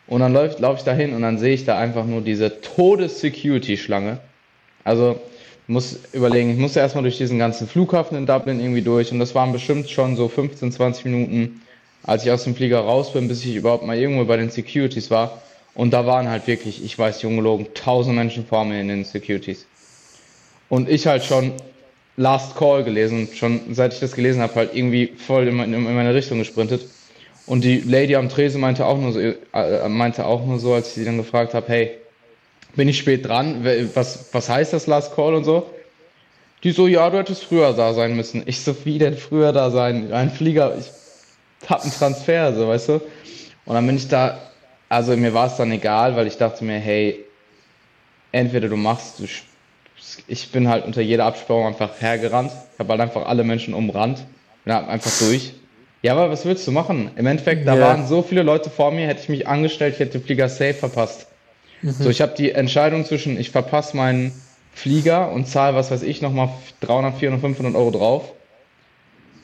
Und 0.09 0.21
dann 0.21 0.33
laufe 0.33 0.61
lauf 0.61 0.79
ich 0.79 0.85
da 0.85 0.93
hin 0.93 1.15
und 1.15 1.23
dann 1.23 1.39
sehe 1.39 1.55
ich 1.55 1.65
da 1.65 1.79
einfach 1.79 2.05
nur 2.05 2.21
diese 2.21 2.61
Todes-Security-Schlange. 2.61 4.19
Also, 4.83 5.21
muss 5.69 6.01
überlegen, 6.13 6.51
ich 6.51 6.57
musste 6.57 6.81
erstmal 6.81 7.03
durch 7.03 7.19
diesen 7.19 7.39
ganzen 7.39 7.69
Flughafen 7.69 8.17
in 8.17 8.27
Dublin 8.27 8.59
irgendwie 8.59 8.83
durch 8.83 9.13
und 9.13 9.19
das 9.19 9.35
waren 9.35 9.53
bestimmt 9.53 9.91
schon 9.91 10.17
so 10.17 10.27
15, 10.29 10.73
20 10.73 11.05
Minuten, 11.05 11.61
als 12.03 12.25
ich 12.25 12.31
aus 12.31 12.45
dem 12.45 12.57
Flieger 12.57 12.81
raus 12.81 13.13
bin, 13.13 13.29
bis 13.29 13.45
ich 13.45 13.55
überhaupt 13.55 13.87
mal 13.87 13.99
irgendwo 13.99 14.25
bei 14.25 14.39
den 14.39 14.51
Securities 14.51 15.11
war. 15.11 15.43
Und 15.75 15.93
da 15.93 16.07
waren 16.07 16.29
halt 16.29 16.47
wirklich, 16.47 16.85
ich 16.85 16.99
weiß, 16.99 17.23
ungelogen, 17.25 17.69
tausend 17.75 18.17
Menschen 18.17 18.47
vor 18.47 18.65
mir 18.65 18.81
in 18.81 18.89
den 18.89 19.05
Securities. 19.05 19.67
Und 20.69 20.89
ich 20.89 21.07
halt 21.07 21.25
schon 21.25 21.53
Last 22.17 22.57
Call 22.57 22.83
gelesen, 22.83 23.29
schon 23.33 23.75
seit 23.75 23.95
ich 23.95 24.01
das 24.01 24.13
gelesen 24.13 24.43
habe, 24.43 24.55
halt 24.57 24.75
irgendwie 24.75 25.13
voll 25.17 25.47
in, 25.47 25.59
in, 25.61 25.83
meine 25.85 26.15
Richtung 26.15 26.39
gesprintet. 26.39 26.87
Und 27.47 27.63
die 27.63 27.79
Lady 27.81 28.17
am 28.17 28.29
Tresen 28.29 28.61
meinte 28.61 28.85
auch 28.85 28.99
nur 28.99 29.13
so, 29.13 29.21
äh, 29.21 29.89
meinte 29.89 30.27
auch 30.27 30.45
nur 30.45 30.59
so, 30.59 30.75
als 30.75 30.89
ich 30.89 30.95
sie 30.95 31.05
dann 31.05 31.17
gefragt 31.17 31.55
habe, 31.55 31.69
hey, 31.69 31.91
bin 32.75 32.89
ich 32.89 32.99
spät 32.99 33.27
dran? 33.27 33.65
Was, 33.95 34.27
was 34.33 34.49
heißt 34.49 34.73
das 34.73 34.87
Last 34.87 35.15
Call 35.15 35.35
und 35.35 35.45
so? 35.45 35.71
Die 36.65 36.73
so, 36.73 36.89
ja, 36.89 37.09
du 37.09 37.19
hättest 37.19 37.45
früher 37.45 37.73
da 37.73 37.95
sein 37.95 38.17
müssen. 38.17 38.43
Ich 38.47 38.61
so, 38.63 38.75
wie 38.85 38.99
denn 38.99 39.17
früher 39.17 39.53
da 39.53 39.71
sein? 39.71 40.13
Ein 40.13 40.31
Flieger, 40.31 40.77
ich, 40.77 40.91
hab 41.69 41.83
einen 41.83 41.93
Transfer, 41.93 42.53
so, 42.53 42.69
weißt 42.69 42.89
du? 42.89 42.93
Und 43.65 43.75
dann 43.75 43.87
bin 43.87 43.97
ich 43.97 44.09
da, 44.09 44.39
also 44.89 45.17
mir 45.17 45.35
war 45.35 45.47
es 45.47 45.57
dann 45.57 45.71
egal, 45.71 46.17
weil 46.17 46.27
ich 46.27 46.37
dachte 46.39 46.65
mir, 46.65 46.79
hey, 46.79 47.25
entweder 48.33 48.69
du 48.69 48.77
machst, 48.77 49.19
du, 49.19 49.25
ich 50.27 50.51
bin 50.51 50.69
halt 50.69 50.85
unter 50.85 51.01
jeder 51.01 51.25
Absperrung 51.27 51.67
einfach 51.67 52.01
hergerannt, 52.01 52.53
ich 52.73 52.79
habe 52.79 52.91
halt 52.91 53.01
einfach 53.01 53.27
alle 53.27 53.45
Menschen 53.45 53.75
umrannt 53.75 54.25
und 54.65 54.73
hab 54.73 54.89
einfach 54.89 55.13
durch. 55.19 55.53
Ja, 56.03 56.13
aber 56.13 56.31
was 56.31 56.45
willst 56.45 56.67
du 56.67 56.71
machen? 56.71 57.11
Im 57.17 57.27
Endeffekt, 57.27 57.67
da 57.67 57.75
ja. 57.75 57.81
waren 57.81 58.07
so 58.07 58.23
viele 58.23 58.43
Leute 58.43 58.71
vor 58.71 58.93
mir, 58.93 59.07
hätte 59.07 59.21
ich 59.23 59.29
mich 59.29 59.49
angestellt, 59.49 59.95
ich 59.95 60.01
hätte 60.01 60.19
den 60.19 60.25
Flieger 60.25 60.49
safe 60.49 60.75
verpasst. 60.75 61.27
Mhm. 61.83 61.93
So, 61.93 62.09
ich 62.09 62.21
habe 62.21 62.35
die 62.37 62.53
Entscheidung 62.53 63.05
zwischen, 63.05 63.39
ich 63.39 63.51
verpasse 63.51 63.97
meinen 63.97 64.33
Flieger 64.73 65.33
und 65.33 65.49
zahle, 65.49 65.75
was 65.75 65.91
weiß 65.91 66.03
ich, 66.03 66.23
nochmal 66.23 66.51
300, 66.81 67.19
400, 67.19 67.41
500 67.41 67.75
Euro 67.75 67.91
drauf. 67.91 68.33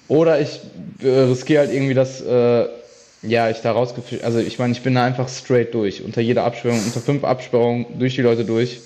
Oder 0.06 0.40
ich 0.40 0.60
äh, 1.02 1.08
riskiere 1.08 1.60
halt 1.60 1.72
irgendwie, 1.72 1.94
dass 1.94 2.20
äh, 2.20 2.66
ja, 3.26 3.50
ich 3.50 3.60
da 3.60 3.72
rausgefischt. 3.72 4.24
Also 4.24 4.38
ich 4.38 4.58
meine, 4.58 4.72
ich 4.72 4.82
bin 4.82 4.94
da 4.94 5.04
einfach 5.04 5.28
straight 5.28 5.74
durch. 5.74 6.02
Unter 6.02 6.20
jeder 6.20 6.44
Absperrung, 6.44 6.82
unter 6.84 7.00
fünf 7.00 7.24
Absperrungen, 7.24 7.86
durch 7.98 8.14
die 8.14 8.22
Leute 8.22 8.44
durch. 8.44 8.80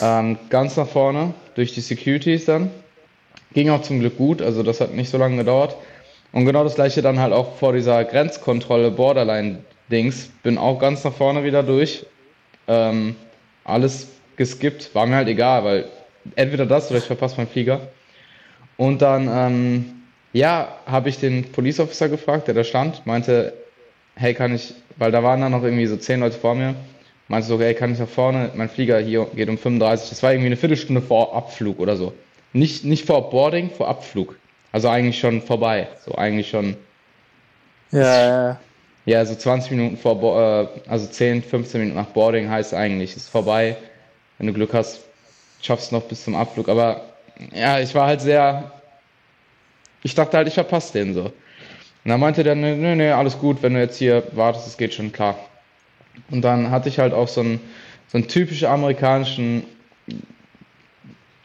Ähm, 0.00 0.38
ganz 0.50 0.76
nach 0.76 0.88
vorne, 0.88 1.34
durch 1.54 1.74
die 1.74 1.80
Securities 1.80 2.44
dann. 2.44 2.70
Ging 3.54 3.70
auch 3.70 3.82
zum 3.82 4.00
Glück 4.00 4.18
gut, 4.18 4.42
also 4.42 4.62
das 4.62 4.80
hat 4.80 4.94
nicht 4.94 5.10
so 5.10 5.18
lange 5.18 5.36
gedauert. 5.36 5.76
Und 6.32 6.44
genau 6.44 6.62
das 6.62 6.74
gleiche 6.74 7.00
dann 7.00 7.18
halt 7.18 7.32
auch 7.32 7.56
vor 7.56 7.72
dieser 7.72 8.04
Grenzkontrolle, 8.04 8.90
Borderline-Dings. 8.90 10.30
Bin 10.42 10.58
auch 10.58 10.78
ganz 10.78 11.02
nach 11.04 11.14
vorne 11.14 11.44
wieder 11.44 11.62
durch. 11.62 12.04
Ähm, 12.66 13.16
alles 13.64 14.08
geskippt, 14.36 14.94
war 14.94 15.06
mir 15.06 15.16
halt 15.16 15.28
egal, 15.28 15.64
weil 15.64 15.84
entweder 16.36 16.66
das 16.66 16.90
oder 16.90 16.98
ich 16.98 17.06
verpasse 17.06 17.38
meinen 17.38 17.48
Flieger. 17.48 17.80
Und 18.76 19.00
dann, 19.00 19.28
ähm, 19.32 19.97
ja, 20.38 20.68
habe 20.86 21.08
ich 21.08 21.18
den 21.18 21.50
Police 21.50 21.80
Officer 21.80 22.08
gefragt, 22.08 22.46
der 22.46 22.54
da 22.54 22.62
stand, 22.62 23.04
meinte, 23.06 23.52
hey, 24.14 24.34
kann 24.34 24.54
ich, 24.54 24.72
weil 24.96 25.10
da 25.10 25.22
waren 25.22 25.40
dann 25.40 25.52
noch 25.52 25.64
irgendwie 25.64 25.86
so 25.86 25.96
zehn 25.96 26.20
Leute 26.20 26.38
vor 26.38 26.54
mir, 26.54 26.76
meinte 27.26 27.48
so, 27.48 27.60
hey, 27.60 27.74
kann 27.74 27.92
ich 27.92 27.98
nach 27.98 28.08
vorne, 28.08 28.50
mein 28.54 28.68
Flieger 28.68 29.00
hier 29.00 29.26
geht 29.34 29.48
um 29.48 29.58
35, 29.58 30.10
das 30.10 30.22
war 30.22 30.32
irgendwie 30.32 30.46
eine 30.46 30.56
Viertelstunde 30.56 31.02
vor 31.02 31.34
Abflug 31.34 31.80
oder 31.80 31.96
so. 31.96 32.12
Nicht, 32.52 32.84
nicht 32.84 33.04
vor 33.04 33.30
Boarding, 33.30 33.70
vor 33.70 33.88
Abflug. 33.88 34.36
Also 34.70 34.88
eigentlich 34.88 35.18
schon 35.18 35.42
vorbei. 35.42 35.88
So 36.04 36.14
eigentlich 36.14 36.48
schon. 36.48 36.76
Ja, 37.90 38.00
ja. 38.48 38.60
Ja, 39.06 39.24
so 39.24 39.34
20 39.34 39.70
Minuten 39.72 39.96
vor, 39.96 40.20
äh, 40.22 40.66
also 40.88 41.06
10, 41.06 41.42
15 41.42 41.80
Minuten 41.80 41.98
nach 41.98 42.08
Boarding 42.08 42.48
heißt 42.48 42.74
eigentlich, 42.74 43.16
ist 43.16 43.28
vorbei. 43.28 43.76
Wenn 44.36 44.46
du 44.46 44.52
Glück 44.52 44.72
hast, 44.72 45.00
schaffst 45.62 45.90
du 45.90 45.96
noch 45.96 46.04
bis 46.04 46.24
zum 46.24 46.34
Abflug. 46.34 46.68
Aber 46.68 47.02
ja, 47.52 47.80
ich 47.80 47.94
war 47.94 48.06
halt 48.06 48.20
sehr. 48.20 48.70
Ich 50.08 50.14
dachte 50.14 50.38
halt, 50.38 50.48
ich 50.48 50.54
verpasse 50.54 50.94
den 50.94 51.12
so. 51.12 51.24
Und 51.24 51.32
dann 52.06 52.18
meinte 52.18 52.42
der, 52.42 52.54
nee, 52.54 52.74
nee, 52.74 53.10
alles 53.10 53.38
gut, 53.38 53.62
wenn 53.62 53.74
du 53.74 53.80
jetzt 53.80 53.98
hier 53.98 54.22
wartest, 54.32 54.66
es 54.66 54.78
geht 54.78 54.94
schon 54.94 55.12
klar. 55.12 55.38
Und 56.30 56.40
dann 56.40 56.70
hatte 56.70 56.88
ich 56.88 56.98
halt 56.98 57.12
auch 57.12 57.28
so 57.28 57.42
einen, 57.42 57.60
so 58.06 58.16
einen 58.16 58.26
typischen 58.26 58.68
amerikanischen, 58.68 59.64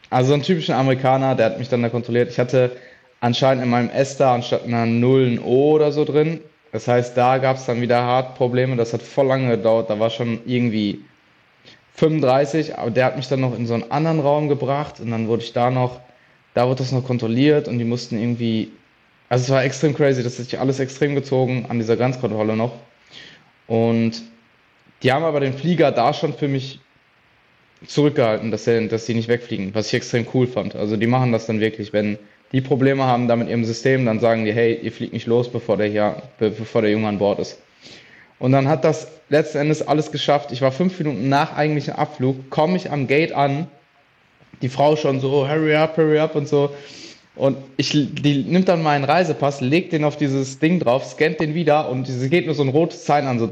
also 0.08 0.28
so 0.28 0.34
einen 0.34 0.42
typischen 0.44 0.74
Amerikaner, 0.74 1.34
der 1.34 1.44
hat 1.44 1.58
mich 1.58 1.68
dann 1.68 1.82
da 1.82 1.90
kontrolliert. 1.90 2.30
Ich 2.30 2.38
hatte 2.38 2.74
anscheinend 3.20 3.64
in 3.64 3.68
meinem 3.68 3.90
S 3.90 4.16
da 4.16 4.34
anstatt 4.34 4.64
einer 4.64 4.86
0 4.86 5.26
ein 5.26 5.38
O 5.40 5.72
oder 5.72 5.92
so 5.92 6.06
drin. 6.06 6.40
Das 6.72 6.88
heißt, 6.88 7.18
da 7.18 7.36
gab 7.36 7.58
es 7.58 7.66
dann 7.66 7.82
wieder 7.82 8.02
hart 8.02 8.34
Probleme. 8.34 8.76
Das 8.76 8.94
hat 8.94 9.02
voll 9.02 9.26
lange 9.26 9.58
gedauert. 9.58 9.90
Da 9.90 10.00
war 10.00 10.08
schon 10.08 10.40
irgendwie 10.46 11.04
35, 11.96 12.78
aber 12.78 12.90
der 12.90 13.04
hat 13.04 13.16
mich 13.18 13.28
dann 13.28 13.40
noch 13.40 13.54
in 13.54 13.66
so 13.66 13.74
einen 13.74 13.90
anderen 13.90 14.20
Raum 14.20 14.48
gebracht 14.48 15.00
und 15.00 15.10
dann 15.10 15.28
wurde 15.28 15.42
ich 15.42 15.52
da 15.52 15.70
noch, 15.70 16.00
da 16.54 16.66
wurde 16.66 16.78
das 16.78 16.92
noch 16.92 17.04
kontrolliert 17.04 17.68
und 17.68 17.78
die 17.78 17.84
mussten 17.84 18.18
irgendwie, 18.18 18.70
also 19.28 19.44
es 19.44 19.50
war 19.50 19.64
extrem 19.64 19.94
crazy, 19.94 20.22
das 20.22 20.38
hat 20.38 20.46
sich 20.46 20.58
alles 20.58 20.78
extrem 20.78 21.14
gezogen 21.14 21.66
an 21.68 21.78
dieser 21.78 21.96
Grenzkontrolle 21.96 22.56
noch. 22.56 22.72
Und 23.66 24.22
die 25.02 25.12
haben 25.12 25.24
aber 25.24 25.40
den 25.40 25.52
Flieger 25.52 25.92
da 25.92 26.14
schon 26.14 26.32
für 26.32 26.48
mich 26.48 26.80
zurückgehalten, 27.86 28.50
dass, 28.50 28.66
er, 28.66 28.80
dass 28.86 29.04
die 29.04 29.14
nicht 29.14 29.28
wegfliegen, 29.28 29.74
was 29.74 29.88
ich 29.88 29.94
extrem 29.94 30.26
cool 30.32 30.46
fand. 30.46 30.74
Also 30.76 30.96
die 30.96 31.06
machen 31.06 31.32
das 31.32 31.46
dann 31.46 31.60
wirklich, 31.60 31.92
wenn 31.92 32.18
die 32.52 32.60
Probleme 32.60 33.02
haben 33.02 33.26
da 33.26 33.36
mit 33.36 33.48
ihrem 33.48 33.64
System, 33.64 34.06
dann 34.06 34.20
sagen 34.20 34.44
die, 34.44 34.52
hey, 34.52 34.78
ihr 34.80 34.92
fliegt 34.92 35.12
nicht 35.12 35.26
los, 35.26 35.50
bevor 35.50 35.76
der 35.76 35.88
hier, 35.88 36.22
bevor 36.38 36.82
der 36.82 36.92
Junge 36.92 37.08
an 37.08 37.18
Bord 37.18 37.40
ist. 37.40 37.60
Und 38.38 38.52
dann 38.52 38.68
hat 38.68 38.84
das 38.84 39.08
letzten 39.28 39.58
Endes 39.58 39.86
alles 39.86 40.12
geschafft. 40.12 40.52
Ich 40.52 40.62
war 40.62 40.70
fünf 40.70 40.98
Minuten 40.98 41.28
nach 41.28 41.56
eigentlichem 41.56 41.94
Abflug, 41.94 42.50
komme 42.50 42.76
ich 42.76 42.90
am 42.90 43.06
Gate 43.06 43.32
an, 43.32 43.66
die 44.64 44.70
Frau 44.70 44.96
schon 44.96 45.20
so, 45.20 45.46
hurry 45.46 45.76
up, 45.76 45.96
hurry 45.98 46.18
up 46.18 46.34
und 46.34 46.48
so. 46.48 46.70
Und 47.36 47.58
ich, 47.76 47.90
die 47.90 48.44
nimmt 48.44 48.68
dann 48.68 48.82
meinen 48.82 49.04
Reisepass, 49.04 49.60
legt 49.60 49.92
den 49.92 50.04
auf 50.04 50.16
dieses 50.16 50.58
Ding 50.58 50.80
drauf, 50.80 51.04
scannt 51.04 51.40
den 51.40 51.54
wieder 51.54 51.90
und 51.90 52.06
sie 52.06 52.30
geht 52.30 52.46
nur 52.46 52.54
so 52.54 52.62
ein 52.62 52.70
rotes 52.70 53.04
Zeichen 53.04 53.26
an, 53.26 53.38
so. 53.38 53.48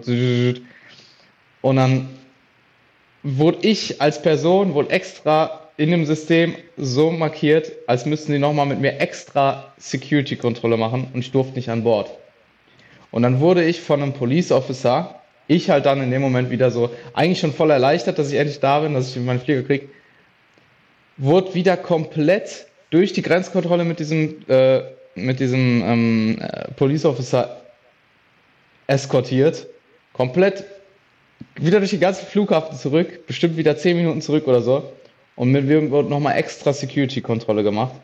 Und 1.60 1.76
dann 1.76 2.08
wurde 3.22 3.58
ich 3.60 4.00
als 4.00 4.22
Person 4.22 4.72
wohl 4.72 4.90
extra 4.90 5.68
in 5.76 5.90
dem 5.90 6.06
System 6.06 6.54
so 6.76 7.10
markiert, 7.10 7.72
als 7.86 8.06
müssten 8.06 8.32
sie 8.32 8.38
nochmal 8.38 8.66
mit 8.66 8.80
mir 8.80 8.98
extra 8.98 9.72
Security-Kontrolle 9.76 10.76
machen 10.76 11.08
und 11.12 11.20
ich 11.20 11.32
durfte 11.32 11.56
nicht 11.56 11.68
an 11.68 11.84
Bord. 11.84 12.10
Und 13.10 13.22
dann 13.22 13.40
wurde 13.40 13.64
ich 13.64 13.80
von 13.80 14.02
einem 14.02 14.14
Police 14.14 14.52
Officer, 14.52 15.20
ich 15.46 15.68
halt 15.68 15.84
dann 15.84 16.00
in 16.00 16.10
dem 16.10 16.22
Moment 16.22 16.50
wieder 16.50 16.70
so, 16.70 16.90
eigentlich 17.12 17.40
schon 17.40 17.52
voll 17.52 17.70
erleichtert, 17.70 18.18
dass 18.18 18.32
ich 18.32 18.38
endlich 18.38 18.60
da 18.60 18.80
bin, 18.80 18.94
dass 18.94 19.14
ich 19.14 19.22
meinen 19.22 19.40
Flieger 19.40 19.62
kriege, 19.62 19.88
wurde 21.16 21.54
wieder 21.54 21.76
komplett 21.76 22.66
durch 22.90 23.12
die 23.12 23.22
Grenzkontrolle 23.22 23.84
mit 23.84 23.98
diesem, 23.98 24.36
äh, 24.48 24.82
mit 25.14 25.40
diesem 25.40 25.82
ähm, 25.82 26.38
äh, 26.40 26.70
Police 26.72 27.04
Officer 27.04 27.62
eskortiert, 28.86 29.66
komplett 30.12 30.64
wieder 31.56 31.78
durch 31.78 31.90
den 31.90 32.00
ganzen 32.00 32.26
Flughafen 32.26 32.76
zurück, 32.76 33.26
bestimmt 33.26 33.56
wieder 33.56 33.76
10 33.76 33.96
Minuten 33.96 34.20
zurück 34.20 34.46
oder 34.46 34.62
so. 34.62 34.92
Und 35.36 35.50
mit 35.50 35.64
mir 35.64 35.90
wird 35.90 36.10
nochmal 36.10 36.36
extra 36.36 36.72
Security-Kontrolle 36.72 37.62
gemacht. 37.62 37.94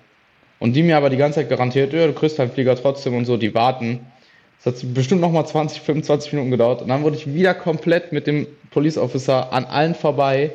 Und 0.59 0.73
die 0.75 0.83
mir 0.83 0.97
aber 0.97 1.11
die 1.11 1.17
ganze 1.17 1.41
Zeit 1.41 1.51
garantiert, 1.51 1.93
ja, 1.93 2.07
du 2.07 2.13
kriegst 2.15 2.39
deinen 2.39 2.51
Flieger 2.51 2.75
trotzdem 2.75 3.15
und 3.15 3.27
so, 3.27 3.37
die 3.37 3.55
warten. 3.55 4.01
Das 4.65 4.75
hat 4.75 4.95
bestimmt 4.95 5.21
nochmal 5.21 5.47
20, 5.47 5.83
25 5.83 6.33
Minuten 6.33 6.51
gedauert. 6.51 6.83
Und 6.83 6.89
dann 6.89 7.03
wurde 7.03 7.17
ich 7.17 7.33
wieder 7.33 7.55
komplett 7.55 8.13
mit 8.13 8.27
dem 8.27 8.47
Police 8.71 8.99
Officer 8.99 9.53
an 9.53 9.67
allen 9.67 9.95
vorbei 9.95 10.51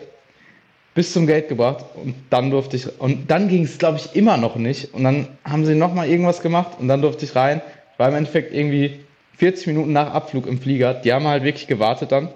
bis 0.93 1.13
zum 1.13 1.27
Gate 1.27 1.49
gebracht. 1.49 1.85
Und 1.95 2.15
dann 2.29 2.51
durfte 2.51 2.75
ich, 2.75 2.99
und 2.99 3.29
dann 3.29 3.47
ging 3.47 3.63
es, 3.63 3.77
glaube 3.77 3.97
ich, 3.97 4.15
immer 4.15 4.37
noch 4.37 4.55
nicht. 4.55 4.93
Und 4.93 5.03
dann 5.03 5.27
haben 5.43 5.65
sie 5.65 5.75
nochmal 5.75 6.07
irgendwas 6.07 6.41
gemacht 6.41 6.77
und 6.79 6.87
dann 6.87 7.01
durfte 7.01 7.25
ich 7.25 7.35
rein. 7.35 7.61
Ich 7.93 7.99
war 7.99 8.09
im 8.09 8.15
Endeffekt 8.15 8.53
irgendwie 8.53 8.99
40 9.37 9.67
Minuten 9.67 9.93
nach 9.93 10.13
Abflug 10.13 10.47
im 10.47 10.59
Flieger. 10.59 10.93
Die 10.93 11.13
haben 11.13 11.27
halt 11.27 11.43
wirklich 11.43 11.67
gewartet 11.67 12.11
dann. 12.11 12.29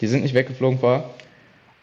Die 0.00 0.06
sind 0.06 0.22
nicht 0.22 0.34
weggeflogen 0.34 0.78
vorher. 0.78 1.04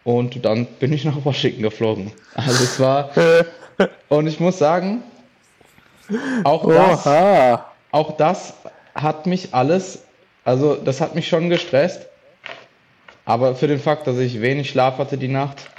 Und 0.04 0.44
dann 0.46 0.66
bin 0.66 0.94
ich 0.94 1.06
nach 1.06 1.24
Washington 1.24 1.64
geflogen. 1.64 2.12
Also 2.36 2.64
es 2.64 2.80
war. 2.80 3.12
und 4.10 4.28
ich 4.28 4.40
muss 4.40 4.58
sagen, 4.58 5.04
auch 6.44 6.68
das, 6.68 7.08
auch 7.92 8.18
das 8.18 8.54
hat 8.96 9.26
mich 9.26 9.54
alles, 9.54 10.04
also 10.44 10.76
das 10.76 11.02
hat 11.02 11.16
mich 11.16 11.28
schon 11.28 11.50
gestresst. 11.50 12.08
Aber 13.26 13.56
für 13.56 13.68
den 13.68 13.80
Fakt, 13.80 14.08
dass 14.08 14.18
ich 14.18 14.42
wenig 14.42 14.72
Schlaf 14.72 14.98
hatte 14.98 15.18
die 15.18 15.28
Nacht, 15.28 15.70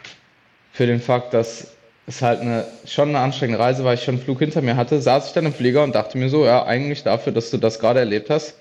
für 0.73 0.87
den 0.87 1.01
Fakt, 1.01 1.35
dass 1.35 1.69
es 2.07 2.23
halt 2.23 2.41
eine, 2.41 2.65
schon 2.87 3.11
eine 3.11 3.19
anstrengende 3.19 3.63
Reise 3.63 3.85
war, 3.85 3.95
ich 3.95 4.03
schon 4.03 4.17
einen 4.17 4.25
Flug 4.25 4.39
hinter 4.39 4.63
mir 4.63 4.77
hatte, 4.77 5.01
saß 5.01 5.29
ich 5.29 5.33
dann 5.33 5.47
im 5.47 5.53
Flieger 5.53 5.85
und 5.85 5.95
dachte 5.95 6.19
mir 6.19 6.29
so, 6.29 6.45
ja, 6.45 6.65
eigentlich 6.65 7.03
dafür, 7.03 7.33
dass 7.33 7.51
du 7.51 7.59
das 7.59 7.79
gerade 7.79 8.01
erlebt 8.01 8.31
hast. 8.31 8.55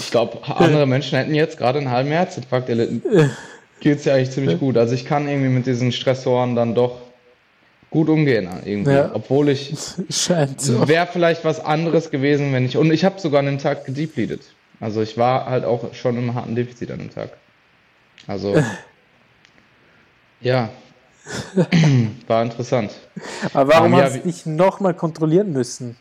Ich 0.00 0.10
glaube, 0.10 0.38
andere 0.46 0.86
Menschen 0.86 1.16
hätten 1.16 1.34
jetzt 1.34 1.56
gerade 1.56 1.78
einen 1.78 1.90
halben 1.90 2.10
Herzinfarkt 2.10 2.68
erlitten 2.68 3.02
geht 3.80 3.98
es 3.98 4.04
ja 4.04 4.14
eigentlich 4.14 4.30
ziemlich 4.30 4.58
gut. 4.58 4.76
Also 4.76 4.94
ich 4.94 5.04
kann 5.04 5.28
irgendwie 5.28 5.48
mit 5.48 5.66
diesen 5.66 5.92
Stressoren 5.92 6.54
dann 6.54 6.74
doch 6.74 6.98
gut 7.90 8.08
umgehen 8.08 8.48
irgendwie. 8.64 8.92
Ja. 8.92 9.10
Obwohl 9.14 9.48
ich 9.48 9.74
scheint 10.10 10.60
so. 10.60 10.88
wäre 10.88 11.06
vielleicht 11.06 11.44
was 11.44 11.64
anderes 11.64 12.10
gewesen, 12.10 12.52
wenn 12.52 12.64
ich 12.66 12.76
und 12.76 12.90
ich 12.92 13.04
habe 13.04 13.20
sogar 13.20 13.40
an 13.40 13.46
dem 13.46 13.58
Tag 13.58 13.84
gedepleted. 13.84 14.40
Also 14.80 15.02
ich 15.02 15.16
war 15.16 15.46
halt 15.46 15.64
auch 15.64 15.94
schon 15.94 16.18
im 16.18 16.34
harten 16.34 16.54
Defizit 16.54 16.90
an 16.90 16.98
dem 16.98 17.14
Tag. 17.14 17.30
Also 18.26 18.60
ja, 20.40 20.70
war 22.26 22.42
interessant. 22.42 22.92
Aber 23.52 23.72
warum 23.72 23.94
um, 23.94 24.00
hast 24.00 24.16
du 24.16 24.20
dich 24.20 24.46
nochmal 24.46 24.94
kontrollieren 24.94 25.52
müssen? 25.52 25.96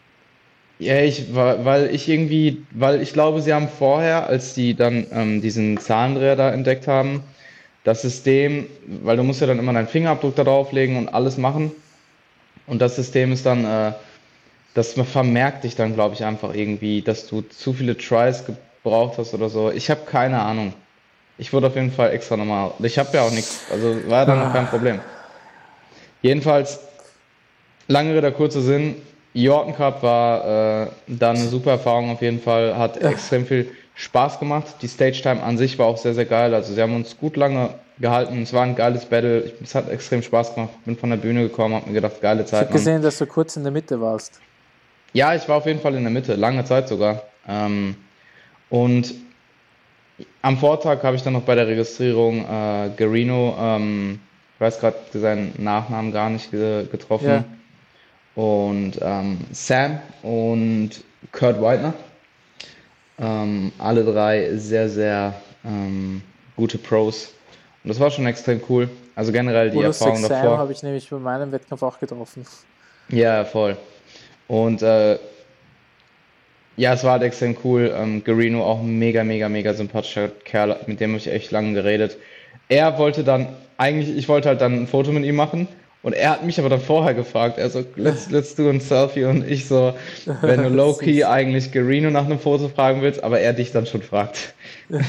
Ja, 0.78 0.99
ich, 0.99 1.34
weil 1.34 1.93
ich 1.93 2.09
irgendwie, 2.09 2.65
weil 2.71 3.01
ich 3.01 3.13
glaube, 3.13 3.41
sie 3.41 3.53
haben 3.53 3.69
vorher, 3.69 4.28
als 4.28 4.53
die 4.53 4.73
dann 4.76 5.07
ähm, 5.11 5.41
diesen 5.41 5.78
Zahlendreher 5.78 6.36
da 6.36 6.51
entdeckt 6.51 6.88
haben, 6.88 7.23
das 7.86 8.01
System, 8.01 8.67
weil 9.03 9.15
du 9.15 9.23
musst 9.23 9.39
ja 9.39 9.47
dann 9.47 9.59
immer 9.59 9.71
deinen 9.71 9.88
Fingerabdruck 9.88 10.36
da 10.36 10.43
drauflegen 10.43 10.97
und 10.97 11.07
alles 11.09 11.38
machen. 11.38 11.71
Und 12.67 12.82
das 12.82 12.95
System 12.95 13.32
ist 13.32 13.45
dann, 13.45 13.63
äh, 13.63 13.93
das 14.73 14.93
vermerkt 14.93 15.63
dich 15.63 15.76
dann, 15.76 15.93
glaube 15.93 16.15
ich, 16.15 16.26
einfach 16.26 16.53
irgendwie, 16.53 17.01
dass 17.01 17.28
du 17.28 17.41
zu 17.41 17.73
viele 17.73 17.97
Tries 17.97 18.43
gebraucht 18.45 19.17
hast 19.17 19.34
oder 19.34 19.49
so. 19.49 19.71
Ich 19.71 19.89
habe 19.89 20.01
keine 20.05 20.41
Ahnung. 20.41 20.73
Ich 21.38 21.53
wurde 21.53 21.67
auf 21.67 21.76
jeden 21.76 21.91
Fall 21.91 22.11
extra 22.11 22.36
nochmal. 22.36 22.71
Ich 22.80 22.97
habe 22.97 23.09
ja 23.13 23.21
auch 23.21 23.32
nichts, 23.32 23.61
also 23.71 24.09
war 24.09 24.26
dann 24.26 24.39
noch 24.39 24.51
kein 24.51 24.67
Problem. 24.67 24.99
Jedenfalls, 26.26 26.80
lange 27.88 28.15
Rede, 28.15 28.32
kurzer 28.32 28.61
Sinn. 28.61 28.95
Jordan 29.36 29.76
Cup 29.76 30.01
war 30.01 30.86
äh, 30.86 30.88
dann 31.05 31.36
eine 31.36 31.45
super 31.45 31.71
Erfahrung 31.71 32.09
auf 32.09 32.19
jeden 32.23 32.41
Fall, 32.41 32.76
hat 32.76 32.97
extrem 32.97 33.45
viel 33.45 33.69
Spaß 33.93 34.39
gemacht. 34.39 34.65
Die 34.82 34.88
Stage 34.88 35.21
Time 35.21 35.43
an 35.43 35.59
sich 35.59 35.78
war 35.78 35.86
auch 35.86 35.97
sehr, 35.97 36.15
sehr 36.15 36.26
geil. 36.26 36.55
Also 36.55 36.73
sie 36.73 36.82
haben 36.82 36.95
uns 36.95 37.15
gut 37.15 37.38
lange 37.38 37.76
gehalten. 37.99 38.41
Es 38.41 38.53
war 38.53 38.63
ein 38.63 38.76
geiles 38.76 39.05
Battle. 39.05 39.51
Es 39.61 39.76
hat 39.76 39.88
extrem 39.88 40.23
Spaß 40.23 40.55
gemacht. 40.55 40.71
Bin 40.84 40.97
von 40.97 41.11
der 41.11 41.17
Bühne 41.17 41.43
gekommen, 41.43 41.76
habe 41.76 41.86
mir 41.89 41.93
gedacht, 41.93 42.19
geile 42.19 42.43
Zeit. 42.43 42.61
Ich 42.61 42.67
habe 42.69 42.73
gesehen, 42.80 43.03
dass 43.03 43.19
du 43.19 43.28
kurz 43.28 43.55
in 43.55 43.61
der 43.61 43.71
Mitte 43.71 44.01
warst. 44.01 44.39
Ja, 45.13 45.36
ich 45.36 45.47
war 45.47 45.57
auf 45.57 45.67
jeden 45.67 45.80
Fall 45.80 45.93
in 45.93 46.01
der 46.01 46.11
Mitte, 46.11 46.34
lange 46.34 46.65
Zeit 46.65 46.88
sogar. 46.88 47.21
Ähm, 47.47 47.95
und 48.71 49.13
am 50.41 50.57
Vortag 50.57 51.03
habe 51.03 51.17
ich 51.17 51.21
dann 51.21 51.34
noch 51.34 51.43
bei 51.43 51.53
der 51.53 51.67
Registrierung 51.67 52.45
äh, 52.45 52.89
Garino, 52.97 53.55
ähm, 53.59 54.19
ich 54.55 54.61
weiß 54.61 54.79
gerade 54.79 54.97
seinen 55.13 55.53
Nachnamen 55.57 56.11
gar 56.11 56.29
nicht 56.29 56.51
ge 56.51 56.85
getroffen. 56.91 57.27
Ja. 57.27 57.43
Und 58.35 58.99
ähm, 59.01 59.39
Sam 59.51 59.99
und 60.23 60.91
Kurt 61.31 61.61
Whitener. 61.61 61.93
Ähm, 63.17 63.71
alle 63.77 64.03
drei 64.03 64.55
sehr, 64.55 64.89
sehr 64.89 65.33
ähm, 65.63 66.21
gute 66.55 66.77
Pros. 66.77 67.33
Und 67.83 67.89
das 67.89 67.99
war 67.99 68.11
schon 68.11 68.25
extrem 68.25 68.61
cool. 68.69 68.89
Also 69.15 69.31
generell 69.31 69.69
die 69.69 69.77
Bonus 69.77 70.01
Erfahrung 70.01 70.21
davor. 70.21 70.37
Sam 70.37 70.57
habe 70.57 70.71
ich 70.71 70.83
nämlich 70.83 71.09
bei 71.09 71.17
meinem 71.17 71.51
Wettkampf 71.51 71.83
auch 71.83 71.99
getroffen. 71.99 72.45
Ja, 73.09 73.45
voll. 73.45 73.77
Und 74.47 74.81
äh, 74.81 75.17
ja, 76.77 76.93
es 76.93 77.03
war 77.03 77.13
halt 77.13 77.23
extrem 77.23 77.55
cool. 77.63 77.93
Ähm, 77.95 78.23
Garino 78.23 78.63
auch 78.63 78.79
ein 78.79 78.99
mega, 78.99 79.23
mega, 79.23 79.47
mega 79.47 79.73
sympathischer 79.73 80.27
Kerl, 80.27 80.77
mit 80.87 80.99
dem 80.99 81.11
habe 81.11 81.19
ich 81.19 81.27
echt 81.27 81.51
lange 81.51 81.73
geredet. 81.73 82.17
Er 82.67 82.97
wollte 82.97 83.23
dann, 83.23 83.47
eigentlich, 83.78 84.17
ich 84.17 84.28
wollte 84.28 84.49
halt 84.49 84.61
dann 84.61 84.73
ein 84.73 84.88
Foto 84.88 85.11
mit 85.11 85.26
ihm 85.26 85.36
machen 85.36 85.67
und 86.05 86.13
er 86.13 86.30
hat 86.30 86.45
mich 86.45 86.59
aber 86.59 86.69
dann 86.69 86.82
vorher 86.82 87.15
gefragt, 87.15 87.57
er 87.57 87.67
so, 87.67 87.84
let's, 87.95 88.30
let's 88.30 88.53
do 88.53 88.69
ein 88.69 88.80
Selfie 88.80 89.26
und 89.26 89.49
ich 89.49 89.67
so, 89.67 89.95
wenn 90.41 90.61
du 90.61 90.69
low-key 90.76 91.23
eigentlich 91.23 91.71
Garino 91.71 92.11
nach 92.11 92.26
einem 92.26 92.38
Foto 92.38 92.69
fragen 92.69 93.01
willst, 93.01 93.23
aber 93.23 93.39
er 93.39 93.53
dich 93.53 93.71
dann 93.71 93.88
schon 93.88 94.03
fragt. 94.03 94.53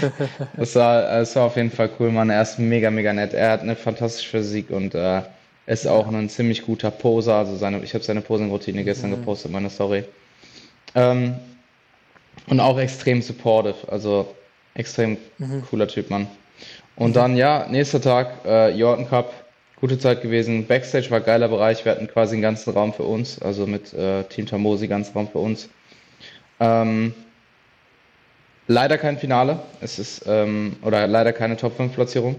das, 0.57 0.75
war, 0.75 1.03
das 1.03 1.37
war 1.37 1.45
auf 1.45 1.57
jeden 1.57 1.71
Fall 1.71 1.91
cool, 2.01 2.11
Mann. 2.11 2.31
Er 2.31 2.41
ist 2.41 2.59
mega, 2.59 2.91
mega 2.91 3.12
nett. 3.12 3.35
Er 3.35 3.51
hat 3.51 3.61
eine 3.61 3.77
fantastische 3.77 4.31
Physik 4.31 4.71
und 4.71 4.95
äh, 4.95 5.21
ist 5.67 5.87
auch 5.87 6.11
ein 6.11 6.29
ziemlich 6.31 6.64
guter 6.64 6.91
Poser. 6.91 7.35
Also 7.35 7.57
seine, 7.57 7.83
ich 7.83 7.93
habe 7.93 8.03
seine 8.03 8.23
Posing-Routine 8.23 8.83
gestern 8.83 9.11
mhm. 9.11 9.17
gepostet, 9.17 9.53
meine 9.53 9.69
Story. 9.69 10.05
Ähm, 10.95 11.35
und 12.47 12.59
auch 12.59 12.79
extrem 12.79 13.21
supportive, 13.21 13.77
also 13.89 14.35
extrem 14.73 15.19
mhm. 15.37 15.62
cooler 15.69 15.89
Typ, 15.89 16.09
Mann. 16.09 16.27
Und 16.97 17.14
dann, 17.16 17.36
ja, 17.36 17.66
nächster 17.70 18.01
Tag, 18.01 18.44
äh, 18.47 18.70
Jordan 18.70 19.09
Cup, 19.09 19.32
gute 19.80 19.99
Zeit 19.99 20.22
gewesen. 20.22 20.66
Backstage 20.66 21.11
war 21.11 21.20
geiler 21.20 21.49
Bereich, 21.49 21.84
wir 21.84 21.92
hatten 21.92 22.09
quasi 22.09 22.34
einen 22.34 22.42
ganzen 22.42 22.72
Raum 22.72 22.94
für 22.94 23.03
uns, 23.03 23.40
also 23.40 23.66
mit 23.66 23.92
äh, 23.92 24.24
Team 24.24 24.47
Tamosi, 24.47 24.88
ganzen 24.88 25.12
Raum 25.12 25.28
für 25.28 25.38
uns. 25.38 25.68
Ähm, 26.59 27.12
leider 28.66 28.97
kein 28.97 29.18
Finale, 29.18 29.59
es 29.80 29.99
ist, 29.99 30.24
ähm, 30.26 30.76
oder 30.82 31.07
leider 31.07 31.32
keine 31.34 31.57
Top 31.57 31.76
5 31.76 31.94
Platzierung. 31.94 32.36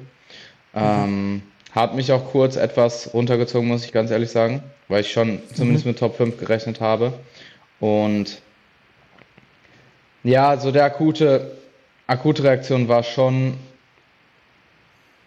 Ähm, 0.76 1.34
mhm. 1.34 1.42
Hat 1.74 1.96
mich 1.96 2.12
auch 2.12 2.32
kurz 2.32 2.56
etwas 2.56 3.14
runtergezogen, 3.14 3.68
muss 3.68 3.86
ich 3.86 3.92
ganz 3.92 4.10
ehrlich 4.10 4.32
sagen, 4.32 4.64
weil 4.88 5.02
ich 5.02 5.12
schon 5.12 5.40
zumindest 5.54 5.86
mhm. 5.86 5.92
mit 5.92 6.00
Top 6.00 6.18
5 6.18 6.38
gerechnet 6.40 6.82
habe. 6.82 7.14
Und 7.80 8.42
ja, 10.24 10.58
so 10.58 10.72
der 10.72 10.86
akute, 10.86 11.52
akute 12.08 12.44
Reaktion 12.44 12.88
war 12.88 13.04
schon, 13.04 13.54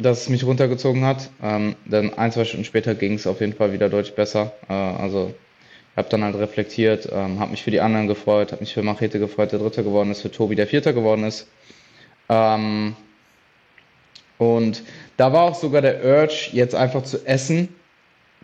dass 0.00 0.22
es 0.22 0.28
mich 0.28 0.44
runtergezogen 0.44 1.04
hat. 1.04 1.30
Ähm, 1.42 1.76
dann 1.84 2.14
ein, 2.14 2.32
zwei 2.32 2.44
Stunden 2.44 2.64
später 2.64 2.94
ging 2.94 3.14
es 3.14 3.26
auf 3.26 3.40
jeden 3.40 3.52
Fall 3.52 3.72
wieder 3.72 3.88
deutlich 3.88 4.14
besser. 4.14 4.52
Äh, 4.68 4.72
also 4.72 5.34
habe 5.96 6.08
dann 6.08 6.24
halt 6.24 6.36
reflektiert, 6.36 7.08
ähm, 7.12 7.40
habe 7.40 7.50
mich 7.50 7.62
für 7.62 7.70
die 7.70 7.80
anderen 7.80 8.06
gefreut, 8.06 8.52
habe 8.52 8.62
mich 8.62 8.72
für 8.72 8.82
Machete 8.82 9.18
gefreut, 9.18 9.52
der 9.52 9.58
Dritte 9.58 9.84
geworden 9.84 10.10
ist, 10.10 10.22
für 10.22 10.30
Tobi, 10.30 10.54
der 10.54 10.66
Vierter 10.66 10.92
geworden 10.92 11.24
ist. 11.24 11.46
Ähm, 12.28 12.94
und 14.38 14.82
da 15.16 15.32
war 15.32 15.42
auch 15.42 15.54
sogar 15.54 15.82
der 15.82 16.04
Urge, 16.04 16.50
jetzt 16.52 16.74
einfach 16.74 17.02
zu 17.02 17.26
essen, 17.26 17.68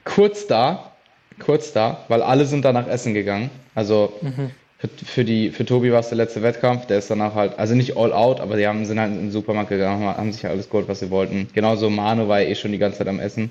kurz 0.04 0.46
da, 0.46 0.92
kurz 1.38 1.72
da, 1.72 2.04
weil 2.08 2.22
alle 2.22 2.44
sind 2.44 2.64
danach 2.64 2.86
essen 2.86 3.14
gegangen. 3.14 3.50
Also 3.74 4.12
mhm. 4.20 4.50
Für, 4.78 4.88
für, 4.88 5.24
die, 5.24 5.50
für 5.50 5.64
Tobi 5.64 5.90
war 5.90 6.00
es 6.00 6.08
der 6.08 6.18
letzte 6.18 6.42
Wettkampf, 6.42 6.86
der 6.86 6.98
ist 6.98 7.10
danach 7.10 7.34
halt, 7.34 7.58
also 7.58 7.74
nicht 7.74 7.96
all 7.96 8.12
out, 8.12 8.40
aber 8.40 8.56
die 8.56 8.66
haben, 8.66 8.84
sind 8.84 9.00
halt 9.00 9.10
in 9.10 9.18
den 9.18 9.30
Supermarkt 9.30 9.70
gegangen, 9.70 10.04
haben 10.04 10.32
sich 10.32 10.46
alles 10.46 10.68
geholt, 10.68 10.86
was 10.86 11.00
sie 11.00 11.10
wollten. 11.10 11.48
Genauso 11.54 11.88
Manu 11.88 12.28
war 12.28 12.40
eh 12.40 12.54
schon 12.54 12.72
die 12.72 12.78
ganze 12.78 12.98
Zeit 12.98 13.08
am 13.08 13.18
Essen. 13.18 13.50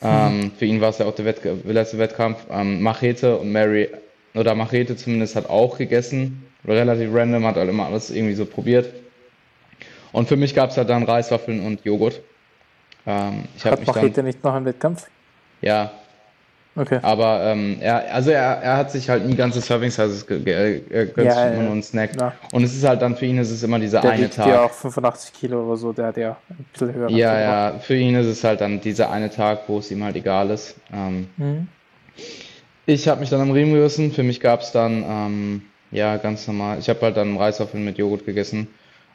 Hm. 0.00 0.10
Ähm, 0.10 0.52
für 0.58 0.64
ihn 0.64 0.80
war 0.80 0.90
es 0.90 0.98
ja 0.98 1.06
auch 1.06 1.14
der, 1.14 1.26
Wett, 1.26 1.44
der 1.44 1.54
letzte 1.64 1.98
Wettkampf. 1.98 2.38
Ähm, 2.50 2.82
Machete 2.82 3.36
und 3.36 3.52
Mary, 3.52 3.88
oder 4.34 4.54
Machete 4.54 4.96
zumindest, 4.96 5.36
hat 5.36 5.48
auch 5.48 5.78
gegessen. 5.78 6.44
Relativ 6.66 7.14
random, 7.14 7.46
hat 7.46 7.54
halt 7.54 7.70
immer 7.70 7.86
alles 7.86 8.10
irgendwie 8.10 8.34
so 8.34 8.44
probiert. 8.44 8.92
Und 10.10 10.28
für 10.28 10.36
mich 10.36 10.54
gab 10.54 10.70
es 10.70 10.76
halt 10.76 10.88
dann 10.88 11.04
Reiswaffeln 11.04 11.64
und 11.64 11.84
Joghurt. 11.84 12.20
Ähm, 13.06 13.44
ich 13.56 13.64
hat 13.64 13.86
Machete 13.86 14.10
dann, 14.10 14.24
nicht 14.24 14.42
noch 14.42 14.54
einen 14.54 14.66
Wettkampf? 14.66 15.06
Ja, 15.62 15.92
Okay. 16.76 16.98
Aber 17.02 17.42
ähm, 17.42 17.78
er, 17.80 18.12
also 18.12 18.30
er, 18.30 18.60
er 18.62 18.76
hat 18.76 18.90
sich 18.90 19.08
halt 19.08 19.26
nie 19.26 19.34
ganze 19.34 19.62
Serving 19.62 19.90
Sizes 19.90 20.26
gegönnt, 20.26 20.90
er 20.90 21.06
gönnt 21.06 21.26
ja, 21.26 21.48
immer 21.48 21.62
nur 21.62 21.72
einen 21.72 21.82
Snack. 21.82 22.10
Ja. 22.20 22.34
Und 22.52 22.64
es 22.64 22.74
ist 22.74 22.84
halt 22.84 23.00
dann 23.00 23.16
für 23.16 23.24
ihn 23.24 23.38
ist 23.38 23.50
es 23.50 23.62
immer 23.62 23.78
dieser 23.78 24.02
der 24.02 24.10
eine 24.10 24.28
Tag. 24.28 24.46
Der 24.46 24.62
auch 24.64 24.72
85 24.72 25.32
Kilo 25.32 25.64
oder 25.64 25.76
so, 25.76 25.92
der 25.92 26.06
hat 26.06 26.16
ja 26.18 26.36
ein 26.50 26.66
bisschen 26.72 26.92
höher. 26.92 27.10
Ja, 27.10 27.40
ja, 27.40 27.78
für 27.78 27.96
ihn 27.96 28.14
ist 28.14 28.26
es 28.26 28.44
halt 28.44 28.60
dann 28.60 28.80
dieser 28.80 29.10
eine 29.10 29.30
Tag, 29.30 29.60
wo 29.68 29.78
es 29.78 29.90
ihm 29.90 30.04
halt 30.04 30.16
egal 30.16 30.50
ist. 30.50 30.76
Ähm, 30.92 31.28
mhm. 31.38 31.68
Ich 32.84 33.08
habe 33.08 33.20
mich 33.20 33.30
dann 33.30 33.40
am 33.40 33.50
Riemen 33.50 33.74
gerissen. 33.74 34.12
Für 34.12 34.22
mich 34.22 34.40
gab 34.40 34.60
es 34.60 34.70
dann, 34.70 35.02
ähm, 35.08 35.62
ja, 35.90 36.18
ganz 36.18 36.46
normal. 36.46 36.78
Ich 36.78 36.88
habe 36.88 37.00
halt 37.00 37.16
dann 37.16 37.36
Reiswaffeln 37.36 37.84
mit 37.84 37.98
Joghurt 37.98 38.26
gegessen. 38.26 38.68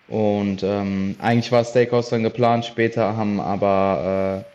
Und 0.10 0.62
ähm, 0.64 1.16
eigentlich 1.20 1.52
war 1.54 1.64
Steakhouse 1.64 2.10
dann 2.10 2.24
geplant. 2.24 2.66
Später 2.66 3.16
haben 3.16 3.40
aber 3.40 4.44
äh, 4.46 4.52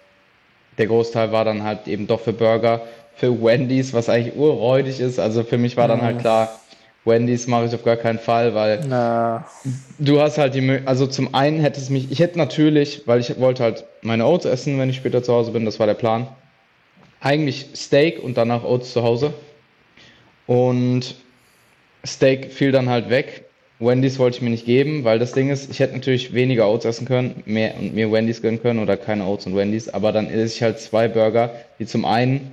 der 0.78 0.86
Großteil 0.86 1.32
war 1.32 1.44
dann 1.44 1.62
halt 1.62 1.88
eben 1.88 2.06
doch 2.06 2.20
für 2.20 2.32
Burger, 2.32 2.82
für 3.14 3.42
Wendy's, 3.42 3.94
was 3.94 4.08
eigentlich 4.08 4.36
urräudig 4.36 5.00
ist. 5.00 5.18
Also 5.18 5.42
für 5.42 5.58
mich 5.58 5.76
war 5.76 5.88
dann 5.88 6.02
halt 6.02 6.20
klar, 6.20 6.60
Wendy's 7.04 7.46
mache 7.46 7.66
ich 7.66 7.74
auf 7.74 7.84
gar 7.84 7.96
keinen 7.96 8.18
Fall, 8.18 8.54
weil 8.54 8.84
Na. 8.86 9.46
du 9.98 10.20
hast 10.20 10.38
halt 10.38 10.54
die 10.54 10.60
Möglichkeit, 10.60 10.88
also 10.88 11.06
zum 11.06 11.34
einen 11.34 11.60
hätte 11.60 11.80
es 11.80 11.88
mich, 11.88 12.10
ich 12.10 12.18
hätte 12.18 12.36
natürlich, 12.36 13.02
weil 13.06 13.20
ich 13.20 13.38
wollte 13.38 13.62
halt 13.62 13.84
meine 14.02 14.26
Oats 14.26 14.44
essen, 14.44 14.78
wenn 14.78 14.90
ich 14.90 14.96
später 14.96 15.22
zu 15.22 15.32
Hause 15.32 15.52
bin, 15.52 15.64
das 15.64 15.78
war 15.78 15.86
der 15.86 15.94
Plan. 15.94 16.26
Eigentlich 17.20 17.68
Steak 17.74 18.22
und 18.22 18.36
danach 18.36 18.64
Oats 18.64 18.92
zu 18.92 19.02
Hause. 19.02 19.32
Und 20.46 21.14
Steak 22.04 22.52
fiel 22.52 22.72
dann 22.72 22.88
halt 22.88 23.08
weg. 23.08 23.45
Wendy's 23.78 24.18
wollte 24.18 24.38
ich 24.38 24.42
mir 24.42 24.50
nicht 24.50 24.64
geben, 24.64 25.04
weil 25.04 25.18
das 25.18 25.32
Ding 25.32 25.50
ist, 25.50 25.70
ich 25.70 25.80
hätte 25.80 25.94
natürlich 25.94 26.32
weniger 26.32 26.68
Oats 26.68 26.86
essen 26.86 27.06
können, 27.06 27.42
mehr 27.44 27.74
und 27.78 27.94
mir 27.94 28.10
Wendy's 28.10 28.40
gönnen 28.40 28.62
können 28.62 28.80
oder 28.80 28.96
keine 28.96 29.24
Oats 29.24 29.46
und 29.46 29.54
Wendy's, 29.54 29.88
aber 29.88 30.12
dann 30.12 30.28
esse 30.28 30.54
ich 30.54 30.62
halt 30.62 30.80
zwei 30.80 31.08
Burger, 31.08 31.54
die 31.78 31.86
zum 31.86 32.04
einen 32.06 32.52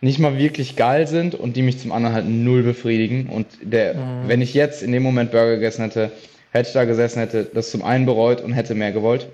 nicht 0.00 0.18
mal 0.18 0.38
wirklich 0.38 0.76
geil 0.76 1.06
sind 1.06 1.34
und 1.34 1.56
die 1.56 1.62
mich 1.62 1.78
zum 1.78 1.90
anderen 1.90 2.14
halt 2.14 2.28
null 2.28 2.62
befriedigen. 2.62 3.28
Und 3.28 3.46
der, 3.62 3.94
mhm. 3.94 4.28
wenn 4.28 4.42
ich 4.42 4.54
jetzt 4.54 4.82
in 4.82 4.92
dem 4.92 5.02
Moment 5.02 5.32
Burger 5.32 5.54
gegessen 5.54 5.82
hätte, 5.82 6.12
hätte 6.50 6.68
ich 6.68 6.74
da 6.74 6.84
gesessen, 6.84 7.18
hätte 7.18 7.44
das 7.52 7.70
zum 7.70 7.82
einen 7.82 8.06
bereut 8.06 8.40
und 8.40 8.52
hätte 8.52 8.74
mehr 8.74 8.92
gewollt. 8.92 9.28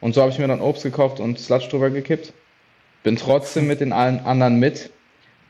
Und 0.00 0.14
so 0.14 0.20
habe 0.20 0.30
ich 0.30 0.38
mir 0.38 0.48
dann 0.48 0.60
Obst 0.60 0.82
gekauft 0.82 1.20
und 1.20 1.38
Sludge 1.38 1.68
drüber 1.70 1.90
gekippt. 1.90 2.32
Bin 3.02 3.16
trotzdem 3.16 3.66
mit 3.66 3.80
den 3.80 3.92
allen 3.92 4.20
anderen 4.20 4.58
mit, 4.58 4.90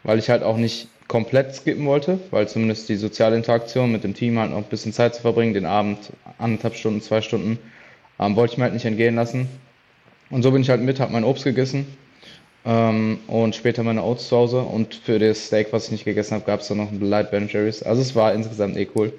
weil 0.05 0.19
ich 0.19 0.31
halt 0.31 0.43
auch 0.43 0.57
nicht 0.57 0.89
komplett 1.09 1.55
skippen 1.55 1.87
wollte, 1.87 2.19
weil 2.31 2.49
zumindest 2.49 2.89
die 2.89 2.97
soziale 2.97 3.37
Interaktion 3.37 3.93
mit 3.93 4.05
dem 4.05 4.15
Team 4.15 4.39
halt 4.39 4.51
noch 4.51 4.59
ein 4.59 4.65
bisschen 4.65 4.93
Zeit 4.93 5.15
zu 5.15 5.23
verbringen, 5.23 5.55
den 5.55 5.67
Abend 5.67 5.99
anderthalb 6.39 6.75
Stunden, 6.75 7.01
zwei 7.01 7.21
Stunden, 7.23 7.59
ähm, 8.19 8.37
wollte 8.37 8.53
ich 8.53 8.59
mir 8.59 8.65
halt 8.65 8.75
nicht 8.75 8.85
entgehen 8.85 9.15
lassen. 9.15 9.49
Und 10.31 10.43
so 10.43 10.51
bin 10.51 10.63
ich 10.63 10.71
halt 10.71 10.81
mit, 10.81 10.99
habe 10.99 11.13
mein 11.13 11.25
Obst 11.25 11.45
gegessen 11.45 11.87
ähm, 12.65 13.19
und 13.29 13.55
später 13.55 13.85
meine 13.85 14.03
Oats 14.03 14.29
zu 14.29 14.37
Hause. 14.37 14.61
Und 14.61 14.95
für 14.95 15.19
das 15.19 15.47
Steak, 15.47 15.69
was 15.73 15.87
ich 15.87 15.93
nicht 15.93 16.05
gegessen 16.05 16.35
habe, 16.35 16.45
gab 16.45 16.61
es 16.61 16.69
dann 16.69 16.79
noch 16.79 16.91
ein 16.91 17.01
Light 17.01 17.31
Ben 17.31 17.49
Jerry's. 17.49 17.83
Also 17.83 18.03
es 18.03 18.15
war 18.17 18.35
insgesamt 18.35 18.77
eh 18.77 18.89
cool. 18.97 19.13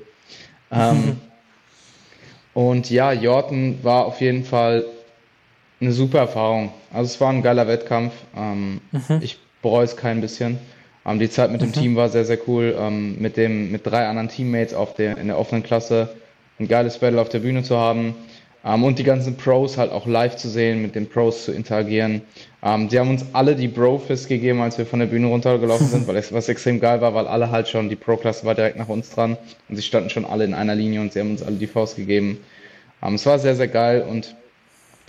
Ähm, 0.72 1.18
und 2.54 2.90
ja, 2.90 3.14
Jordan 3.14 3.80
war 3.84 4.06
auf 4.06 4.20
jeden 4.20 4.44
Fall 4.44 4.86
eine 5.80 5.94
super 5.94 6.20
Erfahrung. 6.20 6.74
Also 6.92 7.14
es 7.14 7.22
war 7.22 7.30
ein 7.30 7.42
geiler 7.42 7.68
Wettkampf. 7.68 8.14
Ähm, 8.36 8.82
mhm. 8.92 9.20
Ich 9.22 9.38
bereue 9.62 9.86
es 9.86 9.96
kein 9.96 10.20
bisschen. 10.20 10.60
Ähm, 11.08 11.20
die 11.20 11.30
Zeit 11.30 11.52
mit 11.52 11.62
dem 11.62 11.70
mhm. 11.70 11.74
Team 11.74 11.96
war 11.96 12.10
sehr, 12.10 12.26
sehr 12.26 12.38
cool. 12.48 12.76
Ähm, 12.78 13.20
mit, 13.20 13.38
dem, 13.38 13.72
mit 13.72 13.88
drei 13.88 14.06
anderen 14.08 14.28
Teammates 14.28 14.74
auf 14.74 14.94
der, 14.94 15.18
in 15.18 15.28
der 15.28 15.40
offenen 15.40 15.64
Klasse 15.64 16.10
ein 16.60 16.68
geiles 16.68 16.98
Battle 16.98 17.22
auf 17.22 17.30
der 17.30 17.40
Bühne 17.40 17.64
zu 17.64 17.78
haben. 17.78 18.16
Ähm, 18.66 18.84
und 18.84 19.00
die 19.00 19.04
ganzen 19.04 19.38
Pros 19.38 19.78
halt 19.78 19.92
auch 19.92 20.06
live 20.06 20.36
zu 20.36 20.50
sehen, 20.50 20.82
mit 20.82 20.96
den 20.96 21.08
Pros 21.08 21.46
zu 21.46 21.54
interagieren. 21.54 22.22
Ähm, 22.62 22.90
die 22.90 23.00
haben 23.00 23.10
uns 23.10 23.26
alle 23.34 23.56
die 23.56 23.68
Bro-Fist 23.68 24.28
gegeben, 24.28 24.62
als 24.62 24.78
wir 24.78 24.86
von 24.86 25.00
der 25.00 25.06
Bühne 25.06 25.28
runtergelaufen 25.28 25.88
sind, 25.88 26.08
weil 26.08 26.18
es 26.18 26.34
was 26.34 26.50
extrem 26.50 26.80
geil 26.80 27.00
war, 27.00 27.14
weil 27.14 27.28
alle 27.28 27.52
halt 27.52 27.70
schon, 27.70 27.90
die 27.90 27.96
Pro-Klasse 27.96 28.46
war 28.46 28.56
direkt 28.56 28.78
nach 28.78 28.90
uns 28.90 29.10
dran 29.12 29.38
und 29.70 29.76
sie 29.76 29.82
standen 29.82 30.10
schon 30.10 30.26
alle 30.26 30.44
in 30.44 30.54
einer 30.54 30.76
Linie 30.76 31.00
und 31.02 31.14
sie 31.14 31.20
haben 31.20 31.32
uns 31.32 31.44
alle 31.44 31.56
die 31.56 31.68
Faust 31.68 31.96
gegeben. 31.96 32.40
Ähm, 33.02 33.16
es 33.16 33.26
war 33.26 33.40
sehr, 33.40 33.56
sehr 33.56 33.68
geil 33.70 34.06
und 34.10 34.36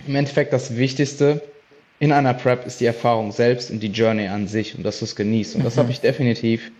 im 0.07 0.15
Endeffekt 0.15 0.53
das 0.53 0.77
Wichtigste 0.77 1.41
in 1.99 2.11
einer 2.11 2.33
Prep 2.33 2.65
ist 2.65 2.79
die 2.79 2.85
Erfahrung 2.85 3.31
selbst 3.31 3.71
und 3.71 3.81
die 3.81 3.87
Journey 3.87 4.27
an 4.27 4.47
sich 4.47 4.75
und 4.75 4.83
dass 4.83 4.99
du 4.99 5.05
es 5.05 5.15
genießt. 5.15 5.55
Und 5.55 5.65
das 5.65 5.77
habe 5.77 5.91
ich 5.91 5.99
definitiv 6.01 6.71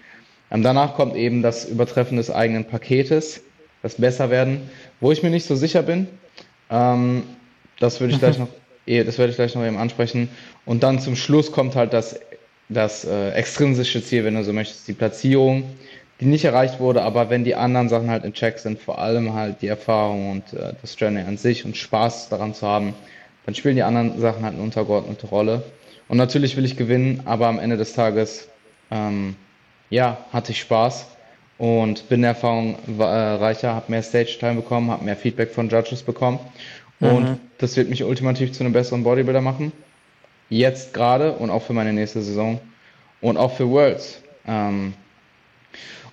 Ähm, 0.52 0.64
danach 0.64 0.96
kommt 0.96 1.16
eben 1.16 1.42
das 1.42 1.66
Übertreffen 1.66 2.18
des 2.18 2.32
eigenen 2.32 2.66
Paketes, 2.66 3.44
das 3.84 3.96
Besserwerden, 3.96 4.62
wo 5.00 5.12
ich 5.12 5.24
mir 5.24 5.30
nicht 5.30 5.46
so 5.46 5.56
sicher 5.56 5.84
bin. 5.84 6.08
Ähm, 6.70 7.24
das 7.80 8.00
würde 8.00 8.14
ich 8.14 8.20
gleich 8.20 8.38
noch, 8.40 8.48
eh, 8.86 9.04
das 9.04 9.18
werde 9.18 9.32
ich 9.32 9.36
gleich 9.36 9.56
noch 9.56 9.66
eben 9.66 9.78
ansprechen. 9.78 10.30
Und 10.66 10.84
dann 10.84 11.00
zum 11.00 11.16
Schluss 11.16 11.52
kommt 11.52 11.76
halt 11.76 11.94
das, 11.94 12.20
das 12.68 13.06
äh, 13.06 13.32
extrinsische 13.32 14.04
Ziel, 14.04 14.26
wenn 14.26 14.36
du 14.36 14.44
so 14.44 14.54
möchtest, 14.54 14.88
die 14.88 14.94
Platzierung, 14.94 15.64
die 16.20 16.26
nicht 16.26 16.46
erreicht 16.46 16.80
wurde, 16.80 17.02
aber 17.04 17.30
wenn 17.30 17.44
die 17.44 17.56
anderen 17.56 17.88
Sachen 17.88 18.10
halt 18.10 18.26
in 18.26 18.34
Check 18.34 18.60
sind, 18.60 18.80
vor 18.80 19.00
allem 19.00 19.34
halt 19.34 19.62
die 19.62 19.68
Erfahrung 19.68 20.32
und 20.32 20.54
äh, 20.54 20.74
das 20.82 21.00
Journey 21.00 21.22
an 21.22 21.38
sich 21.38 21.64
und 21.64 21.78
Spaß 21.78 22.30
daran 22.30 22.54
zu 22.54 22.68
haben, 22.68 22.94
dann 23.46 23.56
spielen 23.56 23.76
die 23.76 23.84
anderen 23.84 24.20
Sachen 24.20 24.44
halt 24.44 24.56
eine 24.56 24.64
untergeordnete 24.64 25.28
Rolle. 25.28 25.64
Und 26.08 26.18
natürlich 26.18 26.58
will 26.58 26.66
ich 26.66 26.78
gewinnen, 26.78 27.22
aber 27.26 27.48
am 27.48 27.60
Ende 27.60 27.78
des 27.78 27.94
Tages, 27.94 28.48
ähm, 28.92 29.36
ja, 29.90 30.18
hatte 30.32 30.52
ich 30.52 30.60
Spaß 30.60 31.08
und 31.58 32.10
bin 32.10 32.24
erfahrungsreicher, 32.24 33.68
äh, 33.70 33.74
habe 33.74 33.92
mehr 33.92 34.04
Stage-Time 34.04 34.56
bekommen, 34.56 34.90
habe 34.90 35.06
mehr 35.06 35.18
Feedback 35.18 35.52
von 35.52 35.70
Judges 35.70 36.04
bekommen. 36.04 36.40
Und 37.00 37.24
mhm. 37.24 37.40
das 37.58 37.78
wird 37.78 37.90
mich 37.90 38.04
ultimativ 38.04 38.52
zu 38.52 38.64
einem 38.64 38.74
besseren 38.74 39.04
Bodybuilder 39.04 39.42
machen. 39.42 39.72
Jetzt 40.50 40.94
gerade 40.94 41.34
und 41.34 41.50
auch 41.50 41.62
für 41.62 41.74
meine 41.74 41.94
nächste 41.94 42.22
Saison 42.22 42.60
und 43.22 43.38
auch 43.38 43.54
für 43.54 43.70
Worlds. 43.70 44.22
Ähm, 44.48 44.94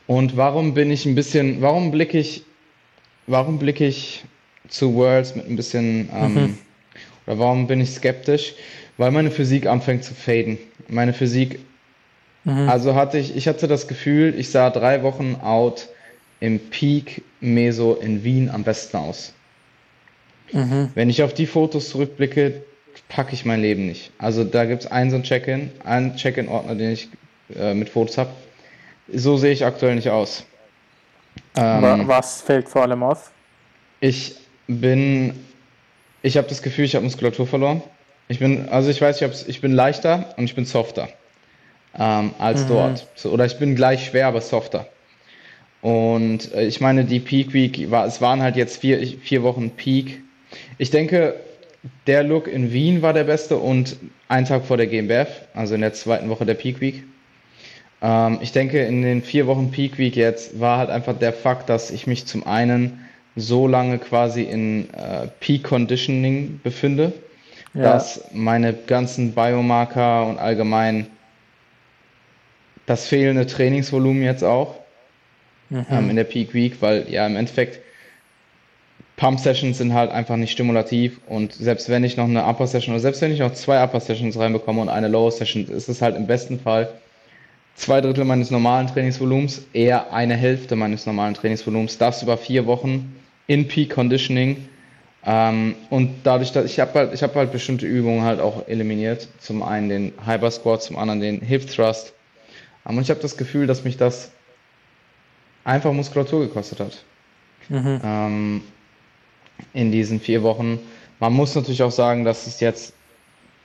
und 0.06 0.36
warum 0.36 0.74
bin 0.74 0.90
ich 0.90 1.06
ein 1.06 1.14
bisschen, 1.14 1.60
warum 1.62 1.90
blicke 1.90 2.18
ich, 2.18 2.44
warum 3.26 3.58
blicke 3.58 3.86
ich 3.86 4.24
zu 4.68 4.94
Worlds 4.94 5.34
mit 5.34 5.48
ein 5.48 5.56
bisschen, 5.56 6.10
ähm, 6.14 6.34
mhm. 6.34 6.58
Oder 7.26 7.38
warum 7.38 7.66
bin 7.66 7.80
ich 7.80 7.90
skeptisch? 7.90 8.54
Weil 8.96 9.10
meine 9.10 9.30
Physik 9.30 9.66
anfängt 9.66 10.04
zu 10.04 10.14
faden. 10.14 10.58
Meine 10.88 11.12
Physik, 11.12 11.60
mhm. 12.44 12.68
also 12.68 12.94
hatte 12.94 13.18
ich, 13.18 13.36
ich 13.36 13.48
hatte 13.48 13.68
das 13.68 13.88
Gefühl, 13.88 14.34
ich 14.38 14.50
sah 14.50 14.70
drei 14.70 15.02
Wochen 15.02 15.36
out 15.42 15.88
im 16.40 16.58
Peak 16.58 17.22
Meso 17.40 17.94
in 17.94 18.24
Wien 18.24 18.50
am 18.50 18.62
besten 18.62 18.96
aus. 18.96 19.32
Mhm. 20.52 20.90
Wenn 20.94 21.10
ich 21.10 21.22
auf 21.22 21.34
die 21.34 21.46
Fotos 21.46 21.90
zurückblicke, 21.90 22.62
packe 23.08 23.34
ich 23.34 23.44
mein 23.44 23.60
Leben 23.60 23.86
nicht. 23.86 24.12
Also 24.18 24.44
da 24.44 24.64
gibt 24.64 24.84
es 24.84 24.90
einen 24.90 25.10
so 25.10 25.16
ein 25.16 25.22
Check-in, 25.22 25.70
einen 25.84 26.16
Check-in-Ordner, 26.16 26.74
den 26.74 26.92
ich 26.92 27.08
äh, 27.54 27.74
mit 27.74 27.88
Fotos 27.88 28.18
habe. 28.18 28.30
So 29.12 29.36
sehe 29.36 29.52
ich 29.52 29.64
aktuell 29.64 29.94
nicht 29.94 30.10
aus. 30.10 30.44
Ähm, 31.56 32.06
Was 32.06 32.42
fällt 32.42 32.68
vor 32.68 32.82
allem 32.82 33.02
auf? 33.02 33.30
Ich 34.00 34.36
bin, 34.66 35.34
ich 36.26 36.36
habe 36.36 36.48
das 36.48 36.60
Gefühl, 36.60 36.84
ich 36.84 36.96
habe 36.96 37.04
Muskulatur 37.04 37.46
verloren. 37.46 37.82
Ich 38.28 38.40
bin, 38.40 38.68
also 38.68 38.90
ich 38.90 39.00
weiß, 39.00 39.22
ich, 39.22 39.48
ich 39.48 39.60
bin 39.60 39.72
leichter 39.72 40.34
und 40.36 40.44
ich 40.44 40.56
bin 40.56 40.64
softer 40.64 41.08
ähm, 41.96 42.32
als 42.38 42.64
mhm. 42.64 42.68
dort. 42.68 43.06
So, 43.14 43.30
oder 43.30 43.46
ich 43.46 43.58
bin 43.58 43.76
gleich 43.76 44.06
schwer, 44.06 44.26
aber 44.26 44.40
softer. 44.40 44.88
Und 45.82 46.52
äh, 46.52 46.66
ich 46.66 46.80
meine, 46.80 47.04
die 47.04 47.20
Peak 47.20 47.52
Week, 47.52 47.92
war, 47.92 48.06
es 48.06 48.20
waren 48.20 48.42
halt 48.42 48.56
jetzt 48.56 48.80
vier, 48.80 49.06
vier 49.06 49.44
Wochen 49.44 49.70
Peak. 49.70 50.20
Ich 50.78 50.90
denke, 50.90 51.36
der 52.08 52.24
Look 52.24 52.48
in 52.48 52.72
Wien 52.72 53.02
war 53.02 53.12
der 53.12 53.24
beste 53.24 53.58
und 53.58 53.96
ein 54.26 54.46
Tag 54.46 54.64
vor 54.64 54.76
der 54.76 54.88
GmbF, 54.88 55.28
also 55.54 55.76
in 55.76 55.80
der 55.80 55.92
zweiten 55.92 56.28
Woche 56.28 56.44
der 56.44 56.54
Peak 56.54 56.80
Week. 56.80 57.04
Ähm, 58.02 58.38
ich 58.40 58.50
denke, 58.50 58.80
in 58.84 59.02
den 59.02 59.22
vier 59.22 59.46
Wochen 59.46 59.70
Peak 59.70 59.96
Week 59.96 60.16
jetzt 60.16 60.58
war 60.58 60.78
halt 60.78 60.90
einfach 60.90 61.16
der 61.16 61.32
Fakt, 61.32 61.68
dass 61.68 61.92
ich 61.92 62.08
mich 62.08 62.26
zum 62.26 62.44
einen 62.44 63.05
so 63.36 63.68
lange 63.68 63.98
quasi 63.98 64.42
in 64.42 64.92
äh, 64.94 65.28
Peak 65.40 65.64
Conditioning 65.64 66.60
befinde, 66.62 67.12
ja. 67.74 67.82
dass 67.82 68.24
meine 68.32 68.72
ganzen 68.72 69.32
Biomarker 69.32 70.26
und 70.26 70.38
allgemein 70.38 71.06
das 72.86 73.06
fehlende 73.06 73.46
Trainingsvolumen 73.46 74.22
jetzt 74.22 74.42
auch 74.42 74.76
mhm. 75.68 75.86
ähm, 75.90 76.10
in 76.10 76.16
der 76.16 76.24
Peak 76.24 76.54
Week, 76.54 76.80
weil 76.80 77.06
ja 77.10 77.26
im 77.26 77.36
Endeffekt 77.36 77.80
Pump 79.16 79.40
Sessions 79.40 79.78
sind 79.78 79.94
halt 79.94 80.10
einfach 80.10 80.36
nicht 80.36 80.52
stimulativ 80.52 81.20
und 81.26 81.52
selbst 81.52 81.88
wenn 81.88 82.04
ich 82.04 82.16
noch 82.16 82.24
eine 82.24 82.44
Upper 82.44 82.66
Session 82.66 82.94
oder 82.94 83.00
selbst 83.00 83.20
wenn 83.22 83.32
ich 83.32 83.40
noch 83.40 83.52
zwei 83.52 83.82
Upper 83.82 84.00
Sessions 84.00 84.38
reinbekomme 84.38 84.80
und 84.80 84.88
eine 84.88 85.08
Lower 85.08 85.30
Session, 85.30 85.66
ist 85.68 85.88
es 85.88 86.02
halt 86.02 86.16
im 86.16 86.26
besten 86.26 86.60
Fall 86.60 86.88
zwei 87.74 88.00
Drittel 88.00 88.24
meines 88.24 88.50
normalen 88.50 88.86
Trainingsvolumens, 88.86 89.66
eher 89.72 90.12
eine 90.12 90.36
Hälfte 90.36 90.76
meines 90.76 91.06
normalen 91.06 91.34
Trainingsvolumens, 91.34 91.98
das 91.98 92.22
über 92.22 92.36
vier 92.36 92.66
Wochen 92.66 93.15
in 93.46 93.68
Peak 93.68 93.90
Conditioning. 93.90 94.68
Ähm, 95.24 95.74
und 95.90 96.14
dadurch, 96.24 96.52
dass 96.52 96.66
ich 96.66 96.78
habe 96.78 96.94
halt, 96.94 97.14
ich 97.14 97.22
habe 97.22 97.34
halt 97.34 97.52
bestimmte 97.52 97.86
Übungen 97.86 98.22
halt 98.22 98.40
auch 98.40 98.68
eliminiert. 98.68 99.28
Zum 99.38 99.62
einen 99.62 99.88
den 99.88 100.12
Hyper 100.24 100.50
Squat, 100.50 100.82
zum 100.82 100.96
anderen 100.98 101.20
den 101.20 101.40
Hip 101.40 101.66
Thrust. 101.68 102.14
Und 102.84 103.00
ich 103.00 103.10
habe 103.10 103.20
das 103.20 103.36
Gefühl, 103.36 103.66
dass 103.66 103.82
mich 103.82 103.96
das 103.96 104.30
einfach 105.64 105.92
Muskulatur 105.92 106.46
gekostet 106.46 106.78
hat. 106.80 107.04
Mhm. 107.68 108.00
Ähm, 108.04 108.62
in 109.72 109.90
diesen 109.90 110.20
vier 110.20 110.42
Wochen. 110.42 110.78
Man 111.18 111.32
muss 111.32 111.54
natürlich 111.54 111.82
auch 111.82 111.90
sagen, 111.90 112.24
dass 112.24 112.46
es 112.46 112.60
jetzt 112.60 112.92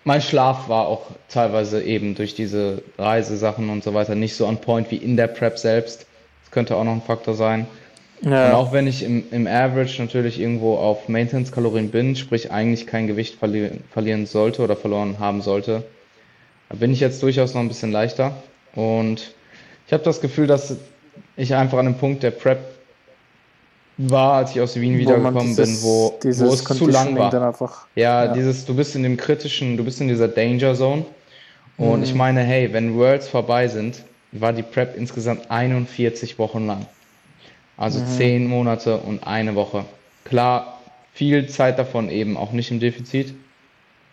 mein 0.04 0.22
Schlaf 0.22 0.68
war 0.68 0.88
auch 0.88 1.12
teilweise 1.30 1.84
eben 1.84 2.16
durch 2.16 2.34
diese 2.34 2.82
Reisesachen 2.98 3.70
und 3.70 3.84
so 3.84 3.94
weiter 3.94 4.16
nicht 4.16 4.36
so 4.36 4.48
on 4.48 4.60
point 4.60 4.90
wie 4.90 4.96
in 4.96 5.16
der 5.16 5.28
Prep 5.28 5.60
selbst. 5.60 6.08
Das 6.44 6.52
könnte 6.52 6.76
auch 6.76 6.84
noch 6.84 6.94
ein 6.94 7.04
Faktor 7.04 7.36
sein. 7.36 7.68
Ja. 8.22 8.50
Und 8.50 8.54
auch 8.54 8.72
wenn 8.72 8.88
ich 8.88 9.04
im, 9.04 9.24
im 9.32 9.48
Average 9.48 10.02
natürlich 10.02 10.40
irgendwo 10.40 10.76
auf 10.76 11.10
Maintenance-Kalorien 11.10 11.90
bin, 11.90 12.16
sprich 12.16 12.52
eigentlich 12.52 12.86
kein 12.86 13.08
Gewicht 13.08 13.40
verli 13.40 13.72
verlieren 13.92 14.26
sollte 14.26 14.62
oder 14.62 14.76
verloren 14.76 15.18
haben 15.20 15.42
sollte, 15.42 15.84
bin 16.70 16.92
ich 16.92 17.00
jetzt 17.00 17.22
durchaus 17.24 17.54
noch 17.54 17.62
ein 17.62 17.68
bisschen 17.68 17.92
leichter. 17.92 18.34
Und 18.76 19.34
ich 19.88 19.94
habe 19.94 20.04
das 20.04 20.22
Gefühl, 20.22 20.48
dass 20.48 20.76
ich 21.36 21.56
einfach 21.56 21.80
an 21.80 21.86
dem 21.86 21.96
Punkt 21.96 22.24
der 22.24 22.32
Prep 22.32 22.60
war, 23.98 24.34
als 24.34 24.52
ich 24.52 24.62
aus 24.62 24.80
Wien 24.80 24.98
wiedergekommen 24.98 25.56
bin, 25.56 25.78
wo, 25.82 26.18
wo 26.22 26.54
es 26.54 26.64
zu 26.64 26.88
lang 26.88 27.18
war. 27.18 27.34
Einfach, 27.34 27.88
ja, 27.96 28.26
ja, 28.26 28.34
dieses, 28.34 28.66
du 28.66 28.76
bist 28.76 28.96
in 28.96 29.04
dem 29.04 29.18
kritischen, 29.18 29.78
du 29.78 29.84
bist 29.84 30.00
in 30.00 30.08
dieser 30.08 30.28
Danger 30.28 30.76
Zone. 30.76 31.06
Und 31.78 31.98
mhm. 31.98 32.04
ich 32.04 32.14
meine, 32.14 32.42
hey, 32.42 32.72
wenn 32.72 32.96
Worlds 32.96 33.28
vorbei 33.28 33.68
sind, 33.68 34.04
war 34.32 34.54
die 34.54 34.64
Prep 34.64 34.96
insgesamt 34.96 35.50
41 35.50 36.40
Wochen 36.40 36.68
lang. 36.68 36.86
Also 37.82 38.00
mhm. 38.00 38.06
10 38.06 38.48
Monate 38.48 38.98
und 38.98 39.26
eine 39.26 39.56
Woche. 39.56 39.86
Klar, 40.24 40.80
viel 41.14 41.48
Zeit 41.48 41.80
davon 41.80 42.12
eben 42.12 42.38
auch 42.38 42.52
nicht 42.52 42.70
im 42.70 42.80
Defizit. 42.80 43.34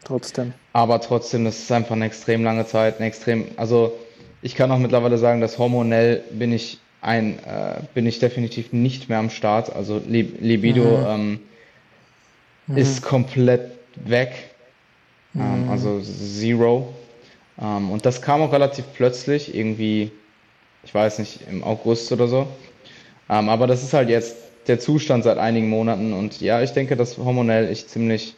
Trotzdem. 0.04 0.54
Aber 0.72 1.02
trotzdem, 1.02 1.44
das 1.44 1.58
ist 1.58 1.70
einfach 1.70 1.94
eine 1.94 2.06
extrem 2.06 2.42
lange 2.42 2.64
Zeit, 2.64 2.96
eine 2.96 3.06
extrem, 3.08 3.44
also 3.56 3.92
ich 4.40 4.54
kann 4.54 4.70
auch 4.70 4.78
mittlerweile 4.78 5.18
sagen, 5.18 5.42
dass 5.42 5.58
hormonell 5.58 6.22
bin 6.30 6.50
ich 6.50 6.78
ein, 7.02 7.38
äh, 7.40 7.82
bin 7.92 8.06
ich 8.06 8.18
definitiv 8.20 8.72
nicht 8.72 9.10
mehr 9.10 9.18
am 9.18 9.28
Start. 9.28 9.76
Also 9.76 10.00
Libido 10.06 10.84
mhm. 10.84 11.06
Ähm, 11.06 11.40
mhm. 12.68 12.76
ist 12.78 13.02
komplett 13.02 13.72
weg. 13.96 14.32
Ähm, 15.34 15.64
mhm. 15.64 15.70
also 15.70 16.00
Zero. 16.00 16.94
Ähm, 17.60 17.90
und 17.90 18.06
das 18.06 18.22
kam 18.22 18.40
auch 18.40 18.52
relativ 18.52 18.86
plötzlich, 18.94 19.54
irgendwie, 19.54 20.10
ich 20.84 20.94
weiß 20.94 21.18
nicht, 21.18 21.40
im 21.50 21.62
August 21.62 22.10
oder 22.12 22.28
so. 22.28 22.46
Ähm, 23.30 23.48
aber 23.48 23.66
das 23.66 23.82
ist 23.82 23.92
halt 23.92 24.08
jetzt 24.08 24.36
der 24.66 24.78
Zustand 24.78 25.24
seit 25.24 25.38
einigen 25.38 25.68
Monaten. 25.68 26.12
Und 26.12 26.40
ja, 26.40 26.62
ich 26.62 26.72
denke, 26.72 26.96
dass 26.96 27.18
hormonell 27.18 27.70
ich 27.70 27.88
ziemlich 27.88 28.34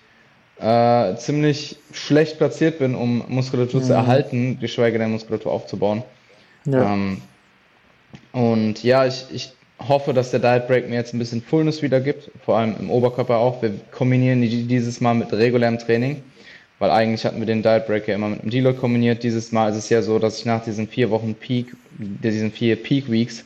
äh, 0.61 1.17
ziemlich 1.17 1.77
schlecht 1.93 2.39
platziert 2.39 2.79
bin, 2.79 2.95
um 2.95 3.25
Muskulatur 3.29 3.81
zu 3.81 3.89
mhm. 3.93 3.99
erhalten, 3.99 4.59
geschweige 4.61 4.99
denn 4.99 5.11
Muskulatur 5.11 5.53
aufzubauen. 5.53 6.03
Ja. 6.67 6.93
Ähm, 6.93 7.23
und 8.33 8.83
ja, 8.83 9.07
ich, 9.07 9.27
ich 9.33 9.53
hoffe, 9.79 10.13
dass 10.13 10.31
der 10.31 10.41
Diet 10.41 10.69
Break 10.69 10.89
mir 10.89 10.97
jetzt 10.97 11.15
ein 11.15 11.19
bisschen 11.19 11.41
Fullness 11.41 11.81
wieder 11.83 12.01
gibt, 12.01 12.31
vor 12.45 12.59
allem 12.59 12.77
im 12.79 12.91
Oberkörper 12.91 13.39
auch. 13.39 13.63
Wir 13.63 13.73
kombinieren 13.91 14.43
die 14.43 14.65
dieses 14.65 15.01
Mal 15.01 15.15
mit 15.15 15.33
regulärem 15.33 15.79
Training, 15.79 16.23
weil 16.79 16.91
eigentlich 16.91 17.25
hatten 17.25 17.39
wir 17.39 17.47
den 17.47 17.63
Diet 17.63 17.87
Break 17.87 18.07
ja 18.07 18.15
immer 18.15 18.29
mit 18.29 18.43
einem 18.43 18.51
Deload 18.51 18.79
kombiniert. 18.79 19.23
Dieses 19.23 19.53
Mal 19.53 19.71
ist 19.71 19.77
es 19.77 19.89
ja 19.89 20.03
so, 20.03 20.19
dass 20.19 20.39
ich 20.39 20.45
nach 20.45 20.63
diesen 20.63 20.87
vier 20.87 21.11
Wochen 21.11 21.35
Peak, 21.35 21.75
diesen 21.99 22.53
vier 22.53 22.77
Peak 22.77 23.11
Weeks, 23.11 23.45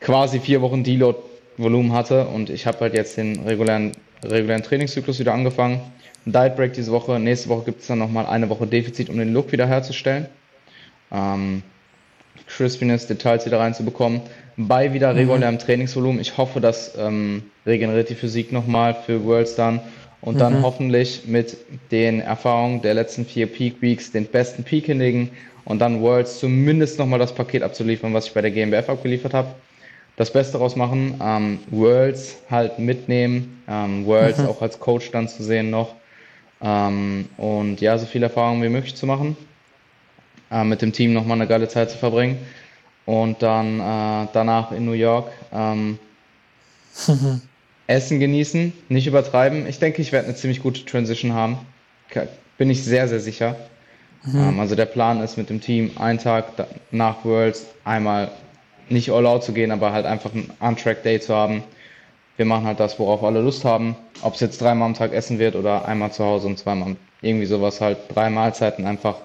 quasi 0.00 0.40
vier 0.40 0.62
Wochen 0.62 0.84
Deload 0.84 1.18
Volumen 1.56 1.92
hatte 1.92 2.26
und 2.28 2.50
ich 2.50 2.66
habe 2.66 2.80
halt 2.80 2.94
jetzt 2.94 3.16
den 3.16 3.40
regulären, 3.40 3.92
regulären 4.24 4.62
Trainingszyklus 4.62 5.18
wieder 5.18 5.34
angefangen. 5.34 5.80
Ein 6.24 6.32
Diet 6.32 6.56
Break 6.56 6.72
diese 6.72 6.92
Woche, 6.92 7.18
nächste 7.18 7.48
Woche 7.48 7.64
gibt 7.64 7.80
es 7.80 7.88
dann 7.88 7.98
nochmal 7.98 8.26
eine 8.26 8.48
Woche 8.48 8.66
Defizit, 8.66 9.10
um 9.10 9.18
den 9.18 9.32
Look 9.32 9.50
wiederherzustellen. 9.52 10.26
Ähm, 11.10 11.62
Crispiness, 12.46 13.06
Details 13.06 13.44
wieder 13.46 13.58
reinzubekommen, 13.58 14.20
bei 14.56 14.92
wieder 14.92 15.12
mhm. 15.12 15.18
regulärem 15.18 15.54
mhm. 15.54 15.58
Trainingsvolumen. 15.58 16.20
Ich 16.20 16.36
hoffe, 16.36 16.60
das 16.60 16.94
ähm, 16.96 17.42
regeneriert 17.66 18.10
die 18.10 18.14
Physik 18.14 18.52
nochmal 18.52 18.94
für 18.94 19.24
Worlds 19.24 19.56
dann 19.56 19.80
und 20.20 20.36
mhm. 20.36 20.38
dann 20.38 20.62
hoffentlich 20.62 21.22
mit 21.26 21.56
den 21.90 22.20
Erfahrungen 22.20 22.82
der 22.82 22.94
letzten 22.94 23.24
vier 23.24 23.46
Peak 23.46 23.82
Weeks 23.82 24.12
den 24.12 24.26
besten 24.26 24.64
Peak 24.64 24.86
hinlegen 24.86 25.30
und 25.64 25.80
dann 25.80 26.00
Worlds 26.00 26.38
zumindest 26.38 26.98
nochmal 26.98 27.18
das 27.18 27.34
Paket 27.34 27.62
abzuliefern, 27.62 28.14
was 28.14 28.26
ich 28.26 28.32
bei 28.32 28.42
der 28.42 28.50
GmbF 28.50 28.88
abgeliefert 28.88 29.34
habe. 29.34 29.48
Das 30.18 30.32
Beste 30.32 30.54
daraus 30.54 30.74
machen, 30.74 31.14
ähm, 31.22 31.60
Worlds 31.70 32.38
halt 32.50 32.80
mitnehmen, 32.80 33.62
ähm, 33.68 34.04
Worlds 34.04 34.38
mhm. 34.38 34.46
auch 34.46 34.60
als 34.60 34.80
Coach 34.80 35.12
dann 35.12 35.28
zu 35.28 35.44
sehen 35.44 35.70
noch 35.70 35.94
ähm, 36.60 37.28
und 37.36 37.80
ja, 37.80 37.96
so 37.96 38.04
viel 38.04 38.24
Erfahrung 38.24 38.60
wie 38.62 38.68
möglich 38.68 38.96
zu 38.96 39.06
machen 39.06 39.36
äh, 40.50 40.64
mit 40.64 40.82
dem 40.82 40.92
Team 40.92 41.12
nochmal 41.12 41.36
eine 41.38 41.46
geile 41.46 41.68
Zeit 41.68 41.92
zu 41.92 41.98
verbringen. 41.98 42.36
und 43.06 43.42
dann 43.42 43.78
äh, 43.78 44.28
danach 44.32 44.72
in 44.72 44.86
New 44.86 44.92
York 44.92 45.30
ähm, 45.52 46.00
Essen 47.86 48.18
genießen, 48.18 48.72
nicht 48.88 49.06
übertreiben. 49.06 49.68
Ich 49.68 49.78
denke, 49.78 50.02
ich 50.02 50.10
werde 50.10 50.26
eine 50.26 50.36
ziemlich 50.36 50.60
gute 50.62 50.84
Transition 50.84 51.32
haben. 51.32 51.58
Bin 52.58 52.70
ich 52.70 52.84
sehr, 52.84 53.06
sehr 53.06 53.20
sicher. 53.20 53.54
Mhm. 54.24 54.36
Ähm, 54.36 54.60
also 54.60 54.74
der 54.74 54.86
Plan 54.86 55.22
ist 55.22 55.38
mit 55.38 55.48
dem 55.48 55.60
Team 55.60 55.92
einen 55.96 56.18
Tag 56.18 56.66
nach 56.90 57.24
Worlds 57.24 57.66
einmal 57.84 58.32
nicht 58.90 59.10
all 59.10 59.26
out 59.26 59.44
zu 59.44 59.52
gehen, 59.52 59.70
aber 59.70 59.92
halt 59.92 60.06
einfach 60.06 60.32
ein 60.34 60.50
Untrack 60.60 61.02
Day 61.02 61.20
zu 61.20 61.34
haben. 61.34 61.62
Wir 62.36 62.46
machen 62.46 62.66
halt 62.66 62.80
das, 62.80 62.98
worauf 62.98 63.24
alle 63.24 63.40
Lust 63.40 63.64
haben. 63.64 63.96
Ob 64.22 64.34
es 64.34 64.40
jetzt 64.40 64.60
dreimal 64.60 64.86
am 64.86 64.94
Tag 64.94 65.12
essen 65.12 65.38
wird 65.38 65.56
oder 65.56 65.86
einmal 65.86 66.12
zu 66.12 66.24
Hause 66.24 66.46
und 66.46 66.58
zweimal 66.58 66.96
irgendwie 67.20 67.46
sowas 67.46 67.80
halt 67.80 67.98
drei 68.14 68.30
Mahlzeiten 68.30 68.86
einfach 68.86 69.16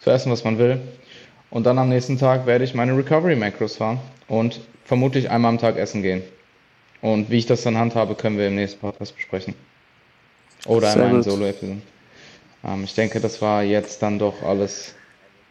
zu 0.00 0.10
essen, 0.10 0.32
was 0.32 0.44
man 0.44 0.58
will. 0.58 0.80
Und 1.50 1.64
dann 1.64 1.78
am 1.78 1.88
nächsten 1.88 2.18
Tag 2.18 2.46
werde 2.46 2.64
ich 2.64 2.74
meine 2.74 2.96
Recovery 2.96 3.36
Macros 3.36 3.76
fahren 3.76 4.00
und 4.26 4.60
vermutlich 4.84 5.30
einmal 5.30 5.50
am 5.50 5.58
Tag 5.58 5.76
essen 5.76 6.02
gehen. 6.02 6.22
Und 7.00 7.30
wie 7.30 7.38
ich 7.38 7.46
das 7.46 7.62
dann 7.62 7.76
handhabe, 7.76 8.14
können 8.14 8.38
wir 8.38 8.48
im 8.48 8.54
nächsten 8.54 8.80
Podcast 8.80 9.14
besprechen. 9.14 9.54
Oder 10.66 10.92
in 10.94 11.00
meinen 11.00 11.22
Solo-Episoden. 11.22 11.82
Ähm, 12.64 12.84
ich 12.84 12.94
denke, 12.94 13.20
das 13.20 13.42
war 13.42 13.62
jetzt 13.62 14.02
dann 14.02 14.18
doch 14.18 14.42
alles 14.42 14.94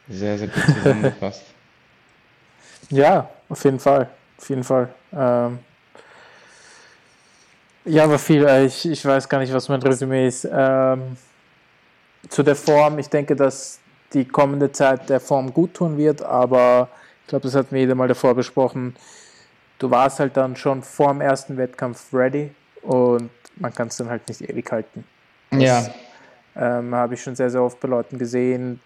sehr, 0.09 0.37
sehr 0.37 0.47
gut 0.47 0.63
zusammengefasst. 0.63 1.43
ja, 2.91 3.29
auf 3.49 3.63
jeden 3.63 3.79
Fall. 3.79 4.09
Auf 4.37 4.49
jeden 4.49 4.63
Fall. 4.63 4.89
Ähm, 5.13 5.59
ja, 7.85 8.03
aber 8.03 8.19
viel, 8.19 8.45
äh, 8.45 8.65
ich, 8.65 8.87
ich 8.87 9.03
weiß 9.03 9.27
gar 9.27 9.39
nicht, 9.39 9.53
was 9.53 9.69
mein 9.69 9.81
Resümee 9.81 10.27
ist. 10.27 10.47
Ähm, 10.51 11.17
zu 12.29 12.43
der 12.43 12.55
Form, 12.55 12.99
ich 12.99 13.09
denke, 13.09 13.35
dass 13.35 13.79
die 14.13 14.25
kommende 14.25 14.71
Zeit 14.71 15.09
der 15.09 15.19
Form 15.19 15.53
gut 15.53 15.73
tun 15.73 15.97
wird, 15.97 16.21
aber 16.21 16.89
ich 17.23 17.27
glaube, 17.27 17.43
das 17.43 17.55
hatten 17.55 17.71
wir 17.71 17.79
jeder 17.79 17.95
mal 17.95 18.07
davor 18.07 18.35
besprochen. 18.35 18.95
Du 19.79 19.89
warst 19.89 20.19
halt 20.19 20.37
dann 20.37 20.55
schon 20.55 20.83
vor 20.83 21.09
dem 21.09 21.21
ersten 21.21 21.57
Wettkampf 21.57 22.13
ready 22.13 22.51
und 22.83 23.31
man 23.55 23.73
kann 23.73 23.87
es 23.87 23.97
dann 23.97 24.09
halt 24.09 24.27
nicht 24.27 24.41
ewig 24.41 24.71
halten. 24.71 25.03
Das, 25.49 25.61
ja. 25.61 25.85
Ähm, 26.55 26.93
Habe 26.93 27.15
ich 27.15 27.23
schon 27.23 27.35
sehr, 27.35 27.49
sehr 27.49 27.63
oft 27.63 27.79
bei 27.79 27.87
Leuten 27.87 28.17
gesehen. 28.17 28.79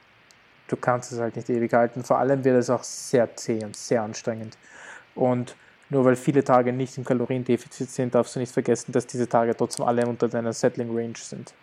Du 0.67 0.75
kannst 0.75 1.11
es 1.11 1.19
halt 1.19 1.35
nicht 1.35 1.49
ewig 1.49 1.71
halten. 1.73 2.03
Vor 2.03 2.17
allem 2.17 2.43
wird 2.43 2.57
es 2.57 2.69
auch 2.69 2.83
sehr 2.83 3.35
zäh 3.35 3.63
und 3.63 3.75
sehr 3.75 4.01
anstrengend. 4.01 4.57
Und 5.13 5.55
nur 5.89 6.03
weil 6.05 6.15
viele 6.15 6.43
Tage 6.43 6.73
nicht 6.73 6.97
im 6.97 7.05
Kaloriendefizit 7.05 7.89
sind, 7.89 8.15
darfst 8.15 8.35
du 8.35 8.39
nicht 8.39 8.51
vergessen, 8.51 8.91
dass 8.91 9.05
diese 9.05 9.29
Tage 9.29 9.55
trotzdem 9.55 9.85
alle 9.85 10.05
unter 10.07 10.27
deiner 10.27 10.53
Settling 10.53 10.95
Range 10.95 11.13
sind. 11.15 11.53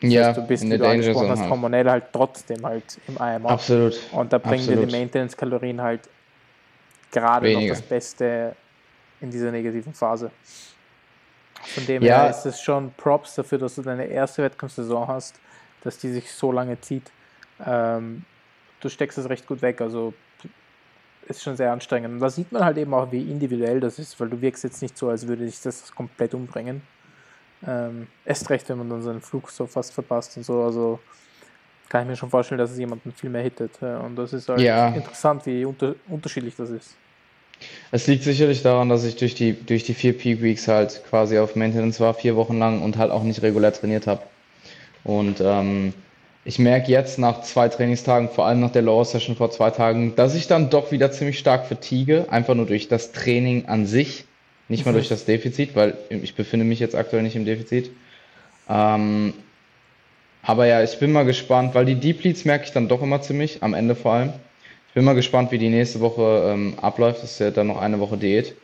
Das 0.00 0.12
ja, 0.12 0.26
heißt, 0.26 0.38
du 0.38 0.46
bist, 0.46 0.64
wie 0.64 0.78
du 0.78 0.88
angesprochen 0.88 1.30
hast, 1.30 1.40
halt. 1.40 1.50
hormonell 1.50 1.88
halt 1.88 2.04
trotzdem 2.12 2.64
halt 2.64 2.98
im 3.06 3.16
IMR. 3.16 3.50
Absolut. 3.50 4.00
Und 4.12 4.32
da 4.32 4.38
bringen 4.38 4.66
dir 4.66 4.76
die 4.76 4.90
Maintenance-Kalorien 4.90 5.80
halt 5.80 6.08
gerade 7.10 7.46
Weniger. 7.46 7.68
noch 7.68 7.78
das 7.78 7.82
Beste 7.82 8.56
in 9.20 9.30
dieser 9.30 9.50
negativen 9.50 9.94
Phase. 9.94 10.30
Von 11.62 11.86
dem 11.86 12.02
ja. 12.02 12.22
her 12.22 12.30
ist 12.30 12.44
es 12.46 12.60
schon 12.60 12.92
Props 12.96 13.36
dafür, 13.36 13.58
dass 13.58 13.76
du 13.76 13.82
deine 13.82 14.06
erste 14.06 14.42
Wettkampfsaison 14.42 15.06
hast, 15.06 15.36
dass 15.82 15.98
die 15.98 16.10
sich 16.10 16.30
so 16.32 16.50
lange 16.50 16.80
zieht. 16.80 17.10
Ähm, 17.64 18.24
du 18.82 18.88
steckst 18.90 19.16
es 19.16 19.28
recht 19.28 19.46
gut 19.46 19.62
weg, 19.62 19.80
also 19.80 20.12
ist 21.28 21.42
schon 21.42 21.56
sehr 21.56 21.72
anstrengend. 21.72 22.14
Und 22.14 22.20
da 22.20 22.28
sieht 22.28 22.52
man 22.52 22.64
halt 22.64 22.76
eben 22.76 22.92
auch, 22.92 23.10
wie 23.10 23.22
individuell 23.22 23.80
das 23.80 23.98
ist, 23.98 24.18
weil 24.20 24.28
du 24.28 24.40
wirkst 24.40 24.64
jetzt 24.64 24.82
nicht 24.82 24.98
so, 24.98 25.08
als 25.08 25.26
würde 25.26 25.44
dich 25.46 25.60
das 25.62 25.92
komplett 25.94 26.34
umbringen. 26.34 26.82
Ähm, 27.66 28.08
erst 28.24 28.50
recht, 28.50 28.68
wenn 28.68 28.78
man 28.78 28.90
dann 28.90 29.02
seinen 29.02 29.20
Flug 29.20 29.50
so 29.50 29.66
fast 29.66 29.92
verpasst 29.94 30.36
und 30.36 30.44
so. 30.44 30.62
Also 30.62 30.98
kann 31.88 32.02
ich 32.02 32.08
mir 32.08 32.16
schon 32.16 32.30
vorstellen, 32.30 32.58
dass 32.58 32.72
es 32.72 32.78
jemanden 32.78 33.12
viel 33.12 33.30
mehr 33.30 33.42
hittet. 33.42 33.80
Und 33.82 34.16
das 34.16 34.32
ist 34.32 34.48
halt 34.48 34.60
ja. 34.60 34.88
interessant, 34.88 35.46
wie 35.46 35.64
unter 35.64 35.94
unterschiedlich 36.08 36.56
das 36.56 36.70
ist. 36.70 36.96
Es 37.92 38.08
liegt 38.08 38.24
sicherlich 38.24 38.62
daran, 38.62 38.88
dass 38.88 39.04
ich 39.04 39.14
durch 39.14 39.36
die, 39.36 39.52
durch 39.52 39.84
die 39.84 39.94
vier 39.94 40.18
Peak 40.18 40.42
Weeks 40.42 40.66
halt 40.66 41.02
quasi 41.08 41.38
auf 41.38 41.54
Maintenance 41.54 42.00
war, 42.00 42.14
vier 42.14 42.34
Wochen 42.34 42.58
lang 42.58 42.82
und 42.82 42.96
halt 42.96 43.12
auch 43.12 43.22
nicht 43.22 43.42
regulär 43.42 43.72
trainiert 43.72 44.08
habe. 44.08 44.22
Und 45.04 45.40
ähm, 45.40 45.94
ich 46.44 46.58
merke 46.58 46.90
jetzt 46.90 47.18
nach 47.18 47.42
zwei 47.42 47.68
Trainingstagen, 47.68 48.28
vor 48.28 48.46
allem 48.46 48.60
nach 48.60 48.72
der 48.72 48.82
Lower 48.82 49.04
Session 49.04 49.36
vor 49.36 49.50
zwei 49.50 49.70
Tagen, 49.70 50.16
dass 50.16 50.34
ich 50.34 50.48
dann 50.48 50.70
doch 50.70 50.90
wieder 50.90 51.12
ziemlich 51.12 51.38
stark 51.38 51.66
fatigue, 51.66 52.26
einfach 52.30 52.54
nur 52.54 52.66
durch 52.66 52.88
das 52.88 53.12
Training 53.12 53.66
an 53.66 53.86
sich. 53.86 54.24
Nicht 54.68 54.86
mal 54.86 54.92
durch 54.92 55.08
das 55.08 55.24
Defizit, 55.24 55.76
weil 55.76 55.98
ich 56.08 56.34
befinde 56.34 56.64
mich 56.64 56.80
jetzt 56.80 56.94
aktuell 56.94 57.22
nicht 57.22 57.36
im 57.36 57.44
Defizit. 57.44 57.90
Ähm, 58.68 59.34
aber 60.42 60.66
ja, 60.66 60.82
ich 60.82 60.98
bin 60.98 61.12
mal 61.12 61.24
gespannt, 61.24 61.74
weil 61.74 61.84
die 61.84 61.94
Deep 61.94 62.24
Leads 62.24 62.44
merke 62.44 62.64
ich 62.64 62.72
dann 62.72 62.88
doch 62.88 63.02
immer 63.02 63.20
ziemlich, 63.20 63.62
am 63.62 63.74
Ende 63.74 63.94
vor 63.94 64.14
allem. 64.14 64.32
Ich 64.88 64.94
bin 64.94 65.04
mal 65.04 65.14
gespannt, 65.14 65.52
wie 65.52 65.58
die 65.58 65.68
nächste 65.68 66.00
Woche 66.00 66.50
ähm, 66.52 66.74
abläuft. 66.80 67.22
Das 67.22 67.32
ist 67.32 67.38
ja 67.38 67.50
dann 67.50 67.68
noch 67.68 67.80
eine 67.80 68.00
Woche 68.00 68.16
Diät. 68.16 68.54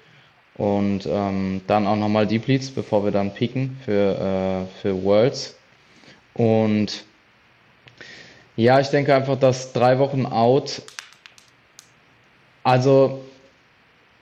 Und 0.56 1.06
ähm, 1.06 1.60
dann 1.68 1.86
auch 1.86 1.96
nochmal 1.96 2.26
Deep 2.26 2.46
Leads, 2.48 2.70
bevor 2.70 3.04
wir 3.04 3.12
dann 3.12 3.32
pieken 3.32 3.76
für, 3.84 4.66
äh, 4.66 4.80
für 4.80 5.02
Worlds. 5.04 5.56
Und 6.34 7.04
ja, 8.58 8.80
ich 8.80 8.88
denke 8.88 9.14
einfach, 9.14 9.38
dass 9.38 9.72
drei 9.72 10.00
Wochen 10.00 10.26
out, 10.26 10.82
also 12.64 13.24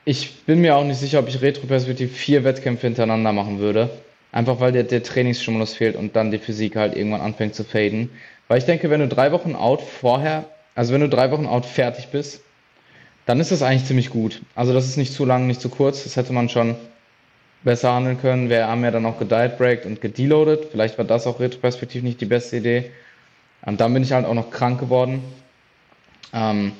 ich 0.04 0.42
bin 0.44 0.60
mir 0.60 0.76
auch 0.76 0.84
nicht 0.84 1.00
sicher, 1.00 1.20
ob 1.20 1.28
ich 1.28 1.40
retroperspektiv 1.40 2.14
vier 2.14 2.44
Wettkämpfe 2.44 2.86
hintereinander 2.86 3.32
machen 3.32 3.60
würde. 3.60 3.88
Einfach 4.32 4.60
weil 4.60 4.72
der, 4.72 4.82
der 4.82 5.02
Trainingsstimulus 5.02 5.72
fehlt 5.72 5.96
und 5.96 6.16
dann 6.16 6.30
die 6.30 6.38
Physik 6.38 6.76
halt 6.76 6.94
irgendwann 6.94 7.22
anfängt 7.22 7.54
zu 7.54 7.64
faden. 7.64 8.10
Weil 8.46 8.58
ich 8.58 8.66
denke, 8.66 8.90
wenn 8.90 9.00
du 9.00 9.08
drei 9.08 9.32
Wochen 9.32 9.54
out 9.54 9.80
vorher, 9.80 10.44
also 10.74 10.92
wenn 10.92 11.00
du 11.00 11.08
drei 11.08 11.30
Wochen 11.30 11.46
out 11.46 11.64
fertig 11.64 12.08
bist, 12.08 12.42
dann 13.24 13.40
ist 13.40 13.52
das 13.52 13.62
eigentlich 13.62 13.86
ziemlich 13.86 14.10
gut. 14.10 14.42
Also 14.54 14.74
das 14.74 14.84
ist 14.84 14.98
nicht 14.98 15.14
zu 15.14 15.24
lang, 15.24 15.46
nicht 15.46 15.62
zu 15.62 15.70
kurz. 15.70 16.04
Das 16.04 16.16
hätte 16.16 16.34
man 16.34 16.50
schon 16.50 16.76
besser 17.64 17.94
handeln 17.94 18.20
können. 18.20 18.50
Wir 18.50 18.68
haben 18.68 18.84
ja 18.84 18.90
dann 18.90 19.06
auch 19.06 19.18
gediet 19.18 19.86
und 19.86 20.02
gedeloadet. 20.02 20.66
Vielleicht 20.70 20.98
war 20.98 21.06
das 21.06 21.26
auch 21.26 21.40
retroperspektiv 21.40 22.02
nicht 22.02 22.20
die 22.20 22.26
beste 22.26 22.58
Idee. 22.58 22.90
Und 23.64 23.80
dann 23.80 23.94
bin 23.94 24.02
ich 24.02 24.12
halt 24.12 24.26
auch 24.26 24.34
noch 24.34 24.50
krank 24.50 24.78
geworden. 24.78 25.22
Ähm, 26.32 26.72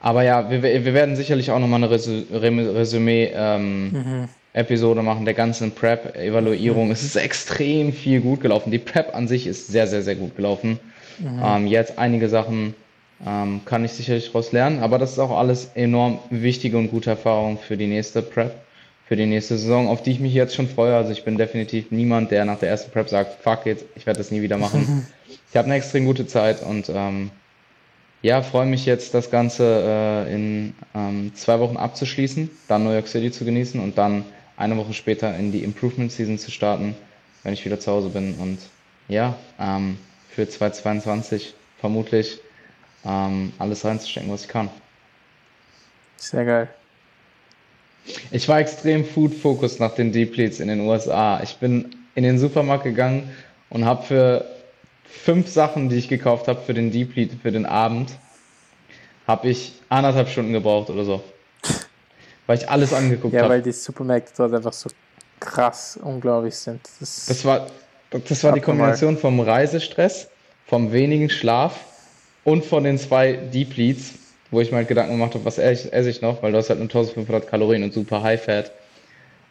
aber 0.00 0.22
ja, 0.22 0.50
wir, 0.50 0.62
wir 0.62 0.94
werden 0.94 1.16
sicherlich 1.16 1.50
auch 1.50 1.58
nochmal 1.58 1.82
eine 1.82 1.90
Resümee-Episode 1.90 3.30
ähm, 3.40 4.98
mhm. 4.98 5.04
machen, 5.04 5.26
der 5.26 5.34
ganzen 5.34 5.72
Prep-Evaluierung. 5.72 6.86
Mhm. 6.86 6.92
Es 6.92 7.02
ist 7.02 7.16
extrem 7.16 7.92
viel 7.92 8.20
gut 8.20 8.40
gelaufen. 8.40 8.70
Die 8.70 8.78
Prep 8.78 9.14
an 9.14 9.28
sich 9.28 9.46
ist 9.46 9.68
sehr, 9.68 9.86
sehr, 9.86 10.02
sehr 10.02 10.16
gut 10.16 10.36
gelaufen. 10.36 10.80
Mhm. 11.18 11.42
Ähm, 11.44 11.66
jetzt 11.66 11.98
einige 11.98 12.28
Sachen 12.28 12.74
ähm, 13.26 13.60
kann 13.66 13.84
ich 13.84 13.92
sicherlich 13.92 14.26
daraus 14.26 14.52
lernen, 14.52 14.80
aber 14.80 14.98
das 14.98 15.12
ist 15.12 15.18
auch 15.18 15.36
alles 15.36 15.72
enorm 15.74 16.20
wichtige 16.30 16.78
und 16.78 16.90
gute 16.90 17.10
Erfahrung 17.10 17.58
für 17.58 17.76
die 17.76 17.86
nächste 17.86 18.22
Prep, 18.22 18.54
für 19.06 19.16
die 19.16 19.26
nächste 19.26 19.58
Saison, 19.58 19.88
auf 19.88 20.02
die 20.02 20.12
ich 20.12 20.20
mich 20.20 20.32
jetzt 20.32 20.54
schon 20.54 20.68
freue. 20.68 20.96
Also 20.96 21.12
ich 21.12 21.24
bin 21.24 21.36
definitiv 21.36 21.90
niemand, 21.90 22.30
der 22.30 22.46
nach 22.46 22.58
der 22.58 22.70
ersten 22.70 22.90
Prep 22.90 23.10
sagt, 23.10 23.42
fuck 23.42 23.66
it, 23.66 23.84
ich 23.94 24.06
werde 24.06 24.18
das 24.18 24.30
nie 24.30 24.40
wieder 24.40 24.56
machen. 24.56 25.06
ich 25.50 25.56
habe 25.56 25.66
eine 25.66 25.76
extrem 25.76 26.06
gute 26.06 26.26
Zeit 26.26 26.62
und 26.62 26.88
ähm, 26.88 27.30
ja, 28.22 28.42
freue 28.42 28.66
mich 28.66 28.84
jetzt, 28.84 29.14
das 29.14 29.30
Ganze 29.30 30.26
äh, 30.26 30.34
in 30.34 30.74
ähm, 30.94 31.32
zwei 31.34 31.58
Wochen 31.60 31.76
abzuschließen, 31.76 32.50
dann 32.68 32.84
New 32.84 32.92
York 32.92 33.08
City 33.08 33.30
zu 33.30 33.44
genießen 33.44 33.80
und 33.80 33.96
dann 33.96 34.24
eine 34.56 34.76
Woche 34.76 34.92
später 34.92 35.34
in 35.36 35.52
die 35.52 35.64
Improvement 35.64 36.12
Season 36.12 36.38
zu 36.38 36.50
starten, 36.50 36.94
wenn 37.42 37.54
ich 37.54 37.64
wieder 37.64 37.80
zu 37.80 37.90
Hause 37.90 38.10
bin. 38.10 38.34
Und 38.34 38.58
ja, 39.08 39.36
ähm, 39.58 39.96
für 40.28 40.46
2022 40.46 41.54
vermutlich 41.78 42.40
ähm, 43.06 43.54
alles 43.58 43.84
reinzustecken, 43.84 44.30
was 44.30 44.42
ich 44.42 44.48
kann. 44.48 44.68
Sehr 46.16 46.44
geil. 46.44 46.68
Ich 48.30 48.48
war 48.48 48.60
extrem 48.60 49.04
food-focused 49.04 49.80
nach 49.80 49.94
den 49.94 50.12
Deep 50.12 50.36
Leads 50.36 50.60
in 50.60 50.68
den 50.68 50.80
USA. 50.80 51.40
Ich 51.42 51.56
bin 51.56 51.96
in 52.14 52.24
den 52.24 52.38
Supermarkt 52.38 52.84
gegangen 52.84 53.30
und 53.70 53.84
habe 53.86 54.02
für 54.02 54.44
fünf 55.10 55.48
Sachen, 55.48 55.88
die 55.88 55.96
ich 55.96 56.08
gekauft 56.08 56.48
habe 56.48 56.60
für 56.60 56.74
den 56.74 56.90
Deep 56.90 57.14
Lead, 57.16 57.32
für 57.42 57.52
den 57.52 57.66
Abend, 57.66 58.10
habe 59.26 59.48
ich 59.48 59.72
anderthalb 59.88 60.28
Stunden 60.28 60.52
gebraucht 60.52 60.90
oder 60.90 61.04
so. 61.04 61.22
Weil 62.46 62.58
ich 62.58 62.68
alles 62.68 62.92
angeguckt 62.92 63.34
habe. 63.34 63.44
Ja, 63.44 63.48
weil 63.48 63.62
die 63.62 63.72
Supermärkte 63.72 64.32
dort 64.36 64.54
einfach 64.54 64.72
so 64.72 64.90
krass 65.38 65.98
unglaublich 66.02 66.54
sind. 66.54 66.80
Das, 66.98 67.26
das 67.26 67.44
war, 67.44 67.66
das 68.10 68.44
war 68.44 68.52
die 68.52 68.60
Kombination 68.60 69.16
vom 69.16 69.40
Reisestress, 69.40 70.28
vom 70.66 70.92
wenigen 70.92 71.30
Schlaf 71.30 71.78
und 72.44 72.64
von 72.64 72.84
den 72.84 72.98
zwei 72.98 73.34
Deep 73.34 73.76
Leads, 73.76 74.14
wo 74.50 74.60
ich 74.60 74.70
mir 74.70 74.78
halt 74.78 74.88
Gedanken 74.88 75.12
gemacht 75.12 75.34
habe, 75.34 75.44
was 75.44 75.58
esse 75.58 76.10
ich 76.10 76.20
noch, 76.20 76.42
weil 76.42 76.52
du 76.52 76.58
hast 76.58 76.70
halt 76.70 76.78
nur 76.80 76.88
1500 76.88 77.48
Kalorien 77.48 77.82
und 77.82 77.92
super 77.92 78.22
High 78.22 78.42
Fat. 78.42 78.72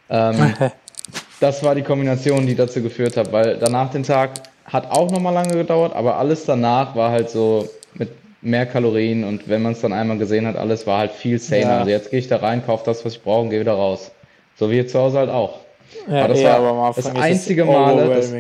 Ähm, 0.10 0.54
das 1.40 1.64
war 1.64 1.76
die 1.76 1.84
Kombination, 1.84 2.46
die 2.46 2.56
dazu 2.56 2.82
geführt 2.82 3.18
hat, 3.18 3.32
weil 3.32 3.58
danach 3.58 3.92
den 3.92 4.04
Tag 4.04 4.32
hat 4.72 4.92
auch 4.92 5.12
nochmal 5.12 5.34
lange 5.34 5.56
gedauert, 5.56 5.96
aber 5.96 6.18
alles 6.18 6.46
danach 6.46 6.96
war 6.96 7.12
halt 7.12 7.30
so 7.30 7.68
mit 7.96 8.10
mehr 8.42 8.66
Kalorien 8.66 9.24
und 9.24 9.50
wenn 9.50 9.62
man 9.62 9.74
es 9.74 9.82
dann 9.82 9.92
einmal 9.92 10.18
gesehen 10.18 10.48
hat, 10.48 10.56
alles 10.56 10.88
war 10.88 11.00
halt 11.00 11.12
viel 11.12 11.40
saner. 11.40 11.62
Ja. 11.62 11.78
Also 11.80 11.92
jetzt 11.92 12.12
gehe 12.12 12.20
ich 12.20 12.28
da 12.28 12.38
rein, 12.38 12.66
kaufe 12.66 12.86
das, 12.86 13.04
was 13.04 13.14
ich 13.14 13.22
brauche 13.22 13.42
und 13.42 13.50
gehe 13.50 13.60
wieder 13.60 13.74
raus. 13.74 14.12
So 14.58 14.70
wie 14.72 14.86
zu 14.86 15.00
Hause 15.00 15.18
halt 15.18 15.30
auch. 15.30 15.60
Ja, 16.08 16.26
aber 16.26 16.34
das 16.34 16.44
war 16.44 16.94
das 16.94 17.16
einzige 17.16 17.66
Mal, 17.66 18.10
das, 18.10 18.34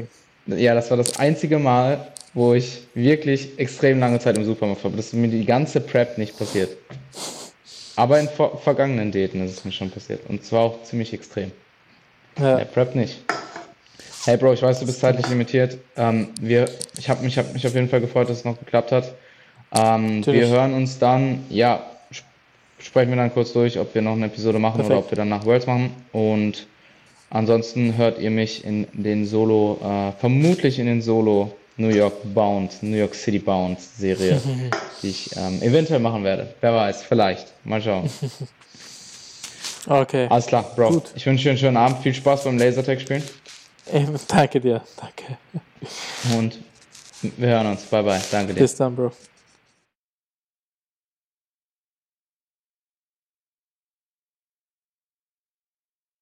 ja, 0.46 0.76
das 0.76 0.90
war 0.90 0.98
das 0.98 1.20
einzige 1.20 1.60
Mal, 1.60 2.08
wo 2.34 2.54
ich 2.54 2.84
wirklich 2.94 3.58
extrem 3.58 4.00
lange 4.00 4.20
Zeit 4.20 4.38
im 4.38 4.46
Supermarkt 4.46 4.84
war. 4.84 4.92
Das 4.92 5.08
ist 5.08 5.14
mir 5.14 5.28
die 5.28 5.46
ganze 5.46 5.82
Prep 5.82 6.18
nicht 6.18 6.38
passiert. 6.38 6.78
Aber 7.96 8.20
in 8.20 8.30
ver 8.30 8.52
vergangenen 8.58 9.12
Daten 9.12 9.44
ist 9.44 9.58
es 9.58 9.66
mir 9.66 9.72
schon 9.72 9.90
passiert. 9.90 10.22
Und 10.30 10.46
zwar 10.46 10.62
auch 10.62 10.84
ziemlich 10.84 11.12
extrem. 11.12 11.52
Ja. 12.40 12.58
Der 12.58 12.66
Prep 12.66 12.96
nicht. 12.96 13.20
Hey 14.30 14.38
Bro, 14.38 14.54
ich 14.54 14.62
weiß, 14.62 14.80
du 14.80 14.86
bist 14.86 15.00
zeitlich 15.00 15.28
limitiert. 15.28 15.80
Ähm, 15.98 16.28
wir, 16.40 16.70
ich 17.00 17.10
habe 17.10 17.24
mich, 17.24 17.36
hab 17.40 17.52
mich 17.52 17.66
auf 17.66 17.74
jeden 17.74 17.90
Fall 17.90 18.00
gefreut, 18.00 18.30
dass 18.30 18.38
es 18.38 18.46
noch 18.46 18.60
geklappt 18.60 18.92
hat. 18.92 19.16
Ähm, 19.76 20.24
wir 20.24 20.48
hören 20.48 20.76
uns 20.76 21.00
dann, 21.00 21.46
ja, 21.50 21.84
sprechen 22.78 23.10
wir 23.10 23.18
dann 23.18 23.34
kurz 23.34 23.54
durch, 23.54 23.80
ob 23.80 23.96
wir 23.96 24.04
noch 24.04 24.12
eine 24.12 24.28
Episode 24.28 24.60
machen 24.60 24.82
Perfekt. 24.82 24.92
oder 24.92 25.00
ob 25.00 25.12
wir 25.12 25.16
dann 25.16 25.30
nach 25.30 25.46
Worlds 25.46 25.66
machen. 25.66 25.90
Und 26.12 26.68
ansonsten 27.32 27.98
hört 27.98 28.20
ihr 28.20 28.30
mich 28.30 28.64
in 28.64 28.86
den 28.94 29.26
Solo, 29.26 29.80
äh, 29.82 30.12
vermutlich 30.20 30.78
in 30.78 30.86
den 30.86 31.02
Solo 31.02 31.52
New 31.78 31.90
York 31.90 32.14
Bound, 32.32 32.84
New 32.84 32.98
York 32.98 33.16
City 33.16 33.40
Bound 33.40 33.82
Serie, 33.82 34.40
die 35.02 35.08
ich 35.08 35.36
ähm, 35.38 35.60
eventuell 35.64 36.02
machen 36.02 36.24
werde. 36.24 36.54
Wer 36.62 36.76
weiß, 36.76 37.02
vielleicht. 37.02 37.48
Mal 37.64 37.82
schauen. 37.82 38.08
Okay. 39.88 40.28
Alles 40.30 40.46
klar, 40.46 40.66
Bro. 40.76 40.90
Gut. 40.92 41.04
Ich 41.16 41.26
wünsche 41.26 41.46
dir 41.46 41.50
einen 41.52 41.58
schönen 41.58 41.78
Abend. 41.78 42.04
Viel 42.04 42.14
Spaß 42.14 42.44
beim 42.44 42.60
Lasertag 42.60 43.02
spielen. 43.02 43.24
Danke 44.28 44.60
dir. 44.60 44.82
Danke. 44.98 45.38
Und 46.36 46.60
wir 47.38 47.48
hören 47.48 47.68
uns. 47.68 47.84
Bye, 47.86 48.04
bye. 48.04 48.22
Danke 48.32 48.54
dir. 48.54 48.62
Bis 48.62 48.76
dann, 48.76 48.96
Bro. 48.96 49.12